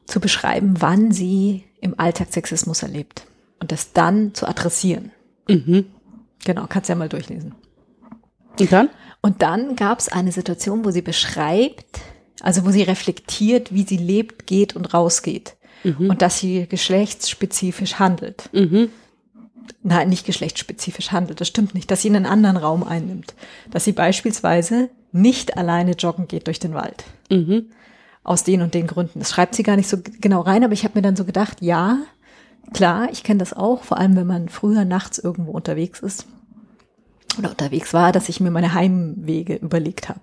zu 0.06 0.20
beschreiben, 0.20 0.76
wann 0.78 1.12
sie 1.12 1.64
im 1.82 2.00
Alltag 2.00 2.32
Sexismus 2.32 2.82
erlebt 2.82 3.26
und 3.60 3.72
das 3.72 3.92
dann 3.92 4.32
zu 4.32 4.48
adressieren. 4.48 5.12
Mhm. 5.48 5.84
Genau, 6.46 6.64
kannst 6.66 6.88
ja 6.88 6.94
mal 6.94 7.10
durchlesen. 7.10 7.54
Und 8.58 8.72
dann? 8.72 8.88
Und 9.22 9.42
dann 9.42 9.76
gab 9.76 9.98
es 9.98 10.08
eine 10.08 10.32
Situation, 10.32 10.84
wo 10.84 10.90
sie 10.90 11.02
beschreibt, 11.02 12.00
also 12.40 12.64
wo 12.64 12.70
sie 12.70 12.82
reflektiert, 12.82 13.72
wie 13.72 13.82
sie 13.82 13.98
lebt, 13.98 14.46
geht 14.46 14.74
und 14.74 14.94
rausgeht. 14.94 15.56
Und 16.08 16.22
dass 16.22 16.38
sie 16.38 16.66
geschlechtsspezifisch 16.66 17.98
handelt. 17.98 18.48
Mhm. 18.52 18.90
Nein, 19.82 20.08
nicht 20.08 20.26
geschlechtsspezifisch 20.26 21.12
handelt, 21.12 21.40
das 21.40 21.48
stimmt 21.48 21.74
nicht, 21.74 21.90
dass 21.90 22.02
sie 22.02 22.08
einen 22.08 22.26
anderen 22.26 22.56
Raum 22.56 22.82
einnimmt. 22.82 23.34
Dass 23.70 23.84
sie 23.84 23.92
beispielsweise 23.92 24.90
nicht 25.12 25.56
alleine 25.56 25.92
joggen 25.92 26.28
geht 26.28 26.46
durch 26.46 26.58
den 26.58 26.74
Wald. 26.74 27.04
Mhm. 27.30 27.66
Aus 28.22 28.44
den 28.44 28.62
und 28.62 28.74
den 28.74 28.86
Gründen. 28.86 29.20
Das 29.20 29.30
schreibt 29.30 29.54
sie 29.54 29.62
gar 29.62 29.76
nicht 29.76 29.88
so 29.88 29.98
genau 30.20 30.40
rein, 30.40 30.64
aber 30.64 30.72
ich 30.72 30.84
habe 30.84 30.98
mir 30.98 31.02
dann 31.02 31.16
so 31.16 31.24
gedacht, 31.24 31.58
ja, 31.60 31.98
klar, 32.74 33.08
ich 33.10 33.22
kenne 33.22 33.38
das 33.38 33.54
auch, 33.54 33.82
vor 33.84 33.98
allem 33.98 34.16
wenn 34.16 34.26
man 34.26 34.48
früher 34.48 34.84
nachts 34.84 35.18
irgendwo 35.18 35.52
unterwegs 35.52 36.00
ist 36.00 36.26
oder 37.38 37.50
unterwegs 37.50 37.92
war, 37.92 38.12
dass 38.12 38.28
ich 38.28 38.40
mir 38.40 38.50
meine 38.50 38.74
Heimwege 38.74 39.56
überlegt 39.56 40.08
habe. 40.08 40.20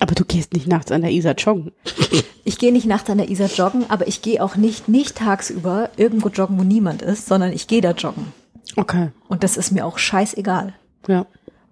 Aber 0.00 0.14
du 0.14 0.24
gehst 0.24 0.52
nicht 0.52 0.66
nachts 0.66 0.92
an 0.92 1.02
der 1.02 1.10
Isar 1.12 1.34
joggen. 1.34 1.72
Ich 2.48 2.58
gehe 2.58 2.70
nicht 2.72 2.86
nachts 2.86 3.10
an 3.10 3.18
der 3.18 3.28
Isar 3.28 3.48
joggen, 3.48 3.90
aber 3.90 4.06
ich 4.06 4.22
gehe 4.22 4.40
auch 4.40 4.54
nicht, 4.54 4.86
nicht 4.86 5.16
tagsüber 5.16 5.90
irgendwo 5.96 6.28
joggen, 6.28 6.56
wo 6.60 6.62
niemand 6.62 7.02
ist, 7.02 7.26
sondern 7.26 7.52
ich 7.52 7.66
gehe 7.66 7.80
da 7.80 7.90
joggen. 7.90 8.32
Okay. 8.76 9.08
Und 9.26 9.42
das 9.42 9.56
ist 9.56 9.72
mir 9.72 9.84
auch 9.84 9.98
scheißegal. 9.98 10.72
Ja. 11.08 11.26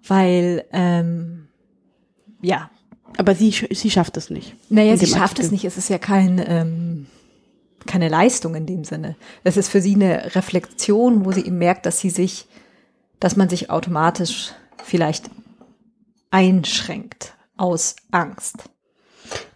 Weil, 0.05 0.65
ähm, 0.73 1.47
ja, 2.41 2.69
Aber 3.17 3.35
sie, 3.35 3.51
sie 3.71 3.89
schafft 3.89 4.17
es 4.17 4.29
nicht. 4.29 4.53
naja, 4.69 4.97
sie 4.97 5.05
schafft 5.07 5.39
es 5.39 5.45
Artikel. 5.45 5.51
nicht. 5.53 5.63
Es 5.63 5.77
ist 5.77 5.89
ja 5.89 5.97
kein, 5.97 6.43
ähm, 6.45 7.05
keine 7.85 8.09
Leistung 8.09 8.53
in 8.55 8.65
dem 8.65 8.83
Sinne. 8.83 9.15
Es 9.45 9.55
ist 9.55 9.69
für 9.69 9.79
sie 9.79 9.95
eine 9.95 10.35
Reflexion, 10.35 11.23
wo 11.23 11.31
sie 11.31 11.45
eben 11.45 11.57
merkt, 11.57 11.85
dass 11.85 11.99
sie 11.99 12.09
sich, 12.09 12.47
dass 13.21 13.37
man 13.37 13.47
sich 13.47 13.69
automatisch 13.69 14.51
vielleicht 14.85 15.29
einschränkt 16.31 17.33
aus 17.57 17.95
Angst. 18.11 18.69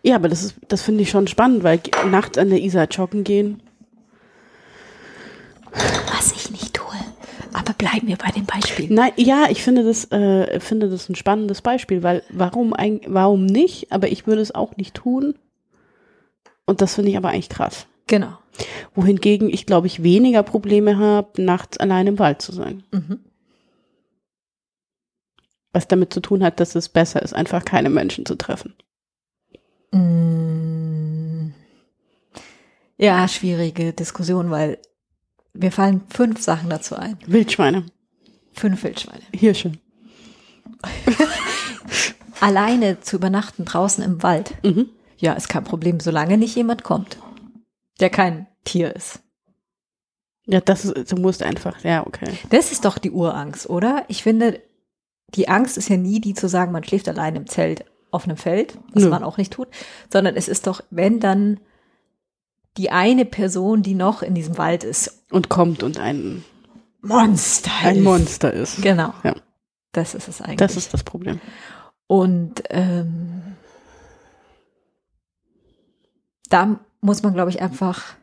Ja, 0.02 0.16
aber 0.16 0.30
das 0.30 0.44
ist, 0.44 0.56
das 0.68 0.82
finde 0.82 1.04
ich 1.04 1.10
schon 1.10 1.28
spannend, 1.28 1.64
weil 1.64 1.82
nachts 2.10 2.38
an 2.38 2.50
der 2.50 2.62
Isar 2.62 2.88
joggen 2.88 3.24
gehen. 3.24 3.62
Was 5.72 6.32
ich 6.32 6.50
nicht 6.52 6.74
tue. 6.74 6.86
Aber 7.54 7.74
bleiben 7.74 8.08
wir 8.08 8.18
bei 8.18 8.32
dem 8.32 8.46
Beispiel. 8.46 8.88
Nein, 8.90 9.12
ja, 9.18 9.48
ich 9.50 9.62
finde 9.62 9.84
das, 9.84 10.12
äh, 10.12 10.60
finde 10.60 10.90
das 10.90 11.10
ein 11.10 11.16
spannendes 11.16 11.62
Beispiel, 11.62 12.02
weil 12.02 12.24
warum, 12.30 12.74
ein, 12.74 13.02
warum 13.08 13.46
nicht? 13.46 13.92
Aber 13.92 14.08
ich 14.08 14.26
würde 14.26 14.42
es 14.42 14.56
auch 14.56 14.78
nicht 14.78 14.96
tun. 14.96 15.36
Und 16.66 16.82
das 16.82 16.96
finde 16.96 17.12
ich 17.12 17.18
aber 17.18 17.30
eigentlich 17.30 17.50
krass. 17.50 17.88
Genau. 18.08 18.38
Wohingegen 18.96 19.50
ich, 19.50 19.66
glaube 19.66 19.88
ich, 19.88 20.04
weniger 20.04 20.44
Probleme 20.44 20.98
habe, 20.98 21.42
nachts 21.42 21.78
allein 21.78 22.08
im 22.08 22.20
Wald 22.20 22.42
zu 22.42 22.52
sein. 22.52 22.84
Mhm. 22.92 23.20
Was 25.74 25.88
damit 25.88 26.14
zu 26.14 26.20
tun 26.20 26.44
hat, 26.44 26.60
dass 26.60 26.76
es 26.76 26.90
besser 26.90 27.22
ist, 27.22 27.34
einfach 27.34 27.64
keine 27.64 27.90
Menschen 27.90 28.26
zu 28.26 28.36
treffen. 28.36 28.74
Mm. 29.92 31.52
Ja, 32.98 33.28
schwierige 33.28 33.94
Diskussion, 33.94 34.52
weil 34.52 34.80
mir 35.54 35.72
fallen 35.72 36.02
fünf 36.10 36.42
Sachen 36.42 36.70
dazu 36.70 36.96
ein. 36.96 37.18
Wildschweine, 37.26 37.86
Fünf 38.54 38.84
Wildschweine. 38.84 39.22
Hirsche. 39.34 39.72
Alleine 42.42 43.00
zu 43.00 43.16
übernachten 43.18 43.66
draußen 43.66 44.04
im 44.04 44.22
Wald 44.24 44.54
Mhm. 44.64 44.90
Ja, 45.18 45.34
ist 45.34 45.50
kein 45.50 45.66
Problem, 45.66 46.00
solange 46.00 46.38
nicht 46.38 46.56
jemand 46.56 46.84
kommt, 46.84 47.18
der 48.00 48.10
kein 48.10 48.48
Tier 48.64 48.96
ist. 48.96 49.20
Ja, 50.46 50.62
das 50.62 50.86
ist, 50.86 51.12
du 51.12 51.18
musst 51.18 51.44
einfach, 51.44 51.84
ja, 51.84 52.08
okay. 52.08 52.32
Das 52.52 52.72
ist 52.72 52.86
doch 52.86 52.98
die 52.98 53.12
Urangst, 53.12 53.70
oder? 53.70 54.06
Ich 54.08 54.24
finde, 54.24 54.62
die 55.36 55.50
Angst 55.50 55.78
ist 55.78 55.90
ja 55.90 55.98
nie 55.98 56.20
die 56.20 56.34
zu 56.34 56.48
sagen, 56.48 56.72
man 56.72 56.84
schläft 56.84 57.08
allein 57.08 57.36
im 57.36 57.48
Zelt 57.48 57.86
auf 58.12 58.24
einem 58.26 58.38
Feld, 58.38 58.78
was 58.94 59.04
Nö. 59.04 59.10
man 59.10 59.24
auch 59.24 59.38
nicht 59.38 59.54
tut, 59.54 59.68
sondern 60.12 60.36
es 60.36 60.48
ist 60.48 60.68
doch, 60.68 60.82
wenn 60.90 61.20
dann 61.20 61.60
die 62.78 62.92
eine 62.92 63.26
Person, 63.26 63.84
die 63.84 63.94
noch 63.94 64.22
in 64.22 64.36
diesem 64.36 64.58
Wald 64.58 64.84
ist, 64.84 65.24
Und 65.32 65.50
kommt 65.50 65.84
und 65.84 66.00
ein, 66.00 66.44
Monster 67.02 67.72
ein 67.84 67.98
ist. 67.98 68.04
Monster 68.04 68.54
ist. 68.54 68.82
Genau. 68.82 69.14
Ja. 69.24 69.36
Das 69.92 70.16
ist 70.16 70.28
es 70.28 70.42
eigentlich. 70.42 70.58
Das 70.58 70.78
ist 70.78 70.94
das 70.94 71.04
Problem. 71.04 71.40
Und 72.08 72.64
ähm, 72.70 73.56
da 76.50 76.80
muss 77.02 77.24
man, 77.24 77.34
glaube 77.34 77.50
ich, 77.50 77.62
einfach 77.62 78.16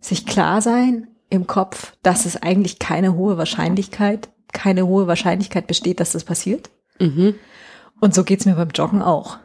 sich 0.00 0.26
klar 0.26 0.60
sein 0.60 1.08
im 1.30 1.46
Kopf, 1.46 1.94
dass 2.02 2.26
es 2.26 2.40
eigentlich 2.40 2.78
keine 2.78 3.14
hohe 3.14 3.38
Wahrscheinlichkeit, 3.38 4.28
keine 4.54 4.86
hohe 4.86 5.06
Wahrscheinlichkeit 5.06 5.66
besteht, 5.66 6.00
dass 6.00 6.12
das 6.12 6.24
passiert. 6.24 6.70
Mhm. 6.98 7.34
Und 8.00 8.14
so 8.14 8.24
geht's 8.24 8.46
mir 8.46 8.54
beim 8.54 8.70
Joggen 8.70 9.02
auch. 9.02 9.38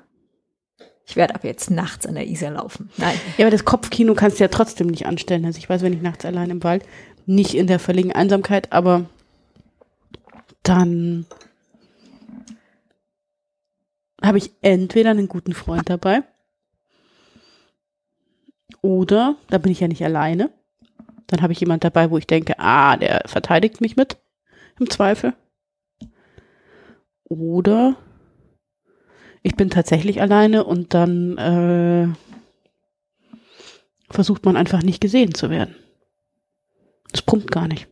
Ich 1.05 1.15
werde 1.15 1.35
ab 1.35 1.43
jetzt 1.43 1.71
nachts 1.71 2.05
an 2.05 2.15
der 2.15 2.27
Isar 2.27 2.51
laufen. 2.51 2.89
Nein. 2.97 3.19
Ja, 3.37 3.45
aber 3.45 3.51
das 3.51 3.65
Kopfkino 3.65 4.13
kannst 4.13 4.39
du 4.39 4.43
ja 4.43 4.47
trotzdem 4.47 4.87
nicht 4.87 5.07
anstellen. 5.07 5.43
Also 5.43 5.57
ich 5.57 5.67
weiß, 5.67 5.81
wenn 5.81 5.93
ich 5.93 6.01
nachts 6.01 6.23
allein 6.23 6.51
im 6.51 6.63
Wald, 6.63 6.85
nicht 7.25 7.55
in 7.55 7.67
der 7.67 7.79
völligen 7.79 8.11
Einsamkeit, 8.11 8.71
aber 8.71 9.05
dann 10.63 11.25
habe 14.21 14.37
ich 14.37 14.51
entweder 14.61 15.11
einen 15.11 15.27
guten 15.27 15.53
Freund 15.53 15.89
dabei 15.89 16.23
oder, 18.81 19.35
da 19.49 19.57
bin 19.57 19.71
ich 19.71 19.79
ja 19.79 19.87
nicht 19.87 20.03
alleine, 20.03 20.51
dann 21.27 21.41
habe 21.41 21.53
ich 21.53 21.59
jemand 21.59 21.83
dabei, 21.83 22.11
wo 22.11 22.17
ich 22.17 22.27
denke, 22.27 22.59
ah, 22.59 22.97
der 22.97 23.23
verteidigt 23.25 23.81
mich 23.81 23.95
mit, 23.95 24.17
im 24.79 24.89
Zweifel. 24.89 25.33
Oder 27.25 27.95
ich 29.43 29.55
bin 29.55 29.69
tatsächlich 29.69 30.21
alleine 30.21 30.63
und 30.63 30.93
dann 30.93 31.37
äh, 31.37 32.07
versucht 34.09 34.45
man 34.45 34.57
einfach 34.57 34.81
nicht 34.81 34.99
gesehen 35.01 35.33
zu 35.33 35.49
werden. 35.49 35.75
Das 37.11 37.21
brummt 37.21 37.51
gar 37.51 37.67
nicht. 37.67 37.87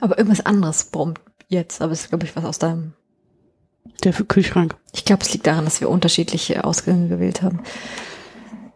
Aber 0.00 0.18
irgendwas 0.18 0.44
anderes 0.46 0.84
brummt 0.84 1.20
jetzt. 1.48 1.82
Aber 1.82 1.92
es 1.92 2.02
ist, 2.02 2.08
glaube 2.08 2.24
ich, 2.24 2.34
was 2.36 2.44
aus 2.44 2.58
deinem. 2.58 2.94
Der 4.04 4.12
Kühlschrank. 4.12 4.76
Ich 4.92 5.04
glaube, 5.04 5.22
es 5.22 5.32
liegt 5.32 5.46
daran, 5.46 5.64
dass 5.64 5.80
wir 5.80 5.88
unterschiedliche 5.88 6.64
Ausgänge 6.64 7.08
gewählt 7.08 7.42
haben. 7.42 7.60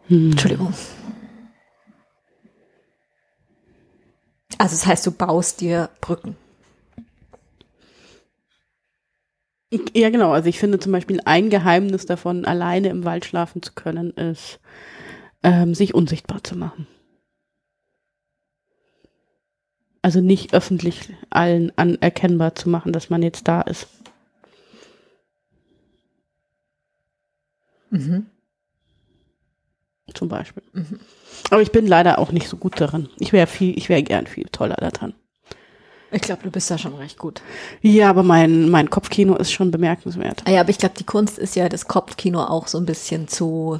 Hm. 0.07 0.31
Entschuldigung. 0.31 0.73
Also 4.57 4.75
das 4.75 4.85
heißt, 4.85 5.05
du 5.07 5.11
baust 5.11 5.61
dir 5.61 5.89
Brücken. 6.01 6.35
Ja, 9.95 10.09
genau. 10.09 10.31
Also 10.31 10.49
ich 10.49 10.59
finde 10.59 10.79
zum 10.79 10.91
Beispiel 10.91 11.19
ein 11.25 11.49
Geheimnis 11.49 12.05
davon, 12.05 12.45
alleine 12.45 12.89
im 12.89 13.05
Wald 13.05 13.25
schlafen 13.25 13.61
zu 13.61 13.73
können, 13.73 14.11
ist, 14.11 14.59
ähm, 15.43 15.75
sich 15.75 15.93
unsichtbar 15.95 16.43
zu 16.43 16.57
machen. 16.57 16.87
Also 20.03 20.21
nicht 20.21 20.53
öffentlich 20.53 21.09
allen 21.29 21.71
anerkennbar 21.77 22.55
zu 22.55 22.69
machen, 22.69 22.91
dass 22.93 23.09
man 23.09 23.23
jetzt 23.23 23.47
da 23.47 23.61
ist. 23.61 23.87
Mhm. 27.91 28.25
Zum 30.13 30.27
Beispiel. 30.27 30.63
Mhm. 30.73 30.99
Aber 31.49 31.61
ich 31.61 31.71
bin 31.71 31.87
leider 31.87 32.19
auch 32.19 32.31
nicht 32.31 32.47
so 32.47 32.57
gut 32.57 32.79
darin. 32.79 33.09
Ich 33.19 33.33
wäre 33.33 33.47
viel, 33.47 33.77
ich 33.77 33.89
wäre 33.89 34.03
gern 34.03 34.27
viel 34.27 34.45
toller 34.51 34.75
daran. 34.75 35.13
Ich 36.13 36.21
glaube, 36.21 36.43
du 36.43 36.51
bist 36.51 36.69
da 36.71 36.77
schon 36.77 36.93
recht 36.95 37.17
gut. 37.17 37.41
Ja, 37.81 38.09
aber 38.09 38.23
mein, 38.23 38.69
mein 38.69 38.89
Kopfkino 38.89 39.35
ist 39.35 39.51
schon 39.51 39.71
bemerkenswert. 39.71 40.43
Ah 40.45 40.51
ja, 40.51 40.61
aber 40.61 40.69
ich 40.69 40.77
glaube, 40.77 40.95
die 40.97 41.03
Kunst 41.05 41.37
ist 41.39 41.55
ja 41.55 41.67
das 41.69 41.87
Kopfkino 41.87 42.41
auch 42.43 42.67
so 42.67 42.77
ein 42.77 42.85
bisschen 42.85 43.27
zu. 43.27 43.79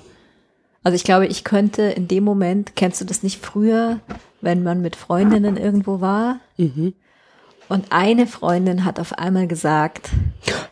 Also 0.84 0.96
ich 0.96 1.04
glaube, 1.04 1.28
ich 1.28 1.44
könnte 1.44 1.84
in 1.84 2.08
dem 2.08 2.24
Moment, 2.24 2.76
kennst 2.76 3.00
du 3.00 3.06
das 3.06 3.24
nicht 3.24 3.44
früher, 3.46 4.00
wenn 4.42 4.64
man 4.64 4.82
mit 4.82 4.96
Freundinnen 4.98 5.56
irgendwo 5.58 6.02
war 6.02 6.40
Mhm. 6.58 6.94
und 7.70 7.92
eine 7.92 8.28
Freundin 8.28 8.84
hat 8.84 9.00
auf 9.00 9.18
einmal 9.18 9.48
gesagt, 9.48 10.10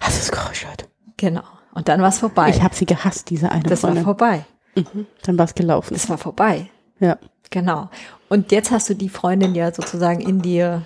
Hast 0.02 0.18
du 0.18 0.22
es 0.24 0.32
geräuschert? 0.32 0.90
genau, 1.16 1.44
und 1.74 1.88
dann 1.88 2.02
war 2.02 2.10
es 2.10 2.20
vorbei. 2.20 2.50
Ich 2.50 2.62
habe 2.62 2.76
sie 2.76 2.86
gehasst, 2.86 3.30
diese 3.30 3.52
eine 3.52 3.64
das 3.64 3.84
war 3.84 3.92
Freundin. 3.92 4.04
vorbei. 4.04 4.46
Mhm. 4.76 5.06
Dann 5.24 5.38
war 5.38 5.46
es 5.46 5.56
gelaufen. 5.56 5.94
Das 5.94 6.10
war 6.10 6.18
vorbei. 6.18 6.70
Ja. 7.00 7.18
Genau. 7.50 7.90
Und 8.30 8.52
jetzt 8.52 8.72
hast 8.72 8.90
du 8.90 8.94
die 8.96 9.10
Freundin 9.10 9.56
ja 9.56 9.74
sozusagen 9.74 10.20
in 10.22 10.42
dir. 10.42 10.82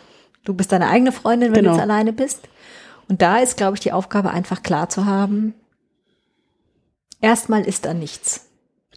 Du 0.46 0.54
bist 0.54 0.72
deine 0.72 0.88
eigene 0.90 1.12
Freundin, 1.12 1.50
wenn 1.50 1.60
Genau. 1.64 1.72
du 1.72 1.76
jetzt 1.78 1.84
alleine 1.84 2.14
bist. 2.14 2.48
Und 3.10 3.22
da 3.22 3.38
ist, 3.40 3.58
glaube 3.58 3.76
ich, 3.76 3.82
die 3.82 3.92
Aufgabe 3.92 4.32
einfach 4.32 4.64
klar 4.64 4.90
zu 4.90 5.06
haben. 5.06 5.54
Erstmal 7.22 7.64
ist 7.64 7.86
da 7.86 7.94
nichts. 7.94 8.48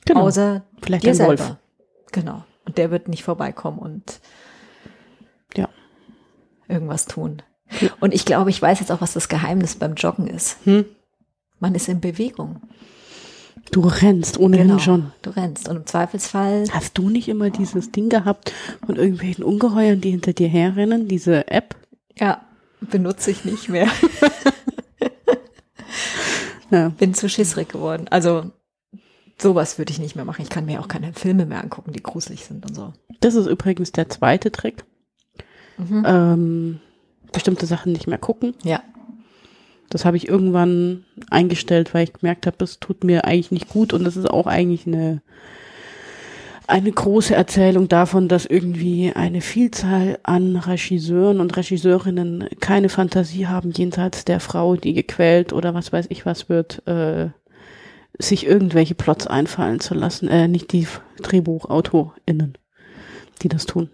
Genau. 0.05 0.21
Außer 0.23 0.63
Vielleicht 0.83 1.05
dir 1.05 1.15
selber. 1.15 1.29
Wolf. 1.49 1.57
Genau. 2.13 2.45
Und 2.65 2.79
der 2.79 2.91
wird 2.91 3.09
nicht 3.09 3.23
vorbeikommen 3.25 3.79
und 3.79 4.21
Ja. 5.57 5.69
irgendwas 6.69 7.07
tun. 7.07 7.43
Und 8.01 8.15
ich 8.15 8.25
glaube, 8.25 8.51
ich 8.51 8.61
weiß 8.61 8.81
jetzt 8.81 8.91
auch, 8.93 9.01
was 9.03 9.13
das 9.13 9.29
Geheimnis 9.29 9.77
beim 9.77 9.95
Joggen 9.95 10.27
ist. 10.27 10.59
Hm? 10.65 10.87
Man 11.61 11.75
ist 11.75 11.89
in 11.89 12.01
Bewegung. 12.01 12.63
Du 13.71 13.81
rennst 13.83 14.39
ohnehin 14.39 14.69
Genau. 14.69 14.79
schon. 14.79 15.13
Du 15.23 15.31
rennst. 15.31 15.69
Und 15.69 15.77
im 15.77 15.87
Zweifelsfall, 15.87 16.65
Hast 16.73 16.97
du 16.97 17.11
nicht 17.11 17.29
immer 17.29 17.51
dieses 17.51 17.91
Ding 17.93 18.09
gehabt 18.09 18.53
von 18.87 18.97
irgendwelchen 18.97 19.45
Ungeheuern, 19.45 20.01
die 20.01 20.11
hinter 20.11 20.33
dir 20.33 20.49
herrennen, 20.49 21.07
diese 21.09 21.49
App? 21.49 21.77
ja, 22.19 22.41
benutze 22.81 23.31
ich 23.31 23.45
nicht 23.45 23.69
mehr. 23.69 23.89
Ja. 26.71 26.91
Bin 26.91 27.15
zu 27.15 27.29
schissrig 27.31 27.71
geworden. 27.71 28.09
Also, 28.11 28.51
sowas 29.41 29.79
würde 29.79 29.91
ich 29.91 29.99
nicht 29.99 30.17
mehr 30.17 30.27
machen. 30.27 30.43
Ich 30.43 30.51
kann 30.51 30.67
mir 30.67 30.81
auch 30.81 30.89
keine 30.89 31.15
Filme 31.15 31.47
mehr 31.47 31.63
angucken, 31.63 31.93
die 31.93 32.03
gruselig 32.03 32.45
sind 32.45 32.67
und 32.67 32.75
so. 32.75 32.93
Das 33.21 33.35
ist 33.35 33.47
übrigens 33.47 33.91
der 33.93 34.11
zweite 34.11 34.53
Trick. 34.53 34.85
Mhm. 35.79 36.05
Ähm, 36.07 36.81
bestimmte 37.33 37.65
Sachen 37.65 37.93
nicht 37.93 38.07
mehr 38.07 38.19
gucken. 38.19 38.55
Ja. 38.65 38.83
Das 39.91 40.05
habe 40.05 40.17
ich 40.17 40.29
irgendwann 40.29 41.05
eingestellt, 41.31 41.95
weil 41.95 42.05
ich 42.05 42.13
gemerkt 42.13 42.47
habe, 42.47 42.57
das 42.59 42.79
tut 42.79 43.05
mir 43.05 43.25
eigentlich 43.25 43.51
nicht 43.51 43.69
gut 43.69 43.93
und 43.93 44.05
das 44.05 44.17
ist 44.17 44.29
auch 44.29 44.47
eigentlich 44.47 44.87
eine 44.87 45.23
eine 46.69 46.93
große 46.93 47.35
Erzählung 47.35 47.89
davon, 47.89 48.29
dass 48.29 48.45
irgendwie 48.45 49.11
eine 49.15 49.41
Vielzahl 49.41 50.19
an 50.23 50.55
Regisseuren 50.55 51.41
und 51.41 51.57
Regisseurinnen 51.57 52.47
keine 52.61 52.91
Fantasie 52.91 53.47
haben, 53.47 53.71
jenseits 53.71 54.27
der 54.27 54.39
Frau, 54.39 54.77
die 54.77 54.93
gequält 54.93 55.55
oder 55.55 55.73
was 55.73 55.95
weiß 55.95 56.07
ich 56.11 56.27
was 56.27 56.51
wird, 56.51 56.87
äh, 56.87 57.31
sich 58.19 58.47
irgendwelche 58.47 58.95
Plots 58.95 59.27
einfallen 59.27 59.81
zu 59.81 59.95
lassen. 59.95 60.29
Äh, 60.29 60.47
nicht 60.47 60.73
die 60.73 60.87
DrehbuchautorInnen, 61.23 62.59
die 63.41 63.49
das 63.49 63.65
tun. 63.65 63.89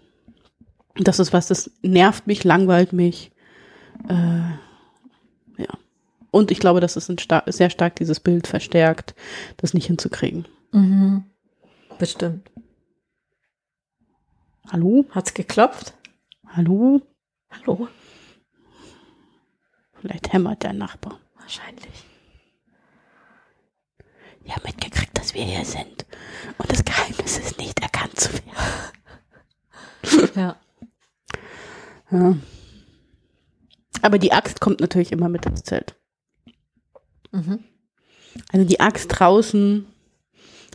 Das 0.97 1.19
ist 1.19 1.31
was, 1.31 1.47
das 1.47 1.71
nervt 1.81 2.27
mich, 2.27 2.43
langweilt 2.43 2.91
mich. 2.91 3.31
Äh. 4.09 4.64
Und 6.35 6.51
ich 6.51 6.59
glaube, 6.59 6.81
dass 6.81 6.97
es 6.97 7.07
ein 7.07 7.17
star 7.17 7.43
sehr 7.47 7.69
stark 7.69 7.95
dieses 7.95 8.19
Bild 8.19 8.45
verstärkt, 8.45 9.15
das 9.55 9.73
nicht 9.73 9.87
hinzukriegen. 9.87 10.45
Mhm. 10.73 11.23
Bestimmt. 11.97 12.51
Hallo? 14.69 15.05
Hat's 15.11 15.33
geklopft? 15.33 15.93
Hallo? 16.45 17.01
Hallo? 17.49 17.87
Vielleicht 19.93 20.33
hämmert 20.33 20.63
der 20.63 20.73
Nachbar. 20.73 21.21
Wahrscheinlich. 21.39 22.03
Ja, 24.43 24.55
mitgekriegt, 24.65 25.17
dass 25.17 25.33
wir 25.35 25.43
hier 25.45 25.63
sind. 25.63 26.05
Und 26.57 26.69
das 26.69 26.83
Geheimnis 26.83 27.37
ist 27.37 27.57
nicht 27.57 27.79
erkannt 27.79 28.19
zu 28.19 28.33
werden. 28.33 28.51
Ja. 30.35 30.57
Ja. 32.11 32.35
Aber 34.01 34.19
die 34.19 34.33
Axt 34.33 34.59
kommt 34.59 34.81
natürlich 34.81 35.13
immer 35.13 35.29
mit 35.29 35.45
ins 35.45 35.63
Zelt. 35.63 35.95
Mhm. 37.35 37.59
Also 38.51 38.65
die 38.65 38.79
Axt 38.79 39.07
draußen 39.09 39.85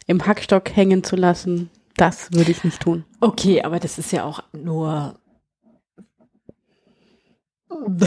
im 0.07 0.27
Hackstock 0.27 0.75
hängen 0.75 1.05
zu 1.05 1.17
lassen, 1.17 1.71
das 1.97 2.33
würde 2.33 2.51
ich 2.51 2.65
nicht 2.65 2.81
tun. 2.81 3.05
Okay, 3.21 3.63
aber 3.63 3.79
das 3.79 3.99
ist 3.99 4.13
ja 4.13 4.25
auch 4.25 4.43
nur. 4.53 5.19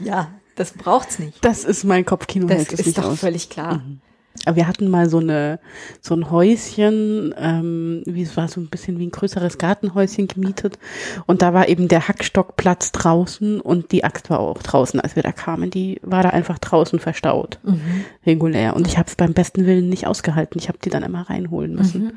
ja, 0.00 0.32
das 0.56 0.72
braucht's 0.72 1.18
nicht. 1.18 1.44
Das 1.44 1.64
ist 1.64 1.84
mein 1.84 2.04
Kopfkino. 2.04 2.46
Das 2.46 2.72
ist 2.72 2.98
doch 2.98 3.16
völlig 3.16 3.48
klar. 3.50 3.78
Mhm. 3.78 4.00
Wir 4.54 4.66
hatten 4.66 4.88
mal 4.88 5.08
so 5.10 5.18
eine 5.18 5.60
so 6.00 6.14
ein 6.14 6.30
Häuschen, 6.30 7.34
ähm, 7.36 8.02
wie 8.06 8.22
es 8.22 8.36
war 8.36 8.48
so 8.48 8.60
ein 8.60 8.68
bisschen 8.68 8.98
wie 8.98 9.06
ein 9.06 9.10
größeres 9.10 9.58
Gartenhäuschen 9.58 10.28
gemietet 10.28 10.78
und 11.26 11.42
da 11.42 11.52
war 11.52 11.68
eben 11.68 11.88
der 11.88 12.08
Hackstockplatz 12.08 12.92
draußen 12.92 13.60
und 13.60 13.92
die 13.92 14.02
Axt 14.02 14.30
war 14.30 14.40
auch 14.40 14.62
draußen, 14.62 14.98
als 14.98 15.14
wir 15.14 15.22
da 15.22 15.32
kamen. 15.32 15.70
Die 15.70 16.00
war 16.02 16.22
da 16.22 16.30
einfach 16.30 16.58
draußen 16.58 16.98
verstaut, 17.00 17.58
Mhm. 17.62 17.80
regulär. 18.24 18.74
Und 18.76 18.86
ich 18.86 18.96
habe 18.96 19.08
es 19.08 19.16
beim 19.16 19.34
besten 19.34 19.66
Willen 19.66 19.88
nicht 19.90 20.06
ausgehalten. 20.06 20.58
Ich 20.58 20.68
habe 20.68 20.78
die 20.82 20.90
dann 20.90 21.02
immer 21.02 21.28
reinholen 21.28 21.74
müssen, 21.74 22.04
Mhm. 22.04 22.12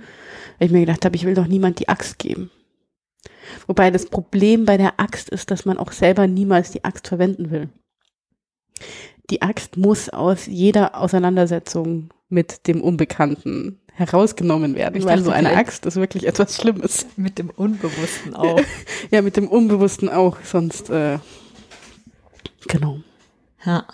weil 0.60 0.68
ich 0.68 0.72
mir 0.72 0.80
gedacht 0.80 1.04
habe, 1.04 1.16
ich 1.18 1.26
will 1.26 1.36
doch 1.36 1.48
niemand 1.48 1.80
die 1.80 1.90
Axt 1.90 2.20
geben. 2.20 2.50
Wobei 3.68 3.92
das 3.92 4.06
Problem 4.06 4.66
bei 4.66 4.78
der 4.78 5.00
Axt 5.00 5.30
ist, 5.30 5.52
dass 5.52 5.66
man 5.66 5.78
auch 5.78 5.92
selber 5.92 6.28
niemals 6.28 6.72
die 6.72 6.86
Axt 6.86 7.08
verwenden 7.10 7.52
will. 7.52 7.70
Die 9.30 9.42
Axt 9.42 9.78
muss 9.78 10.10
aus 10.10 10.46
jeder 10.48 10.96
Auseinandersetzung 11.00 12.10
mit 12.30 12.68
dem 12.68 12.82
Unbekannten 12.82 13.80
herausgenommen 13.94 14.76
werden, 14.76 14.96
Ich 14.96 15.06
weil 15.06 15.18
dachte 15.18 15.26
so 15.26 15.32
eine 15.32 15.56
Axt 15.56 15.86
ist 15.86 15.96
wirklich 15.98 16.26
etwas 16.28 16.56
Schlimmes. 16.58 17.06
Mit 17.16 17.38
dem 17.38 17.50
Unbewussten 17.52 18.36
auch. 18.36 18.60
Ja, 19.12 19.22
mit 19.22 19.38
dem 19.38 19.48
Unbewussten 19.48 20.10
auch, 20.10 20.38
sonst, 20.44 20.90
äh, 20.90 21.20
genau. 22.68 23.00
Ja. 23.66 23.86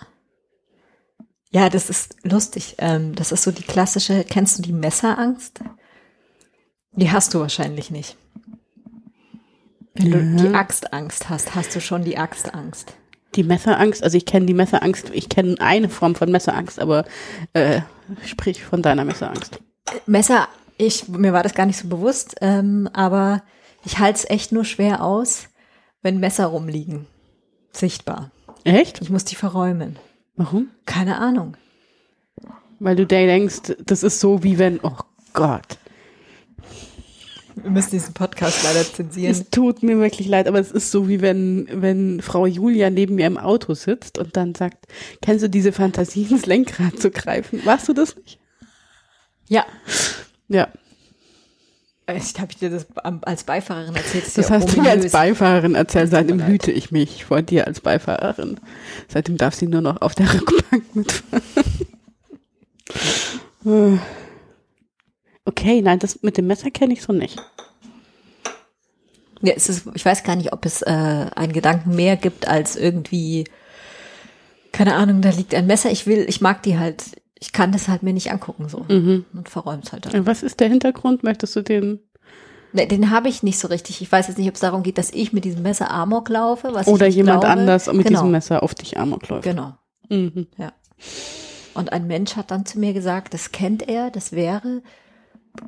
Ja, 1.52 1.68
das 1.68 1.90
ist 1.90 2.16
lustig. 2.22 2.76
Ähm, 2.78 3.14
das 3.14 3.30
ist 3.32 3.42
so 3.42 3.50
die 3.50 3.62
klassische, 3.62 4.24
kennst 4.24 4.58
du 4.58 4.62
die 4.62 4.72
Messerangst? 4.72 5.60
Die 6.92 7.10
hast 7.10 7.34
du 7.34 7.40
wahrscheinlich 7.40 7.90
nicht. 7.90 8.16
Wenn 9.94 10.10
du 10.12 10.18
Ja. 10.18 10.48
die 10.50 10.54
Axtangst 10.54 11.28
hast, 11.28 11.54
hast 11.54 11.74
du 11.74 11.80
schon 11.80 12.04
die 12.04 12.16
Axtangst. 12.18 12.94
Die 13.34 13.44
Messerangst, 13.44 14.02
also 14.02 14.16
ich 14.16 14.26
kenne 14.26 14.46
die 14.46 14.54
Messerangst, 14.54 15.10
ich 15.12 15.28
kenne 15.28 15.56
eine 15.60 15.88
Form 15.88 16.14
von 16.14 16.30
Messerangst, 16.30 16.80
aber 16.80 17.04
äh, 17.52 17.80
sprich 18.26 18.64
von 18.64 18.82
deiner 18.82 19.04
Messerangst. 19.04 19.60
Messer, 20.06 20.48
ich, 20.76 21.08
mir 21.08 21.32
war 21.32 21.42
das 21.42 21.54
gar 21.54 21.66
nicht 21.66 21.78
so 21.78 21.88
bewusst, 21.88 22.36
ähm, 22.40 22.88
aber 22.92 23.42
ich 23.84 23.98
halte 23.98 24.18
es 24.18 24.30
echt 24.30 24.52
nur 24.52 24.64
schwer 24.64 25.04
aus, 25.04 25.48
wenn 26.02 26.20
Messer 26.20 26.46
rumliegen. 26.46 27.06
Sichtbar. 27.72 28.30
Echt? 28.64 29.00
Ich 29.00 29.10
muss 29.10 29.24
die 29.24 29.36
verräumen. 29.36 29.98
Warum? 30.36 30.68
Keine 30.86 31.18
Ahnung. 31.18 31.56
Weil 32.78 32.96
du 32.96 33.06
dir 33.06 33.26
denkst, 33.26 33.74
das 33.84 34.02
ist 34.02 34.20
so 34.20 34.42
wie 34.42 34.58
wenn, 34.58 34.80
oh 34.82 34.96
Gott, 35.34 35.78
Wir 37.62 37.70
müssen 37.70 37.90
diesen 37.90 38.14
Podcast 38.14 38.62
leider 38.64 38.82
zensieren. 38.84 39.30
es 39.32 39.50
tut 39.50 39.82
mir 39.82 39.98
wirklich 39.98 40.28
leid, 40.28 40.48
aber 40.48 40.58
es 40.58 40.70
ist 40.70 40.90
so 40.90 41.08
wie 41.08 41.20
wenn, 41.20 41.68
wenn 41.72 42.20
Frau 42.22 42.46
Julia 42.46 42.90
neben 42.90 43.14
mir 43.16 43.26
im 43.26 43.36
Auto 43.38 43.74
sitzt 43.74 44.18
und 44.18 44.36
dann 44.36 44.54
sagt, 44.54 44.86
kennst 45.22 45.44
du 45.44 45.48
diese 45.50 45.72
Fantasie, 45.72 46.26
ins 46.30 46.46
Lenkrad 46.46 46.98
zu 46.98 47.10
greifen? 47.10 47.60
Warst 47.64 47.88
du 47.88 47.92
das 47.92 48.16
nicht? 48.16 48.38
Ja, 49.48 49.66
Ja, 50.48 50.68
ich 52.12 52.40
habe 52.40 52.50
ich 52.50 52.58
dir 52.58 52.70
das 52.70 52.86
als 53.22 53.44
Beifahrerin 53.44 53.94
erzählt. 53.94 54.24
das 54.36 54.48
ja 54.48 54.54
hast 54.56 54.74
du 54.76 54.82
mir 54.82 54.90
als. 54.90 55.12
Beifahrerin 55.12 55.74
erzählt, 55.76 56.10
seitdem 56.10 56.44
hüte 56.44 56.72
ich 56.72 56.90
mich 56.90 57.24
vor 57.24 57.42
dir 57.42 57.66
als 57.68 57.80
Beifahrerin. 57.80 58.58
Seitdem 59.08 59.36
darf 59.36 59.54
sie 59.54 59.68
nur 59.68 59.80
noch 59.80 60.00
auf 60.02 60.14
der 60.16 60.32
Rückbank 60.32 60.96
mitfahren. 60.96 61.42
Okay, 65.50 65.82
nein, 65.82 65.98
das 65.98 66.22
mit 66.22 66.36
dem 66.36 66.46
Messer 66.46 66.70
kenne 66.70 66.92
ich 66.92 67.02
so 67.02 67.12
nicht. 67.12 67.36
Ja, 69.42 69.54
es 69.56 69.68
ist, 69.68 69.86
ich 69.94 70.04
weiß 70.04 70.22
gar 70.22 70.36
nicht, 70.36 70.52
ob 70.52 70.64
es 70.64 70.82
äh, 70.82 70.90
einen 70.90 71.52
Gedanken 71.52 71.96
mehr 71.96 72.16
gibt 72.16 72.46
als 72.46 72.76
irgendwie, 72.76 73.44
keine 74.70 74.94
Ahnung, 74.94 75.22
da 75.22 75.30
liegt 75.30 75.54
ein 75.54 75.66
Messer. 75.66 75.90
Ich 75.90 76.06
will, 76.06 76.24
ich 76.28 76.40
mag 76.40 76.62
die 76.62 76.78
halt, 76.78 77.02
ich 77.38 77.52
kann 77.52 77.72
das 77.72 77.88
halt 77.88 78.02
mir 78.02 78.12
nicht 78.12 78.30
angucken 78.30 78.68
so 78.68 78.84
Mhm. 78.88 79.24
und 79.32 79.48
verräum's 79.48 79.92
halt 79.92 80.06
dann. 80.06 80.26
Was 80.26 80.42
ist 80.42 80.60
der 80.60 80.68
Hintergrund? 80.68 81.22
Möchtest 81.24 81.56
du 81.56 81.62
den 81.62 82.00
Ne, 82.72 82.86
den 82.86 83.10
habe 83.10 83.28
ich 83.28 83.42
nicht 83.42 83.58
so 83.58 83.66
richtig. 83.66 84.00
Ich 84.00 84.12
weiß 84.12 84.28
jetzt 84.28 84.38
nicht, 84.38 84.46
ob 84.46 84.54
es 84.54 84.60
darum 84.60 84.84
geht, 84.84 84.96
dass 84.96 85.10
ich 85.10 85.32
mit 85.32 85.44
diesem 85.44 85.62
Messer 85.62 85.90
Amok 85.90 86.28
laufe, 86.28 86.68
was 86.72 86.86
oder 86.86 87.08
jemand 87.08 87.40
glaube. 87.40 87.48
anders 87.60 87.86
mit 87.92 88.06
genau, 88.06 88.20
diesem 88.20 88.30
Messer 88.30 88.62
auf 88.62 88.76
dich 88.76 88.96
Amok 88.96 89.26
läuft? 89.28 89.42
Genau, 89.42 89.72
Mhm. 90.08 90.46
ja. 90.56 90.72
Und 91.74 91.92
ein 91.92 92.06
Mensch 92.06 92.36
hat 92.36 92.52
dann 92.52 92.66
zu 92.66 92.78
mir 92.78 92.92
gesagt, 92.92 93.34
das 93.34 93.50
kennt 93.50 93.88
er, 93.88 94.10
das 94.12 94.30
wäre 94.30 94.82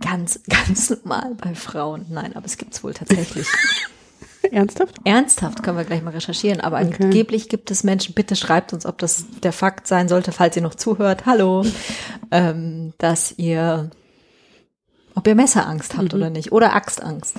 ganz, 0.01 0.41
ganz 0.49 0.91
normal 0.91 1.35
bei 1.41 1.55
Frauen. 1.55 2.07
Nein, 2.11 2.35
aber 2.37 2.47
es 2.47 2.57
gibt's 2.57 2.83
wohl 2.85 2.95
tatsächlich. 2.95 3.47
Ernsthaft? 4.51 4.97
Ernsthaft 5.05 5.63
können 5.63 5.79
wir 5.79 5.85
gleich 5.85 6.03
mal 6.03 6.11
recherchieren, 6.11 6.61
aber 6.61 6.81
Okay. 6.81 7.05
angeblich 7.05 7.49
gibt 7.49 7.71
es 7.71 7.85
Menschen, 7.85 8.15
bitte 8.15 8.35
schreibt 8.35 8.73
uns, 8.73 8.85
ob 8.87 8.99
das 8.99 9.25
der 9.43 9.53
Fakt 9.53 9.87
sein 9.87 10.09
sollte, 10.09 10.33
falls 10.33 10.57
ihr 10.57 10.63
noch 10.63 10.75
zuhört, 10.75 11.27
hallo, 11.27 11.65
ähm, 12.33 12.93
dass 12.99 13.33
ihr, 13.39 13.91
ob 15.15 15.27
ihr 15.29 15.37
Messerangst 15.37 15.97
habt 15.97 16.13
oder 16.13 16.29
nicht, 16.29 16.51
oder 16.51 16.75
Axtangst. 16.75 17.37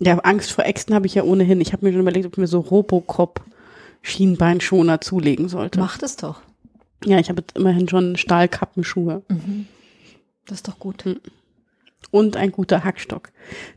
Ja, 0.00 0.18
Angst 0.18 0.50
vor 0.50 0.64
Äxten 0.64 0.94
habe 0.94 1.06
ich 1.06 1.14
ja 1.14 1.22
ohnehin. 1.22 1.60
Ich 1.60 1.72
habe 1.72 1.86
mir 1.86 1.92
schon 1.92 2.00
überlegt, 2.02 2.26
ob 2.26 2.32
ich 2.32 2.38
mir 2.38 2.48
so 2.48 2.60
Robocop 2.60 3.40
Schienbeinschoner 4.02 5.00
zulegen 5.00 5.48
sollte. 5.48 5.78
Macht 5.78 6.02
es 6.02 6.16
doch. 6.16 6.42
Ja, 7.04 7.18
ich 7.18 7.28
habe 7.28 7.40
jetzt 7.42 7.56
immerhin 7.56 7.88
schon 7.88 8.16
Stahlkappenschuhe 8.16 9.22
Das 10.46 10.58
ist 10.58 10.68
doch 10.68 10.78
gut. 10.78 11.04
und 12.10 12.36
ein 12.36 12.52
guter 12.52 12.84
Hackstock. 12.84 13.30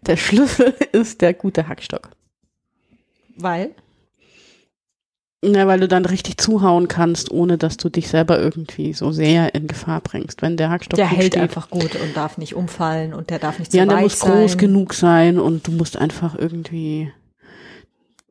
Der 0.05 0.17
Schlüssel 0.17 0.73
ist 0.91 1.21
der 1.21 1.33
gute 1.33 1.67
Hackstock. 1.67 2.09
Weil? 3.35 3.71
Na, 5.41 5.67
weil 5.67 5.79
du 5.79 5.87
dann 5.87 6.03
richtig 6.05 6.37
zuhauen 6.37 6.89
kannst, 6.89 7.31
ohne 7.31 7.57
dass 7.57 7.77
du 7.77 7.87
dich 7.89 8.09
selber 8.09 8.37
irgendwie 8.39 8.91
so 8.91 9.13
sehr 9.13 9.55
in 9.55 9.67
Gefahr 9.67 10.01
bringst. 10.01 10.41
Wenn 10.41 10.57
der 10.57 10.69
Hackstock 10.69 10.97
Der 10.97 11.07
hält 11.07 11.27
steht, 11.33 11.37
einfach 11.41 11.69
gut 11.69 11.95
und 11.95 12.15
darf 12.17 12.37
nicht 12.37 12.55
umfallen 12.55 13.13
und 13.13 13.29
der 13.29 13.39
darf 13.39 13.57
nicht 13.57 13.71
zu 13.71 13.77
ja, 13.77 13.85
der 13.85 13.95
weich 13.97 14.03
muss 14.03 14.19
sein. 14.19 14.31
groß 14.33 14.57
genug 14.57 14.93
sein 14.93 15.39
und 15.39 15.65
du 15.65 15.71
musst 15.71 15.95
einfach 15.97 16.35
irgendwie, 16.37 17.13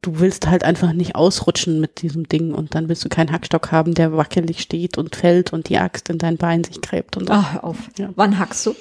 du 0.03 0.21
willst 0.21 0.49
halt 0.49 0.65
einfach 0.65 0.93
nicht 0.93 1.15
ausrutschen 1.17 1.81
mit 1.81 2.03
diesem 2.03 2.29
Ding 2.29 2.55
und 2.55 2.75
dann 2.75 2.89
willst 2.89 3.05
du 3.05 3.09
keinen 3.09 3.33
Hackstock 3.33 3.73
haben, 3.73 3.95
der 3.95 4.17
wackelig 4.17 4.61
steht 4.61 4.99
und 4.99 5.17
fällt 5.17 5.53
und 5.53 5.69
die 5.69 5.79
Axt 5.79 6.09
in 6.11 6.19
dein 6.19 6.37
Bein 6.37 6.65
sich 6.65 6.81
gräbt 6.81 7.17
und. 7.17 7.31
Ach, 7.31 7.55
hör 7.55 7.65
auf. 7.65 7.77
Ja. 7.99 8.11
Wann 8.17 8.39
hackst 8.39 8.65
du? 8.67 8.75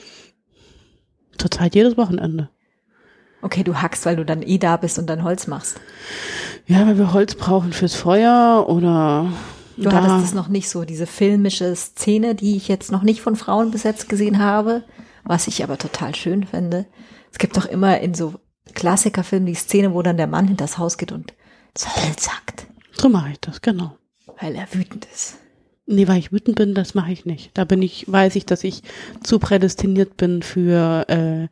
Zurzeit 1.37 1.75
jedes 1.75 1.97
Wochenende. 1.97 2.49
Okay, 3.41 3.63
du 3.63 3.75
hackst, 3.75 4.05
weil 4.05 4.15
du 4.15 4.25
dann 4.25 4.41
eh 4.41 4.57
da 4.57 4.77
bist 4.77 4.97
und 4.97 5.07
dann 5.07 5.23
Holz 5.23 5.47
machst. 5.47 5.79
Ja, 6.65 6.85
weil 6.87 6.97
wir 6.97 7.13
Holz 7.13 7.35
brauchen 7.35 7.71
fürs 7.71 7.93
Feuer 7.93 8.65
oder 8.67 9.31
Du 9.77 9.83
da. 9.83 10.01
hattest 10.01 10.29
es 10.29 10.33
noch 10.33 10.47
nicht 10.47 10.69
so, 10.69 10.85
diese 10.85 11.05
filmische 11.05 11.75
Szene, 11.75 12.33
die 12.33 12.57
ich 12.57 12.67
jetzt 12.67 12.91
noch 12.91 13.03
nicht 13.03 13.21
von 13.21 13.35
Frauen 13.35 13.69
besetzt 13.69 14.09
gesehen 14.09 14.39
habe, 14.39 14.83
was 15.23 15.47
ich 15.47 15.63
aber 15.63 15.77
total 15.77 16.15
schön 16.15 16.45
finde. 16.47 16.87
Es 17.31 17.37
gibt 17.37 17.55
doch 17.57 17.65
immer 17.65 17.99
in 18.01 18.15
so 18.15 18.33
Klassikerfilmen 18.77 19.47
die 19.47 19.55
Szene, 19.55 19.93
wo 19.93 20.03
dann 20.03 20.17
der 20.17 20.27
Mann 20.27 20.47
hinters 20.47 20.77
Haus 20.77 20.97
geht 20.99 21.11
und 21.11 21.33
das 21.73 21.95
Holz 21.95 22.29
hackt, 22.29 22.67
So 22.93 23.09
mache 23.09 23.31
ich 23.31 23.39
das, 23.39 23.61
genau. 23.61 23.97
weil 24.39 24.55
er 24.55 24.67
wütend 24.71 25.07
ist. 25.13 25.37
Nee, 25.87 26.07
weil 26.07 26.19
ich 26.19 26.31
wütend 26.31 26.57
bin, 26.57 26.75
das 26.75 26.93
mache 26.93 27.11
ich 27.11 27.25
nicht. 27.25 27.49
Da 27.55 27.63
bin 27.65 27.81
ich, 27.81 28.11
weiß 28.11 28.35
ich, 28.35 28.45
dass 28.45 28.63
ich 28.63 28.83
zu 29.23 29.39
prädestiniert 29.39 30.15
bin 30.17 30.43
für 30.43 31.07
äh, 31.09 31.47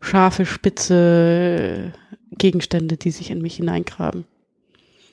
scharfe, 0.00 0.46
spitze 0.46 1.92
Gegenstände, 2.32 2.96
die 2.96 3.10
sich 3.10 3.30
in 3.30 3.42
mich 3.42 3.56
hineingraben. 3.56 4.24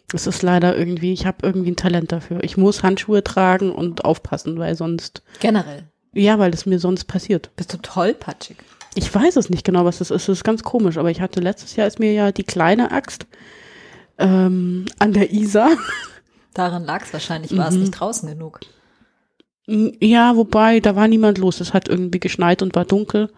Das 0.09 0.27
ist 0.27 0.41
leider 0.43 0.77
irgendwie, 0.77 1.11
ich 1.11 1.25
habe 1.25 1.37
irgendwie 1.41 1.71
ein 1.71 1.75
Talent 1.75 2.11
dafür. 2.11 2.43
Ich 2.43 2.55
muss 2.55 2.83
Handschuhe 2.83 3.23
tragen 3.23 3.71
und 3.71 4.05
aufpassen, 4.05 4.59
weil 4.59 4.75
sonst, 4.75 5.23
Generell. 5.39 5.83
ja, 6.13 6.37
weil 6.37 6.53
es 6.53 6.65
mir 6.67 6.77
sonst 6.79 7.05
passiert. 7.05 7.49
Bist 7.55 7.73
du 7.73 7.77
tollpatschig. 7.77 8.57
Ich 8.97 9.13
weiß 9.13 9.35
es 9.35 9.49
nicht 9.49 9.63
genau, 9.63 9.85
was 9.85 9.99
das 9.99 10.11
ist. 10.11 10.27
Das 10.27 10.37
ist 10.39 10.43
ganz 10.43 10.63
komisch, 10.63 10.97
aber 10.97 11.11
ich 11.11 11.21
hatte 11.21 11.39
letztes 11.39 11.75
Jahr 11.75 11.87
ist 11.87 11.99
mir 11.99 12.13
ja 12.13 12.31
die 12.31 12.43
kleine 12.43 12.91
Axt 12.91 13.27
ähm, 14.17 14.85
an 14.99 15.13
der 15.13 15.31
Isar. 15.31 15.69
Daran 16.53 16.83
lag 16.83 17.03
es 17.05 17.13
wahrscheinlich, 17.13 17.55
war 17.55 17.67
es 17.67 17.75
Mhm. 17.75 17.81
nicht 17.81 17.91
draußen 17.91 18.27
genug. 18.27 18.59
Ja, 19.67 20.35
wobei, 20.35 20.79
da 20.79 20.95
war 20.95 21.07
niemand 21.07 21.37
los. 21.37 21.59
Es 21.59 21.73
hat 21.73 21.87
irgendwie 21.89 22.19
geschneit 22.19 22.61
und 22.61 22.73
war 22.75 22.85
dunkel. 22.85 23.29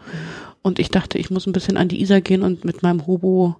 Und 0.61 0.77
ich 0.79 0.89
dachte, 0.89 1.17
ich 1.17 1.29
muss 1.31 1.47
ein 1.47 1.53
bisschen 1.53 1.75
an 1.75 1.87
die 1.87 2.01
Isar 2.01 2.21
gehen 2.21 2.43
und 2.43 2.63
mit 2.65 2.83
meinem 2.83 3.07
Hobo 3.07 3.55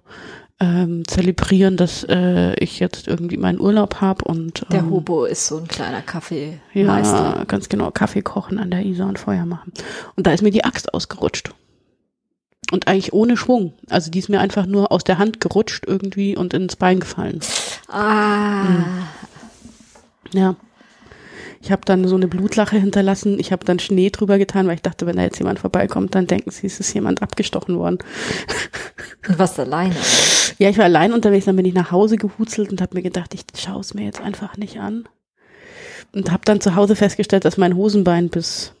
ähm, 0.60 1.02
zelebrieren, 1.08 1.76
dass 1.76 2.04
äh, 2.08 2.54
ich 2.62 2.78
jetzt 2.78 3.08
irgendwie 3.08 3.38
meinen 3.38 3.58
Urlaub 3.60 4.00
habe 4.00 4.24
und 4.24 4.64
Der 4.70 4.80
ähm, 4.80 4.90
Hobo 4.90 5.24
ist 5.24 5.46
so 5.46 5.56
ein 5.56 5.66
kleiner 5.66 6.02
Kaffeemeister. 6.02 7.34
ja, 7.38 7.44
ganz 7.44 7.68
genau, 7.68 7.90
Kaffee 7.90 8.22
kochen 8.22 8.58
an 8.58 8.70
der 8.70 8.84
Isar 8.84 9.08
und 9.08 9.18
Feuer 9.18 9.46
machen. 9.46 9.72
Und 10.16 10.26
da 10.26 10.32
ist 10.32 10.42
mir 10.42 10.50
die 10.50 10.64
Axt 10.64 10.92
ausgerutscht. 10.94 11.50
Und 12.70 12.86
eigentlich 12.86 13.12
ohne 13.12 13.36
Schwung. 13.36 13.72
Also 13.88 14.10
die 14.10 14.18
ist 14.20 14.28
mir 14.28 14.40
einfach 14.40 14.66
nur 14.66 14.92
aus 14.92 15.02
der 15.04 15.18
Hand 15.18 15.40
gerutscht 15.40 15.84
irgendwie 15.86 16.36
und 16.36 16.54
ins 16.54 16.76
Bein 16.76 17.00
gefallen. 17.00 17.40
Ah, 17.88 18.64
Ja. 20.32 20.56
Ich 21.62 21.70
habe 21.70 21.82
dann 21.84 22.08
so 22.08 22.16
eine 22.16 22.26
Blutlache 22.26 22.78
hinterlassen. 22.78 23.38
Ich 23.38 23.52
habe 23.52 23.66
dann 23.66 23.78
Schnee 23.78 24.08
drüber 24.08 24.38
getan, 24.38 24.66
weil 24.66 24.76
ich 24.76 24.82
dachte, 24.82 25.04
wenn 25.04 25.16
da 25.16 25.22
jetzt 25.24 25.38
jemand 25.38 25.58
vorbeikommt, 25.58 26.14
dann 26.14 26.26
denken 26.26 26.50
sie, 26.50 26.66
es 26.66 26.80
ist 26.80 26.94
jemand 26.94 27.20
abgestochen 27.20 27.76
worden. 27.76 27.98
und 29.28 29.38
was 29.38 29.58
alleine. 29.58 29.94
Ja, 30.58 30.70
ich 30.70 30.78
war 30.78 30.86
allein 30.86 31.12
unterwegs, 31.12 31.44
dann 31.44 31.56
bin 31.56 31.66
ich 31.66 31.74
nach 31.74 31.90
Hause 31.90 32.16
gehuzelt 32.16 32.70
und 32.70 32.80
habe 32.80 32.94
mir 32.94 33.02
gedacht, 33.02 33.34
ich 33.34 33.42
schaue 33.60 33.80
es 33.80 33.92
mir 33.92 34.04
jetzt 34.04 34.22
einfach 34.22 34.56
nicht 34.56 34.78
an. 34.80 35.06
Und 36.14 36.32
habe 36.32 36.42
dann 36.46 36.62
zu 36.62 36.76
Hause 36.76 36.96
festgestellt, 36.96 37.44
dass 37.44 37.58
mein 37.58 37.76
Hosenbein 37.76 38.30
bis 38.30 38.72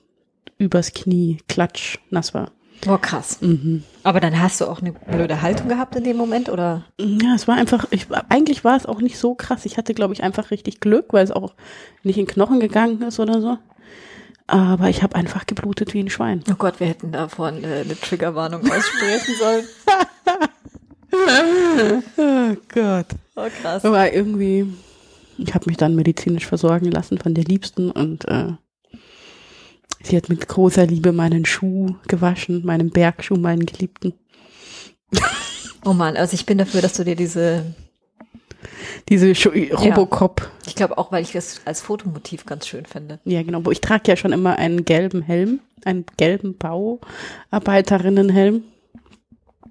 übers 0.56 0.94
Knie 0.94 1.38
klatsch 1.48 1.98
nass 2.08 2.32
war. 2.32 2.50
Boah, 2.84 3.00
krass. 3.00 3.38
Mhm. 3.40 3.84
Aber 4.02 4.20
dann 4.20 4.40
hast 4.40 4.60
du 4.60 4.66
auch 4.66 4.80
eine 4.80 4.92
blöde 4.92 5.42
Haltung 5.42 5.68
gehabt 5.68 5.94
in 5.96 6.04
dem 6.04 6.16
Moment, 6.16 6.48
oder? 6.48 6.84
Ja, 6.98 7.34
es 7.34 7.46
war 7.46 7.56
einfach, 7.56 7.86
ich, 7.90 8.06
eigentlich 8.28 8.64
war 8.64 8.76
es 8.76 8.86
auch 8.86 9.00
nicht 9.00 9.18
so 9.18 9.34
krass. 9.34 9.66
Ich 9.66 9.76
hatte, 9.76 9.92
glaube 9.92 10.14
ich, 10.14 10.22
einfach 10.22 10.50
richtig 10.50 10.80
Glück, 10.80 11.12
weil 11.12 11.24
es 11.24 11.30
auch 11.30 11.54
nicht 12.02 12.18
in 12.18 12.26
Knochen 12.26 12.60
gegangen 12.60 13.02
ist 13.02 13.20
oder 13.20 13.40
so. 13.40 13.58
Aber 14.46 14.88
ich 14.88 15.02
habe 15.02 15.14
einfach 15.14 15.46
geblutet 15.46 15.94
wie 15.94 16.00
ein 16.00 16.10
Schwein. 16.10 16.42
Oh 16.50 16.54
Gott, 16.54 16.80
wir 16.80 16.88
hätten 16.88 17.12
davon 17.12 17.62
äh, 17.62 17.82
eine 17.84 17.98
Triggerwarnung 17.98 18.62
aussprechen 18.62 19.34
sollen. 19.38 19.64
Oh 21.12 22.56
Gott. 22.72 23.06
Oh, 23.34 23.48
krass. 23.60 23.84
Aber 23.84 24.12
irgendwie, 24.12 24.72
ich 25.38 25.54
habe 25.54 25.66
mich 25.66 25.76
dann 25.76 25.96
medizinisch 25.96 26.46
versorgen 26.46 26.90
lassen 26.90 27.18
von 27.18 27.34
der 27.34 27.44
Liebsten 27.44 27.90
und 27.90 28.26
äh, 28.28 28.52
sie 30.02 30.16
hat 30.16 30.28
mit 30.28 30.48
großer 30.48 30.86
Liebe 30.86 31.12
meinen 31.12 31.44
Schuh 31.44 31.94
gewaschen, 32.08 32.64
meinen 32.64 32.90
Bergschuh, 32.90 33.36
meinen 33.36 33.66
Geliebten. 33.66 34.14
Oh 35.82 35.94
Mann, 35.94 36.14
also 36.18 36.34
ich 36.34 36.44
bin 36.44 36.58
dafür, 36.58 36.82
dass 36.82 36.92
du 36.92 37.04
dir 37.04 37.16
diese, 37.16 37.64
Diese 39.08 39.34
Schu 39.34 39.48
Robocop. 39.48 40.50
ich 40.66 40.74
glaube 40.74 40.98
auch, 40.98 41.10
weil 41.10 41.22
ich 41.22 41.32
das 41.32 41.62
als 41.64 41.80
Fotomotiv 41.80 42.44
ganz 42.44 42.66
schön 42.66 42.84
finde. 42.84 43.18
Ja, 43.24 43.42
genau. 43.42 43.62
Ich 43.70 43.80
trage 43.80 44.02
ja 44.08 44.16
schon 44.16 44.32
immer 44.32 44.58
einen 44.58 44.84
gelben 44.84 45.22
Helm, 45.22 45.60
einen 45.86 46.04
gelben 46.18 46.58
Bauarbeiterinnenhelm. 46.58 48.62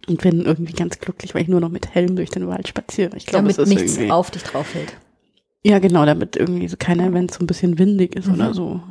Und 0.08 0.20
bin 0.22 0.42
irgendwie 0.42 0.74
ganz 0.74 0.98
glücklich, 1.00 1.36
weil 1.36 1.44
ich 1.44 1.48
nur 1.48 1.60
noch 1.60 1.70
mit 1.70 1.94
Helm 1.94 2.16
durch 2.16 2.32
den 2.32 2.48
Wald 2.48 2.68
spaziere. 2.68 3.16
Ich 3.16 3.28
glaube, 3.28 3.54
Damit 3.54 3.68
nichts 3.68 3.98
irgendwie. 3.98 4.12
auf 4.12 4.32
dich 4.32 4.42
drauf 4.42 4.66
fällt. 4.66 4.98
Ja, 5.64 5.78
genau, 5.78 6.08
damit 6.08 6.36
irgendwie 6.38 6.68
so 6.68 6.76
keiner, 6.80 7.14
wenn 7.14 7.28
es 7.28 7.36
so 7.36 7.44
ein 7.44 7.48
bisschen 7.48 7.78
windig 7.78 8.16
ist 8.16 8.28
oder 8.30 8.56
so, 8.56 8.82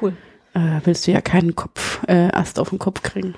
Cool. 0.00 0.12
Äh, 0.54 0.80
willst 0.84 1.06
du 1.06 1.12
ja 1.12 1.20
keinen 1.20 1.54
Kopf, 1.56 2.02
äh, 2.08 2.28
Ast 2.32 2.58
auf 2.58 2.70
den 2.70 2.78
Kopf 2.78 3.02
kriegen. 3.02 3.34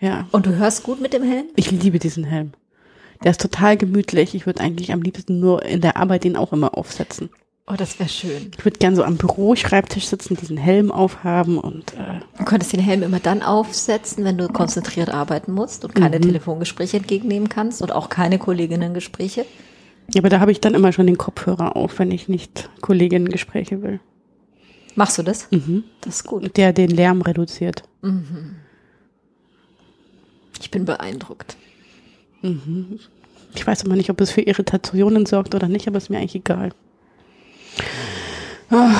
Ja, 0.00 0.26
Und 0.32 0.46
du 0.46 0.54
hörst 0.56 0.82
gut 0.82 1.00
mit 1.00 1.12
dem 1.12 1.22
Helm? 1.22 1.46
ich 1.56 1.70
liebe 1.70 1.98
diesen 1.98 2.24
Helm. 2.24 2.52
Der 3.22 3.30
ist 3.30 3.40
total 3.40 3.76
gemütlich. 3.76 4.34
Ich 4.34 4.44
würde 4.44 4.60
eigentlich 4.60 4.92
am 4.92 5.00
liebsten 5.02 5.40
nur 5.40 5.64
in 5.64 5.80
der 5.80 5.96
Arbeit 5.96 6.24
den 6.24 6.36
auch 6.36 6.52
immer 6.52 6.76
aufsetzen. 6.76 7.30
Oh, 7.66 7.74
das 7.78 7.98
wäre 7.98 8.10
schön. 8.10 8.50
Ich 8.58 8.64
würde 8.66 8.78
gern 8.78 8.94
so 8.94 9.02
am 9.04 9.16
Büroschreibtisch 9.16 10.06
sitzen, 10.06 10.36
diesen 10.36 10.58
Helm 10.58 10.92
aufhaben 10.92 11.56
und 11.56 11.94
äh, 11.94 12.20
Du 12.36 12.44
könntest 12.44 12.74
den 12.74 12.80
Helm 12.80 13.02
immer 13.02 13.20
dann 13.20 13.42
aufsetzen, 13.42 14.24
wenn 14.24 14.36
du 14.36 14.48
konzentriert 14.48 15.08
arbeiten 15.08 15.52
musst 15.52 15.84
und 15.86 15.94
keine 15.94 16.20
Telefongespräche 16.20 16.98
entgegennehmen 16.98 17.48
kannst 17.48 17.80
und 17.80 17.90
auch 17.92 18.10
keine 18.10 18.38
Kolleginnengespräche. 18.38 19.46
ja, 20.12 20.20
aber 20.20 20.28
da 20.28 20.40
habe 20.40 20.52
ich 20.52 20.60
dann 20.60 20.74
immer 20.74 20.92
schon 20.92 21.06
den 21.06 21.16
Kopfhörer 21.16 21.74
auf, 21.76 21.98
wenn 21.98 22.10
ich 22.10 22.28
nicht 22.28 22.68
Kolleginnen-Gespräche 22.82 23.80
will. 23.80 24.00
Machst 24.96 25.18
du 25.18 25.22
das? 25.22 25.48
Mhm. 25.50 25.84
Das 26.02 26.16
ist 26.16 26.24
gut. 26.24 26.56
Der 26.56 26.72
den 26.72 26.90
Lärm 26.90 27.22
reduziert. 27.22 27.82
Ich 30.60 30.70
bin 30.70 30.84
beeindruckt. 30.84 31.56
Ich 33.54 33.66
weiß 33.66 33.84
aber 33.84 33.96
nicht, 33.96 34.10
ob 34.10 34.20
es 34.20 34.30
für 34.30 34.42
Irritationen 34.42 35.26
sorgt 35.26 35.54
oder 35.54 35.68
nicht, 35.68 35.88
aber 35.88 35.98
ist 35.98 36.10
mir 36.10 36.18
eigentlich 36.18 36.34
egal. 36.36 36.70
Ah, 38.70 38.94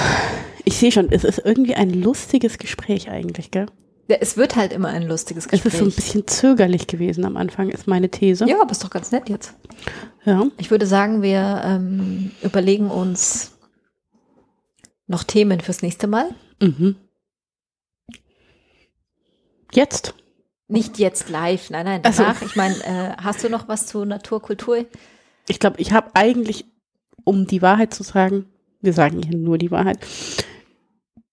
Ich 0.65 0.77
sehe 0.79 0.91
schon, 0.93 1.13
es 1.13 1.25
ist 1.25 1.43
irgendwie 1.45 1.75
ein 1.75 1.91
lustiges 1.91 2.59
Gespräch 2.59 3.11
eigentlich, 3.11 3.51
gell? 3.51 3.67
Ja, 4.09 4.17
es 4.21 4.37
wird 4.37 4.57
halt 4.57 4.73
immer 4.73 4.89
ein 4.89 5.03
lustiges 5.03 5.47
Es 5.51 5.65
ist 5.65 5.77
so 5.77 5.85
ein 5.85 5.85
Gespräch. 5.87 5.97
bisschen 5.97 6.27
zögerlich 6.27 6.87
gewesen 6.87 7.25
am 7.25 7.37
Anfang, 7.37 7.71
ist 7.71 7.87
meine 7.87 8.11
These. 8.11 8.47
Ja, 8.49 8.61
aber 8.61 8.71
ist 8.73 8.83
doch 8.85 8.91
ganz 8.91 9.13
nett 9.13 9.29
jetzt. 9.31 9.55
Ja. 10.25 10.47
Ich 10.59 10.71
würde 10.71 10.87
sagen, 10.87 11.23
wir 11.23 11.63
ähm, 11.65 12.31
überlegen 12.43 12.91
uns 12.91 13.53
noch 15.07 15.25
Themen 15.25 15.61
fürs 15.61 15.83
nächste 15.83 16.07
Mal. 16.07 16.35
Mhm. 16.61 16.97
Jetzt? 19.73 20.15
Nicht 20.69 20.99
jetzt 20.99 21.29
live, 21.29 21.71
nein, 21.71 21.85
nein, 21.85 22.03
danach. 22.03 22.41
Ich 22.43 22.57
meine, 22.57 22.75
äh, 22.85 23.17
hast 23.23 23.45
du 23.45 23.51
noch 23.51 23.69
was 23.69 23.87
zu 23.87 24.05
Naturkultur? 24.05 24.87
Ich 25.49 25.59
glaube, 25.61 25.81
ich 25.81 25.93
habe 25.93 26.11
eigentlich, 26.15 26.65
um 27.25 27.47
die 27.47 27.61
Wahrheit 27.61 27.93
zu 27.93 28.03
sagen, 28.03 28.47
wir 28.81 28.93
sagen 28.93 29.23
hier 29.23 29.37
nur 29.37 29.59
die 29.59 29.71
Wahrheit, 29.71 29.99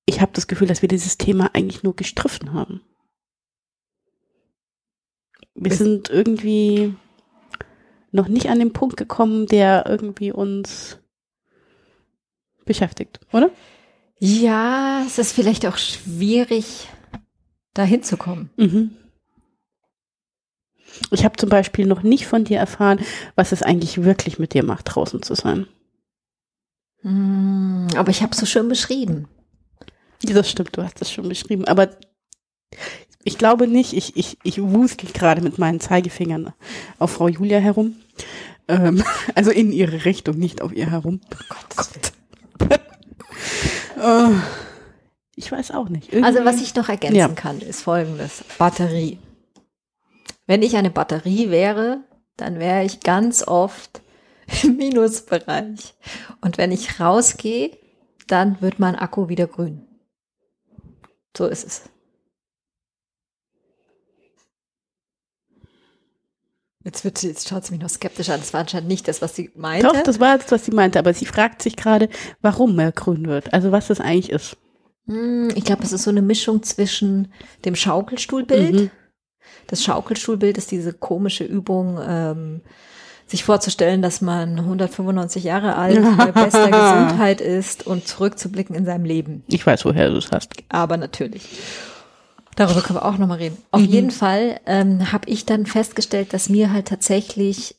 ich 0.05 0.19
habe 0.19 0.31
das 0.33 0.47
Gefühl, 0.47 0.67
dass 0.67 0.81
wir 0.81 0.89
dieses 0.89 1.17
Thema 1.17 1.51
eigentlich 1.53 1.83
nur 1.83 1.95
gestriffen 1.95 2.53
haben. 2.53 2.81
Wir 5.53 5.73
sind 5.73 6.09
irgendwie 6.09 6.95
noch 8.11 8.27
nicht 8.27 8.49
an 8.49 8.59
den 8.59 8.73
Punkt 8.73 8.97
gekommen, 8.97 9.47
der 9.47 9.85
irgendwie 9.87 10.31
uns 10.31 11.00
beschäftigt, 12.71 13.19
oder? 13.33 13.49
Ja, 14.19 15.03
es 15.05 15.17
ist 15.17 15.33
vielleicht 15.33 15.65
auch 15.65 15.77
schwierig, 15.77 16.87
da 17.73 17.83
hinzukommen. 17.83 18.49
Mhm. 18.55 18.91
Ich 21.09 21.25
habe 21.25 21.37
zum 21.37 21.49
Beispiel 21.49 21.85
noch 21.85 22.03
nicht 22.03 22.27
von 22.27 22.43
dir 22.43 22.59
erfahren, 22.59 22.99
was 23.35 23.51
es 23.51 23.63
eigentlich 23.63 24.03
wirklich 24.03 24.39
mit 24.39 24.53
dir 24.53 24.63
macht, 24.63 24.85
draußen 24.85 25.21
zu 25.21 25.35
sein. 25.35 25.67
Hm, 27.01 27.87
aber 27.95 28.11
ich 28.11 28.21
habe 28.21 28.33
es 28.33 28.39
so 28.39 28.45
schön 28.45 28.69
beschrieben. 28.69 29.27
Das 30.21 30.49
stimmt, 30.49 30.77
du 30.77 30.83
hast 30.83 31.01
das 31.01 31.11
schon 31.11 31.27
beschrieben. 31.27 31.65
Aber 31.65 31.89
ich 33.23 33.37
glaube 33.37 33.67
nicht, 33.67 33.93
ich, 33.93 34.15
ich, 34.15 34.37
ich 34.43 34.61
wusel 34.61 35.09
gerade 35.11 35.41
mit 35.41 35.57
meinen 35.57 35.79
Zeigefingern 35.79 36.53
auf 36.99 37.11
Frau 37.11 37.27
Julia 37.27 37.59
herum. 37.59 37.95
Ähm, 38.67 39.03
also 39.35 39.51
in 39.51 39.71
ihre 39.71 40.05
Richtung, 40.05 40.37
nicht 40.37 40.61
auf 40.61 40.73
ihr 40.73 40.91
herum. 40.91 41.21
Gott. 41.75 42.13
Äh, 43.97 44.29
ich 45.35 45.51
weiß 45.51 45.71
auch 45.71 45.89
nicht. 45.89 46.11
Irgendwie- 46.13 46.25
Also 46.27 46.45
was 46.45 46.61
ich 46.61 46.75
noch 46.75 46.89
ergänzen 46.89 47.15
Ja. 47.17 47.27
kann, 47.29 47.59
ist 47.61 47.81
folgendes. 47.83 48.43
Batterie. 48.57 49.19
Wenn 50.47 50.61
ich 50.63 50.75
eine 50.75 50.89
Batterie 50.89 51.49
wäre, 51.49 52.01
dann 52.37 52.59
wäre 52.59 52.83
ich 52.83 52.99
ganz 53.01 53.47
oft 53.47 54.01
im 54.63 54.75
Minusbereich. 54.77 55.93
Und 56.41 56.57
wenn 56.57 56.71
ich 56.71 56.99
rausgehe, 56.99 57.77
dann 58.27 58.61
wird 58.61 58.79
mein 58.79 58.95
Akku 58.95 59.29
wieder 59.29 59.47
grün. 59.47 59.85
So 61.37 61.45
ist 61.47 61.65
es. 61.65 61.81
Jetzt, 66.83 67.03
wird, 67.03 67.21
jetzt 67.21 67.47
schaut 67.47 67.65
sie 67.65 67.73
mich 67.73 67.81
noch 67.81 67.89
skeptisch 67.89 68.29
an. 68.29 68.39
Das 68.39 68.53
war 68.53 68.61
anscheinend 68.61 68.87
nicht 68.87 69.07
das, 69.07 69.21
was 69.21 69.35
sie 69.35 69.51
meinte. 69.55 69.87
Doch, 69.87 70.01
das 70.01 70.19
war 70.19 70.37
das, 70.37 70.51
was 70.51 70.65
sie 70.65 70.71
meinte. 70.71 70.97
Aber 70.99 71.13
sie 71.13 71.25
fragt 71.25 71.61
sich 71.61 71.75
gerade, 71.75 72.09
warum 72.41 72.77
er 72.79 72.91
grün 72.91 73.27
wird. 73.27 73.53
Also 73.53 73.71
was 73.71 73.87
das 73.87 73.99
eigentlich 73.99 74.31
ist. 74.31 74.57
Hm, 75.07 75.49
Ich 75.55 75.63
glaube, 75.63 75.83
es 75.83 75.91
ist 75.91 76.03
so 76.03 76.09
eine 76.09 76.21
Mischung 76.23 76.63
zwischen 76.63 77.31
dem 77.65 77.75
Schaukelstuhlbild. 77.75 78.73
Mhm. 78.73 78.89
Das 79.67 79.83
Schaukelstuhlbild 79.83 80.57
ist 80.57 80.71
diese 80.71 80.93
komische 80.93 81.43
Übung, 81.43 81.99
ähm, 82.05 82.61
sich 83.27 83.43
vorzustellen, 83.43 84.01
dass 84.01 84.19
man 84.21 84.57
195 84.59 85.43
Jahre 85.43 85.75
alt, 85.75 86.01
bei 86.17 86.31
bester 86.31 86.69
Gesundheit 86.69 87.39
ist 87.41 87.85
und 87.87 88.07
zurückzublicken 88.07 88.75
in 88.75 88.85
seinem 88.85 89.05
Leben. 89.05 89.43
Ich 89.47 89.65
weiß, 89.65 89.85
woher 89.85 90.09
du 90.09 90.17
es 90.17 90.31
hast. 90.31 90.53
Aber 90.69 90.97
natürlich. 90.97 91.43
Darüber 92.55 92.81
können 92.81 92.99
wir 92.99 93.05
auch 93.05 93.17
nochmal 93.17 93.37
reden. 93.37 93.57
Auf 93.71 93.81
jeden 93.81 94.11
Fall 94.11 94.59
ähm, 94.65 95.11
habe 95.11 95.29
ich 95.29 95.45
dann 95.45 95.65
festgestellt, 95.65 96.33
dass 96.33 96.49
mir 96.49 96.71
halt 96.71 96.87
tatsächlich 96.87 97.75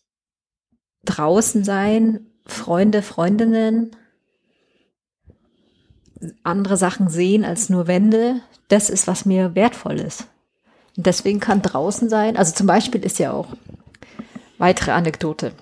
draußen 1.04 1.64
sein, 1.64 2.26
Freunde, 2.46 3.02
Freundinnen, 3.02 3.94
andere 6.42 6.76
Sachen 6.76 7.08
sehen 7.08 7.44
als 7.44 7.68
nur 7.68 7.86
Wände, 7.86 8.40
das 8.68 8.90
ist, 8.90 9.06
was 9.06 9.26
mir 9.26 9.54
wertvoll 9.54 10.00
ist. 10.00 10.26
Und 10.96 11.06
deswegen 11.06 11.40
kann 11.40 11.62
draußen 11.62 12.08
sein, 12.08 12.36
also 12.36 12.54
zum 12.54 12.66
Beispiel 12.66 13.04
ist 13.04 13.18
ja 13.18 13.32
auch 13.32 13.48
weitere 14.58 14.92
Anekdote. 14.92 15.52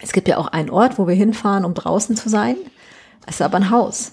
Es 0.00 0.12
gibt 0.12 0.28
ja 0.28 0.38
auch 0.38 0.48
einen 0.48 0.70
Ort, 0.70 0.98
wo 0.98 1.06
wir 1.06 1.14
hinfahren, 1.14 1.64
um 1.64 1.74
draußen 1.74 2.16
zu 2.16 2.28
sein. 2.28 2.56
Es 3.26 3.36
ist 3.36 3.42
aber 3.42 3.56
ein 3.56 3.70
Haus. 3.70 4.12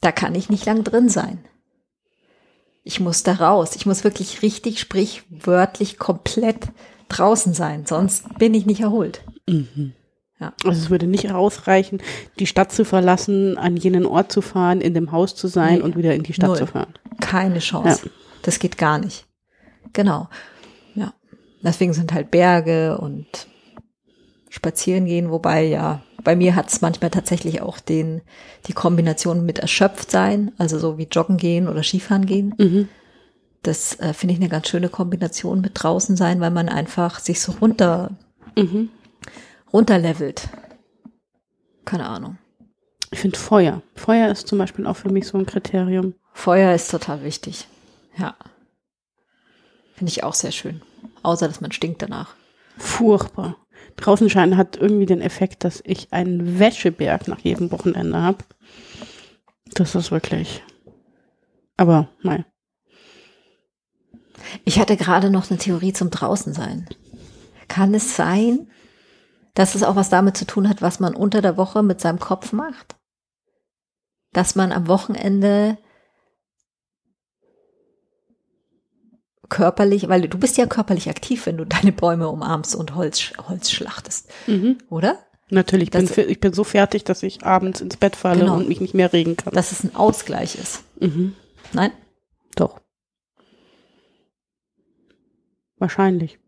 Da 0.00 0.12
kann 0.12 0.34
ich 0.34 0.50
nicht 0.50 0.66
lang 0.66 0.84
drin 0.84 1.08
sein. 1.08 1.44
Ich 2.84 2.98
muss 3.00 3.22
da 3.22 3.34
raus. 3.34 3.76
Ich 3.76 3.86
muss 3.86 4.04
wirklich 4.04 4.42
richtig, 4.42 4.80
sprichwörtlich 4.80 5.98
komplett 5.98 6.68
draußen 7.08 7.54
sein. 7.54 7.86
Sonst 7.86 8.24
bin 8.38 8.54
ich 8.54 8.66
nicht 8.66 8.80
erholt. 8.80 9.22
Also 10.64 10.80
es 10.80 10.90
würde 10.90 11.06
nicht 11.06 11.30
ausreichen, 11.30 12.00
die 12.40 12.46
Stadt 12.46 12.72
zu 12.72 12.84
verlassen, 12.84 13.56
an 13.58 13.76
jenen 13.76 14.06
Ort 14.06 14.32
zu 14.32 14.40
fahren, 14.42 14.80
in 14.80 14.94
dem 14.94 15.12
Haus 15.12 15.36
zu 15.36 15.46
sein 15.46 15.76
Nee. 15.76 15.82
und 15.82 15.96
wieder 15.96 16.14
in 16.14 16.24
die 16.24 16.32
Stadt 16.32 16.48
Null. 16.48 16.58
zu 16.58 16.66
fahren. 16.66 16.94
Keine 17.20 17.60
Chance. 17.60 18.06
Ja. 18.06 18.10
Das 18.42 18.58
geht 18.58 18.76
gar 18.78 18.98
nicht. 18.98 19.26
Genau. 19.92 20.28
Ja. 20.96 21.12
Deswegen 21.62 21.92
sind 21.92 22.12
halt 22.12 22.32
Berge 22.32 22.98
und 22.98 23.26
spazieren 24.52 25.06
gehen, 25.06 25.30
wobei 25.30 25.64
ja, 25.64 26.02
bei 26.22 26.36
mir 26.36 26.54
hat 26.54 26.68
es 26.70 26.82
manchmal 26.82 27.08
tatsächlich 27.10 27.62
auch 27.62 27.80
den, 27.80 28.20
die 28.66 28.74
Kombination 28.74 29.46
mit 29.46 29.58
erschöpft 29.58 30.10
sein, 30.10 30.52
also 30.58 30.78
so 30.78 30.98
wie 30.98 31.08
joggen 31.10 31.38
gehen 31.38 31.68
oder 31.68 31.82
Skifahren 31.82 32.26
gehen. 32.26 32.54
Mhm. 32.58 32.88
Das 33.62 33.98
äh, 34.00 34.12
finde 34.12 34.34
ich 34.34 34.40
eine 34.40 34.50
ganz 34.50 34.68
schöne 34.68 34.90
Kombination 34.90 35.62
mit 35.62 35.72
draußen 35.74 36.16
sein, 36.16 36.40
weil 36.40 36.50
man 36.50 36.68
einfach 36.68 37.18
sich 37.18 37.40
so 37.40 37.52
runter, 37.52 38.10
Mhm. 38.56 38.90
runterlevelt. 39.72 40.48
keine 41.86 42.06
Ahnung. 42.06 42.36
Ich 43.10 43.20
finde 43.20 43.38
Feuer. 43.38 43.82
Feuer 43.94 44.30
ist 44.30 44.46
zum 44.48 44.58
Beispiel 44.58 44.86
auch 44.86 44.96
für 44.96 45.10
mich 45.10 45.26
so 45.26 45.38
ein 45.38 45.46
Kriterium. 45.46 46.14
Feuer 46.34 46.74
ist 46.74 46.90
total 46.90 47.22
wichtig. 47.24 47.66
Ja. 48.18 48.36
Finde 49.94 50.10
ich 50.10 50.22
auch 50.24 50.34
sehr 50.34 50.52
schön. 50.52 50.82
Außer, 51.22 51.48
dass 51.48 51.60
man 51.60 51.72
stinkt 51.72 52.02
danach. 52.02 52.34
Furchtbar. 52.78 53.56
Draußen 53.96 54.30
scheinen 54.30 54.56
hat 54.56 54.76
irgendwie 54.76 55.06
den 55.06 55.20
Effekt, 55.20 55.64
dass 55.64 55.82
ich 55.84 56.12
einen 56.12 56.58
Wäscheberg 56.58 57.28
nach 57.28 57.40
jedem 57.40 57.70
Wochenende 57.70 58.20
habe. 58.20 58.38
Das 59.74 59.94
ist 59.94 60.10
wirklich. 60.10 60.62
Aber 61.76 62.08
nein. 62.22 62.44
Ich 64.64 64.78
hatte 64.78 64.96
gerade 64.96 65.30
noch 65.30 65.50
eine 65.50 65.58
Theorie 65.58 65.92
zum 65.92 66.10
Draußensein. 66.10 66.88
Kann 67.68 67.94
es 67.94 68.16
sein, 68.16 68.70
dass 69.54 69.74
es 69.74 69.82
auch 69.82 69.96
was 69.96 70.08
damit 70.08 70.36
zu 70.36 70.46
tun 70.46 70.68
hat, 70.68 70.82
was 70.82 71.00
man 71.00 71.14
unter 71.14 71.42
der 71.42 71.56
Woche 71.56 71.82
mit 71.82 72.00
seinem 72.00 72.18
Kopf 72.18 72.52
macht? 72.52 72.96
Dass 74.32 74.54
man 74.54 74.72
am 74.72 74.88
Wochenende 74.88 75.78
körperlich, 79.52 80.08
weil 80.08 80.22
du 80.28 80.38
bist 80.38 80.56
ja 80.56 80.66
körperlich 80.66 81.08
aktiv, 81.10 81.44
wenn 81.46 81.58
du 81.58 81.66
deine 81.66 81.92
Bäume 81.92 82.28
umarmst 82.28 82.74
und 82.74 82.94
Holz, 82.94 83.32
Holz 83.48 83.70
schlachtest, 83.70 84.30
Mhm. 84.46 84.78
oder? 84.88 85.18
Natürlich, 85.50 85.94
ich 85.94 86.14
bin, 86.14 86.28
ich 86.30 86.40
bin 86.40 86.52
so 86.54 86.64
fertig, 86.64 87.04
dass 87.04 87.22
ich 87.22 87.44
abends 87.44 87.82
ins 87.82 87.98
Bett 87.98 88.16
falle 88.16 88.40
Genau. 88.40 88.56
und 88.56 88.68
mich 88.68 88.80
nicht 88.80 88.94
mehr 88.94 89.12
regen 89.12 89.36
kann. 89.36 89.52
Dass 89.52 89.70
es 89.70 89.84
ein 89.84 89.94
Ausgleich 89.94 90.54
ist. 90.54 90.82
Mhm. 90.98 91.36
Nein? 91.74 91.90
Doch. 92.56 92.80
Wahrscheinlich. 95.78 96.38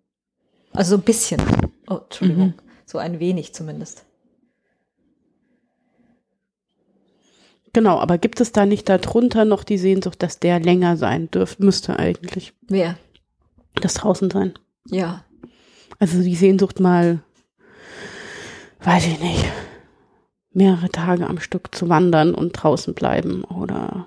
Also 0.72 0.90
so 0.92 0.96
ein 0.96 1.04
bisschen. 1.04 1.40
Oh, 1.88 1.98
Entschuldigung. 2.04 2.46
Mhm. 2.48 2.54
So 2.86 2.96
ein 2.98 3.20
wenig 3.20 3.52
zumindest. 3.54 4.04
Genau, 7.74 7.98
aber 7.98 8.18
gibt 8.18 8.40
es 8.40 8.52
da 8.52 8.66
nicht 8.66 8.88
darunter 8.88 9.44
noch 9.44 9.64
die 9.64 9.78
Sehnsucht, 9.78 10.22
dass 10.22 10.38
der 10.38 10.60
länger 10.60 10.96
sein 10.96 11.28
dürfte, 11.30 11.64
müsste 11.64 11.98
eigentlich 11.98 12.54
Wer? 12.68 12.96
das 13.74 13.94
draußen 13.94 14.30
sein? 14.30 14.54
Ja. 14.86 15.24
Also 15.98 16.22
die 16.22 16.36
Sehnsucht 16.36 16.78
mal, 16.78 17.18
weiß 18.80 19.08
ich 19.08 19.20
nicht, 19.20 19.44
mehrere 20.52 20.88
Tage 20.88 21.26
am 21.26 21.40
Stück 21.40 21.74
zu 21.74 21.88
wandern 21.88 22.32
und 22.32 22.52
draußen 22.52 22.94
bleiben 22.94 23.42
oder 23.42 24.06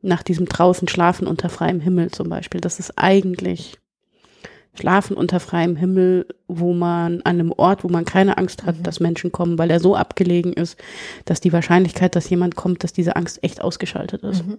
nach 0.00 0.22
diesem 0.22 0.46
draußen 0.46 0.86
schlafen 0.86 1.26
unter 1.26 1.48
freiem 1.48 1.80
Himmel 1.80 2.12
zum 2.12 2.28
Beispiel. 2.28 2.60
Das 2.60 2.78
ist 2.78 2.98
eigentlich 2.98 3.78
Schlafen 4.74 5.16
unter 5.16 5.38
freiem 5.38 5.76
Himmel, 5.76 6.26
wo 6.48 6.72
man 6.72 7.16
an 7.22 7.38
einem 7.40 7.52
Ort, 7.52 7.84
wo 7.84 7.88
man 7.88 8.06
keine 8.06 8.38
Angst 8.38 8.64
hat, 8.64 8.78
Mhm. 8.78 8.82
dass 8.84 9.00
Menschen 9.00 9.30
kommen, 9.30 9.58
weil 9.58 9.70
er 9.70 9.80
so 9.80 9.94
abgelegen 9.96 10.52
ist, 10.54 10.78
dass 11.26 11.40
die 11.40 11.52
Wahrscheinlichkeit, 11.52 12.16
dass 12.16 12.30
jemand 12.30 12.56
kommt, 12.56 12.82
dass 12.82 12.92
diese 12.94 13.16
Angst 13.16 13.42
echt 13.44 13.60
ausgeschaltet 13.60 14.22
ist. 14.22 14.46
Mhm. 14.46 14.58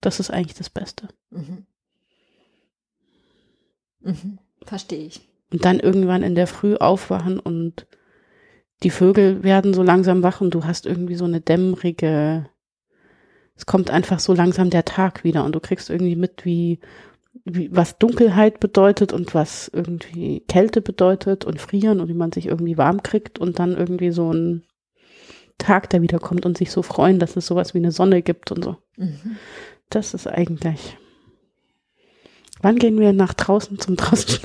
Das 0.00 0.20
ist 0.20 0.30
eigentlich 0.30 0.56
das 0.56 0.70
Beste. 0.70 1.08
Mhm. 1.30 1.66
Mhm. 4.00 4.38
Verstehe 4.64 5.06
ich. 5.06 5.28
Und 5.52 5.64
dann 5.64 5.80
irgendwann 5.80 6.22
in 6.22 6.34
der 6.34 6.46
Früh 6.46 6.76
aufwachen 6.76 7.38
und 7.38 7.86
die 8.82 8.90
Vögel 8.90 9.42
werden 9.42 9.74
so 9.74 9.82
langsam 9.82 10.22
wach 10.22 10.40
und 10.40 10.54
du 10.54 10.64
hast 10.64 10.86
irgendwie 10.86 11.14
so 11.14 11.24
eine 11.24 11.40
dämmerige, 11.40 12.48
es 13.54 13.66
kommt 13.66 13.90
einfach 13.90 14.18
so 14.18 14.34
langsam 14.34 14.70
der 14.70 14.84
Tag 14.84 15.24
wieder 15.24 15.44
und 15.44 15.52
du 15.54 15.60
kriegst 15.60 15.90
irgendwie 15.90 16.16
mit, 16.16 16.44
wie, 16.44 16.80
wie 17.44 17.74
was 17.74 17.98
Dunkelheit 17.98 18.60
bedeutet 18.60 19.12
und 19.12 19.34
was 19.34 19.70
irgendwie 19.72 20.40
Kälte 20.48 20.80
bedeutet 20.82 21.44
und 21.44 21.60
Frieren 21.60 22.00
und 22.00 22.08
wie 22.08 22.14
man 22.14 22.32
sich 22.32 22.46
irgendwie 22.46 22.76
warm 22.78 23.02
kriegt 23.02 23.38
und 23.38 23.58
dann 23.58 23.76
irgendwie 23.76 24.10
so 24.10 24.32
ein 24.32 24.64
Tag, 25.58 25.90
der 25.90 26.02
wieder 26.02 26.18
kommt 26.18 26.44
und 26.44 26.58
sich 26.58 26.70
so 26.70 26.82
freuen, 26.82 27.18
dass 27.18 27.36
es 27.36 27.46
sowas 27.46 27.74
wie 27.74 27.78
eine 27.78 27.92
Sonne 27.92 28.22
gibt 28.22 28.50
und 28.52 28.64
so. 28.64 28.76
Mhm. 28.96 29.36
Das 29.90 30.14
ist 30.14 30.26
eigentlich. 30.26 30.96
Wann 32.60 32.76
gehen 32.78 32.98
wir 32.98 33.12
nach 33.12 33.34
draußen 33.34 33.78
zum 33.78 33.96
draußen 33.96 34.38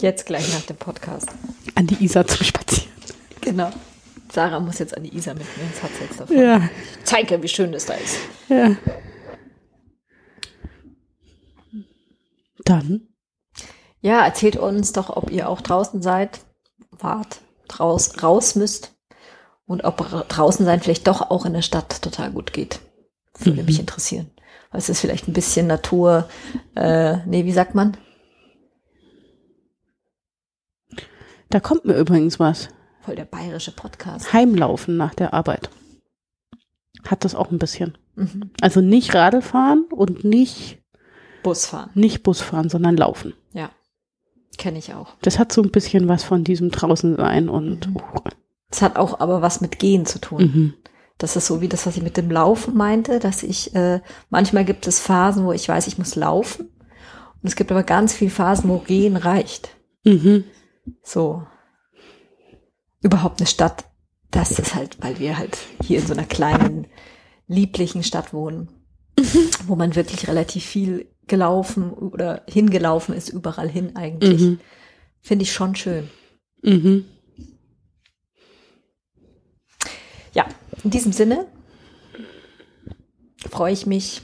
Jetzt 0.00 0.26
gleich 0.26 0.52
nach 0.52 0.62
dem 0.62 0.76
Podcast. 0.76 1.28
an 1.76 1.86
die 1.86 2.02
Isar 2.04 2.26
zum 2.26 2.44
Spazieren? 2.44 2.90
Genau. 3.40 3.70
Sarah 4.32 4.58
muss 4.58 4.78
jetzt 4.80 4.96
an 4.96 5.04
die 5.04 5.16
Isar 5.16 5.34
mit 5.34 5.44
mir, 5.44 5.64
das 5.72 5.82
hat 5.82 5.90
sie 5.96 6.04
jetzt 6.04 6.18
davon. 6.20 6.36
Ja, 6.36 6.68
Zeige, 7.04 7.40
wie 7.42 7.48
schön 7.48 7.72
es 7.74 7.86
da 7.86 7.94
ist. 7.94 8.16
ja. 8.48 8.76
Dann, 12.64 13.08
Ja, 14.00 14.24
erzählt 14.24 14.56
uns 14.56 14.92
doch, 14.92 15.08
ob 15.16 15.30
ihr 15.30 15.48
auch 15.48 15.60
draußen 15.62 16.02
seid, 16.02 16.40
wart, 16.90 17.40
draus, 17.68 18.22
raus 18.22 18.54
müsst 18.54 18.94
und 19.66 19.84
ob 19.84 20.12
ra- 20.12 20.24
draußen 20.28 20.66
sein 20.66 20.80
vielleicht 20.80 21.06
doch 21.06 21.30
auch 21.30 21.46
in 21.46 21.54
der 21.54 21.62
Stadt 21.62 22.02
total 22.02 22.30
gut 22.30 22.52
geht. 22.52 22.80
Würde 23.38 23.60
Mhm. 23.60 23.66
mich 23.66 23.80
interessieren. 23.80 24.30
Weil 24.70 24.78
es 24.80 24.88
ist 24.90 25.00
vielleicht 25.00 25.26
ein 25.26 25.32
bisschen 25.32 25.66
Natur, 25.66 26.28
äh, 26.74 27.18
nee, 27.26 27.44
wie 27.46 27.52
sagt 27.52 27.74
man? 27.74 27.96
da 31.50 31.60
kommt 31.60 31.84
mir 31.84 31.94
übrigens 31.96 32.40
was. 32.40 32.68
Voll 33.02 33.14
der 33.16 33.26
bayerische 33.26 33.70
Podcast. 33.72 34.32
Heimlaufen 34.32 34.96
nach 34.96 35.14
der 35.14 35.32
Arbeit. 35.34 35.70
Hat 37.06 37.24
das 37.24 37.34
auch 37.34 37.50
ein 37.52 37.58
bisschen. 37.58 37.96
Mhm. 38.16 38.50
Also 38.60 38.80
nicht 38.80 39.14
Radl 39.14 39.40
fahren 39.40 39.84
und 39.90 40.24
nicht, 40.24 40.82
Busfahren, 41.44 41.90
nicht 41.94 42.24
Bus 42.24 42.40
fahren, 42.40 42.68
sondern 42.68 42.96
laufen. 42.96 43.34
ja. 43.52 43.70
Kenne 44.56 44.78
ich 44.78 44.94
auch. 44.94 45.14
Das 45.22 45.40
hat 45.40 45.50
so 45.52 45.62
ein 45.62 45.72
bisschen 45.72 46.06
was 46.06 46.22
von 46.22 46.44
diesem 46.44 46.70
draußen 46.70 47.16
sein 47.16 47.48
und, 47.48 47.88
Mhm. 47.88 47.96
oh, 47.96 48.20
Es 48.70 48.82
hat 48.82 48.94
auch 48.96 49.18
aber 49.18 49.42
was 49.42 49.60
mit 49.60 49.80
Gehen 49.80 50.06
zu 50.06 50.20
tun. 50.20 50.38
mhm. 50.42 50.74
Das 51.18 51.34
ist 51.34 51.46
so 51.46 51.60
wie 51.60 51.66
das, 51.68 51.86
was 51.86 51.96
ich 51.96 52.02
mit 52.04 52.16
dem 52.16 52.30
Laufen 52.30 52.76
meinte, 52.76 53.18
dass 53.18 53.42
ich, 53.42 53.74
äh, 53.74 54.00
manchmal 54.30 54.64
gibt 54.64 54.86
es 54.86 55.00
Phasen, 55.00 55.44
wo 55.44 55.50
ich 55.52 55.68
weiß, 55.68 55.88
ich 55.88 55.98
muss 55.98 56.14
laufen. 56.14 56.66
Und 57.42 57.48
es 57.48 57.56
gibt 57.56 57.72
aber 57.72 57.82
ganz 57.82 58.14
viele 58.14 58.30
Phasen, 58.30 58.70
wo 58.70 58.78
Gehen 58.78 59.16
reicht. 59.16 59.70
Mhm. 60.04 60.44
So. 61.02 61.42
Überhaupt 63.02 63.40
eine 63.40 63.46
Stadt, 63.48 63.84
das 64.30 64.58
ist 64.58 64.74
halt, 64.76 65.02
weil 65.02 65.18
wir 65.18 65.36
halt 65.36 65.58
hier 65.82 65.98
in 65.98 66.06
so 66.06 66.12
einer 66.14 66.24
kleinen, 66.26 66.86
lieblichen 67.48 68.02
Stadt 68.02 68.32
wohnen, 68.32 68.68
wo 69.66 69.76
man 69.76 69.94
wirklich 69.96 70.28
relativ 70.28 70.64
viel 70.64 71.06
gelaufen 71.26 71.92
oder 71.92 72.42
hingelaufen 72.48 73.14
ist, 73.14 73.28
überall 73.28 73.68
hin 73.68 73.96
eigentlich. 73.96 74.40
Mhm. 74.40 74.60
Finde 75.20 75.42
ich 75.44 75.52
schon 75.52 75.74
schön. 75.74 76.10
Mhm. 76.62 77.04
Ja, 80.32 80.46
in 80.82 80.90
diesem 80.90 81.12
Sinne 81.12 81.46
freue 83.50 83.72
ich 83.72 83.86
mich 83.86 84.22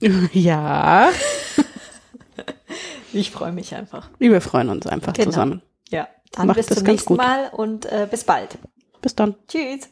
Ja, 0.32 1.10
Ich 3.12 3.30
freue 3.32 3.52
mich 3.52 3.74
einfach. 3.74 4.08
wir 4.18 4.40
freuen 4.40 4.68
uns 4.68 4.86
einfach 4.86 5.12
Genau. 5.12 5.30
zusammen. 5.30 5.62
Ja, 5.90 6.08
dann 6.32 6.46
Macht 6.46 6.56
bis 6.58 6.66
zum 6.68 6.84
nächsten 6.84 7.08
gut. 7.08 7.18
Mal 7.18 7.48
und 7.52 7.86
äh, 7.86 8.06
bis 8.10 8.22
bald. 8.24 8.56
Bis 9.02 9.14
dann. 9.16 9.34
Tschüss. 9.48 9.88